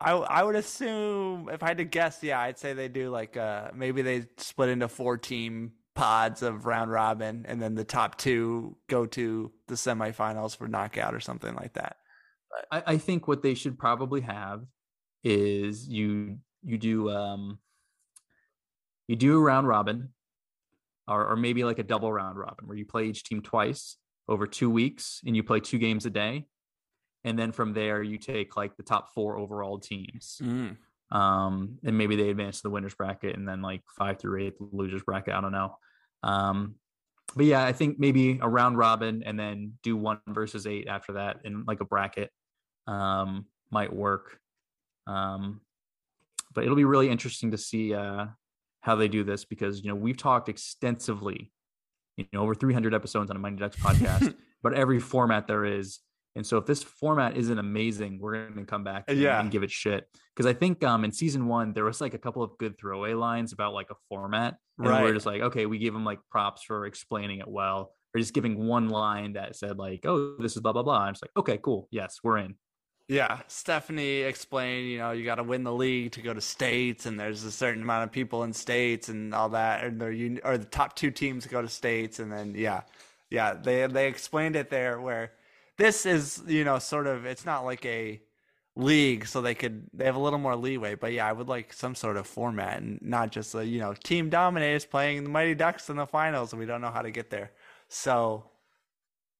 I 0.00 0.12
I 0.12 0.42
would 0.42 0.56
assume 0.56 1.48
if 1.50 1.62
I 1.62 1.68
had 1.68 1.78
to 1.78 1.84
guess, 1.84 2.22
yeah, 2.22 2.40
I'd 2.40 2.58
say 2.58 2.72
they 2.72 2.88
do 2.88 3.10
like 3.10 3.36
uh 3.36 3.70
maybe 3.74 4.02
they 4.02 4.26
split 4.36 4.68
into 4.68 4.88
four 4.88 5.16
team 5.16 5.72
pods 5.94 6.42
of 6.42 6.66
round 6.66 6.90
robin 6.90 7.44
and 7.48 7.62
then 7.62 7.74
the 7.76 7.84
top 7.84 8.18
two 8.18 8.76
go 8.88 9.06
to 9.06 9.52
the 9.68 9.74
semifinals 9.76 10.56
for 10.56 10.66
knockout 10.66 11.14
or 11.14 11.20
something 11.20 11.54
like 11.54 11.74
that. 11.74 11.96
I, 12.70 12.82
I 12.86 12.98
think 12.98 13.28
what 13.28 13.42
they 13.42 13.54
should 13.54 13.78
probably 13.78 14.20
have 14.22 14.64
is 15.22 15.88
you 15.88 16.38
you 16.62 16.78
do 16.78 17.10
um 17.10 17.58
you 19.08 19.16
do 19.16 19.36
a 19.36 19.40
round 19.40 19.66
robin 19.68 20.10
or, 21.06 21.28
or 21.28 21.36
maybe 21.36 21.64
like 21.64 21.78
a 21.78 21.82
double 21.84 22.12
round 22.12 22.38
robin 22.38 22.66
where 22.66 22.76
you 22.76 22.84
play 22.86 23.04
each 23.06 23.22
team 23.24 23.40
twice 23.42 23.96
over 24.28 24.46
two 24.46 24.70
weeks 24.70 25.20
and 25.26 25.36
you 25.36 25.42
play 25.42 25.60
two 25.60 25.78
games 25.78 26.06
a 26.06 26.10
day 26.10 26.46
and 27.24 27.38
then 27.38 27.52
from 27.52 27.72
there 27.72 28.02
you 28.02 28.18
take 28.18 28.56
like 28.56 28.76
the 28.76 28.82
top 28.82 29.14
four 29.14 29.38
overall 29.38 29.78
teams 29.78 30.40
Mm. 30.42 30.76
um 31.10 31.78
and 31.84 31.96
maybe 31.98 32.16
they 32.16 32.30
advance 32.30 32.58
to 32.58 32.62
the 32.64 32.70
winners 32.70 32.94
bracket 32.94 33.36
and 33.36 33.46
then 33.48 33.62
like 33.62 33.82
five 33.96 34.18
through 34.18 34.42
eight 34.44 34.58
the 34.58 34.68
losers 34.72 35.02
bracket 35.02 35.34
i 35.34 35.40
don't 35.40 35.52
know 35.52 35.76
um 36.24 36.74
but 37.36 37.46
yeah 37.46 37.64
i 37.64 37.72
think 37.72 37.98
maybe 37.98 38.38
a 38.42 38.48
round 38.48 38.76
robin 38.76 39.22
and 39.24 39.38
then 39.38 39.72
do 39.82 39.96
one 39.96 40.18
versus 40.28 40.66
eight 40.66 40.88
after 40.88 41.12
that 41.12 41.38
in 41.44 41.64
like 41.66 41.80
a 41.80 41.84
bracket 41.84 42.30
um 42.86 43.46
might 43.70 43.92
work. 43.92 44.38
Um 45.06 45.60
but 46.54 46.62
it'll 46.64 46.76
be 46.76 46.84
really 46.84 47.10
interesting 47.10 47.50
to 47.50 47.58
see 47.58 47.92
uh 47.92 48.26
how 48.80 48.94
they 48.94 49.08
do 49.08 49.24
this 49.24 49.44
because 49.44 49.82
you 49.82 49.88
know 49.88 49.94
we've 49.94 50.16
talked 50.16 50.48
extensively 50.48 51.50
you 52.16 52.24
know 52.32 52.40
over 52.40 52.54
300 52.54 52.94
episodes 52.94 53.30
on 53.30 53.36
a 53.36 53.40
mighty 53.40 53.56
ducks 53.56 53.76
podcast 53.86 54.34
but 54.62 54.72
every 54.74 55.00
format 55.00 55.46
there 55.46 55.64
is 55.64 56.00
and 56.36 56.46
so 56.46 56.58
if 56.58 56.66
this 56.66 56.82
format 56.82 57.36
isn't 57.36 57.58
amazing 57.58 58.18
we're 58.20 58.32
going 58.48 58.56
to 58.56 58.64
come 58.64 58.84
back 58.84 59.04
and, 59.08 59.18
Yeah. 59.18 59.40
and 59.40 59.50
give 59.50 59.62
it 59.62 59.70
shit. 59.70 60.08
Because 60.34 60.46
i 60.46 60.52
think 60.52 60.82
um 60.84 61.04
in 61.04 61.12
season 61.12 61.46
one 61.46 61.72
there 61.72 61.84
was 61.84 62.00
like 62.00 62.14
a 62.14 62.18
couple 62.18 62.42
of 62.42 62.56
good 62.58 62.76
throwaway 62.78 63.14
lines 63.14 63.52
about 63.52 63.72
like 63.74 63.90
a 63.90 63.96
format 64.08 64.56
and 64.78 64.88
Right. 64.88 65.02
we're 65.02 65.14
just 65.14 65.26
like 65.26 65.42
okay 65.42 65.66
we 65.66 65.78
give 65.78 65.94
them 65.94 66.04
like 66.04 66.18
props 66.30 66.62
for 66.62 66.86
explaining 66.86 67.38
it 67.40 67.48
well. 67.48 67.92
Or 68.14 68.20
just 68.20 68.32
giving 68.32 68.66
one 68.68 68.90
line 68.90 69.32
that 69.32 69.56
said 69.56 69.76
like 69.78 70.00
oh 70.06 70.36
this 70.38 70.54
is 70.56 70.62
blah 70.62 70.72
blah 70.72 70.82
blah. 70.84 71.00
I'm 71.00 71.14
just 71.14 71.22
like 71.22 71.32
okay 71.36 71.58
cool. 71.62 71.88
Yes 71.90 72.18
we're 72.22 72.38
in. 72.38 72.54
Yeah, 73.06 73.40
Stephanie 73.48 74.22
explained, 74.22 74.88
you 74.88 74.96
know, 74.96 75.10
you 75.10 75.26
got 75.26 75.34
to 75.34 75.42
win 75.42 75.62
the 75.62 75.74
league 75.74 76.12
to 76.12 76.22
go 76.22 76.32
to 76.32 76.40
states, 76.40 77.04
and 77.04 77.20
there's 77.20 77.44
a 77.44 77.52
certain 77.52 77.82
amount 77.82 78.04
of 78.04 78.12
people 78.12 78.44
in 78.44 78.54
states 78.54 79.10
and 79.10 79.34
all 79.34 79.50
that, 79.50 79.84
and 79.84 80.00
they're 80.00 80.38
or 80.42 80.56
the 80.56 80.64
top 80.64 80.96
two 80.96 81.10
teams 81.10 81.44
go 81.46 81.60
to 81.60 81.68
states, 81.68 82.18
and 82.18 82.32
then 82.32 82.54
yeah, 82.56 82.80
yeah, 83.28 83.52
they 83.52 83.86
they 83.88 84.08
explained 84.08 84.56
it 84.56 84.70
there 84.70 84.98
where 85.02 85.32
this 85.78 86.06
is, 86.06 86.42
you 86.46 86.64
know, 86.64 86.78
sort 86.78 87.06
of 87.06 87.24
it's 87.24 87.44
not 87.44 87.64
like 87.64 87.84
a 87.84 88.20
league, 88.76 89.26
so 89.26 89.40
they 89.40 89.54
could 89.54 89.86
they 89.92 90.04
have 90.04 90.16
a 90.16 90.20
little 90.20 90.38
more 90.38 90.56
leeway, 90.56 90.94
but 90.94 91.12
yeah, 91.12 91.28
I 91.28 91.32
would 91.32 91.48
like 91.48 91.72
some 91.72 91.94
sort 91.94 92.16
of 92.16 92.26
format 92.26 92.78
and 92.82 92.98
not 93.02 93.30
just 93.32 93.54
a 93.54 93.64
you 93.66 93.80
know 93.80 93.94
team 93.94 94.30
dominators 94.30 94.84
playing 94.84 95.24
the 95.24 95.30
Mighty 95.30 95.54
Ducks 95.54 95.90
in 95.90 95.96
the 95.96 96.06
finals, 96.06 96.52
and 96.52 96.60
we 96.60 96.66
don't 96.66 96.80
know 96.80 96.90
how 96.90 97.02
to 97.02 97.10
get 97.10 97.30
there, 97.30 97.52
so. 97.88 98.44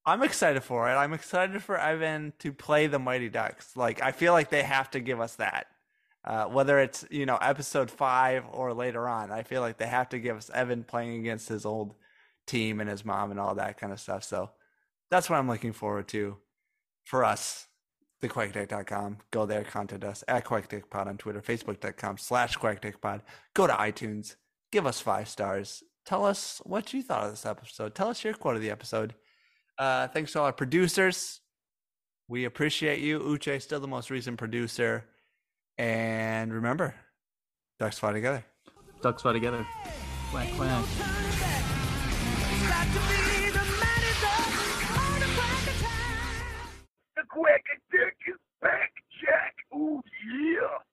I'm 0.06 0.22
excited 0.22 0.62
for 0.62 0.90
it. 0.90 0.92
I'm 0.92 1.14
excited 1.14 1.62
for 1.62 1.78
Evan 1.78 2.34
to 2.40 2.52
play 2.52 2.88
the 2.88 2.98
Mighty 2.98 3.30
Ducks. 3.30 3.74
Like 3.74 4.02
I 4.02 4.12
feel 4.12 4.34
like 4.34 4.50
they 4.50 4.62
have 4.62 4.90
to 4.90 5.00
give 5.00 5.18
us 5.18 5.36
that. 5.36 5.66
Uh, 6.24 6.44
whether 6.46 6.78
it's 6.78 7.06
you 7.10 7.26
know 7.26 7.36
episode 7.36 7.90
five 7.90 8.44
or 8.50 8.74
later 8.74 9.08
on, 9.08 9.30
I 9.30 9.42
feel 9.44 9.62
like 9.62 9.78
they 9.78 9.86
have 9.86 10.10
to 10.10 10.18
give 10.18 10.36
us 10.36 10.50
Evan 10.52 10.84
playing 10.84 11.20
against 11.20 11.48
his 11.48 11.64
old 11.64 11.94
team 12.46 12.80
and 12.80 12.88
his 12.90 13.04
mom 13.04 13.30
and 13.30 13.40
all 13.40 13.54
that 13.54 13.78
kind 13.78 13.92
of 13.92 14.00
stuff. 14.00 14.24
So 14.24 14.50
that's 15.10 15.28
what 15.30 15.38
I'm 15.38 15.48
looking 15.48 15.72
forward 15.72 16.08
to 16.08 16.36
for 17.04 17.24
us. 17.24 17.66
TheQuackAttack.com. 18.22 19.18
Go 19.30 19.44
there, 19.44 19.64
contact 19.64 20.04
us 20.04 20.24
at 20.28 20.44
QuackAttackPod 20.44 21.06
on 21.06 21.18
Twitter, 21.18 21.42
Facebook.com 21.42 22.16
slash 22.18 22.56
QuackAttackPod. 22.56 23.20
Go 23.54 23.66
to 23.66 23.72
iTunes, 23.74 24.36
give 24.72 24.86
us 24.86 25.00
five 25.00 25.28
stars. 25.28 25.82
Tell 26.06 26.24
us 26.24 26.60
what 26.64 26.92
you 26.94 27.02
thought 27.02 27.24
of 27.24 27.30
this 27.30 27.44
episode. 27.46 27.94
Tell 27.94 28.08
us 28.08 28.24
your 28.24 28.34
quote 28.34 28.56
of 28.56 28.62
the 28.62 28.70
episode. 28.70 29.14
Uh, 29.78 30.08
thanks 30.08 30.32
to 30.32 30.38
all 30.40 30.46
our 30.46 30.52
producers. 30.52 31.40
We 32.28 32.44
appreciate 32.44 33.00
you. 33.00 33.18
Uche 33.20 33.60
still 33.60 33.80
the 33.80 33.88
most 33.88 34.10
recent 34.10 34.38
producer. 34.38 35.04
And 35.76 36.52
remember, 36.52 36.94
ducks 37.78 37.98
fly 37.98 38.12
together. 38.12 38.44
ducks 39.02 39.22
fly 39.22 39.32
together 39.32 39.66
quack 40.34 40.48
quack 40.56 40.84
Got 42.66 42.86
to 42.86 43.00
be 43.08 43.23
Ooh, 49.76 50.02
yeah. 50.26 50.83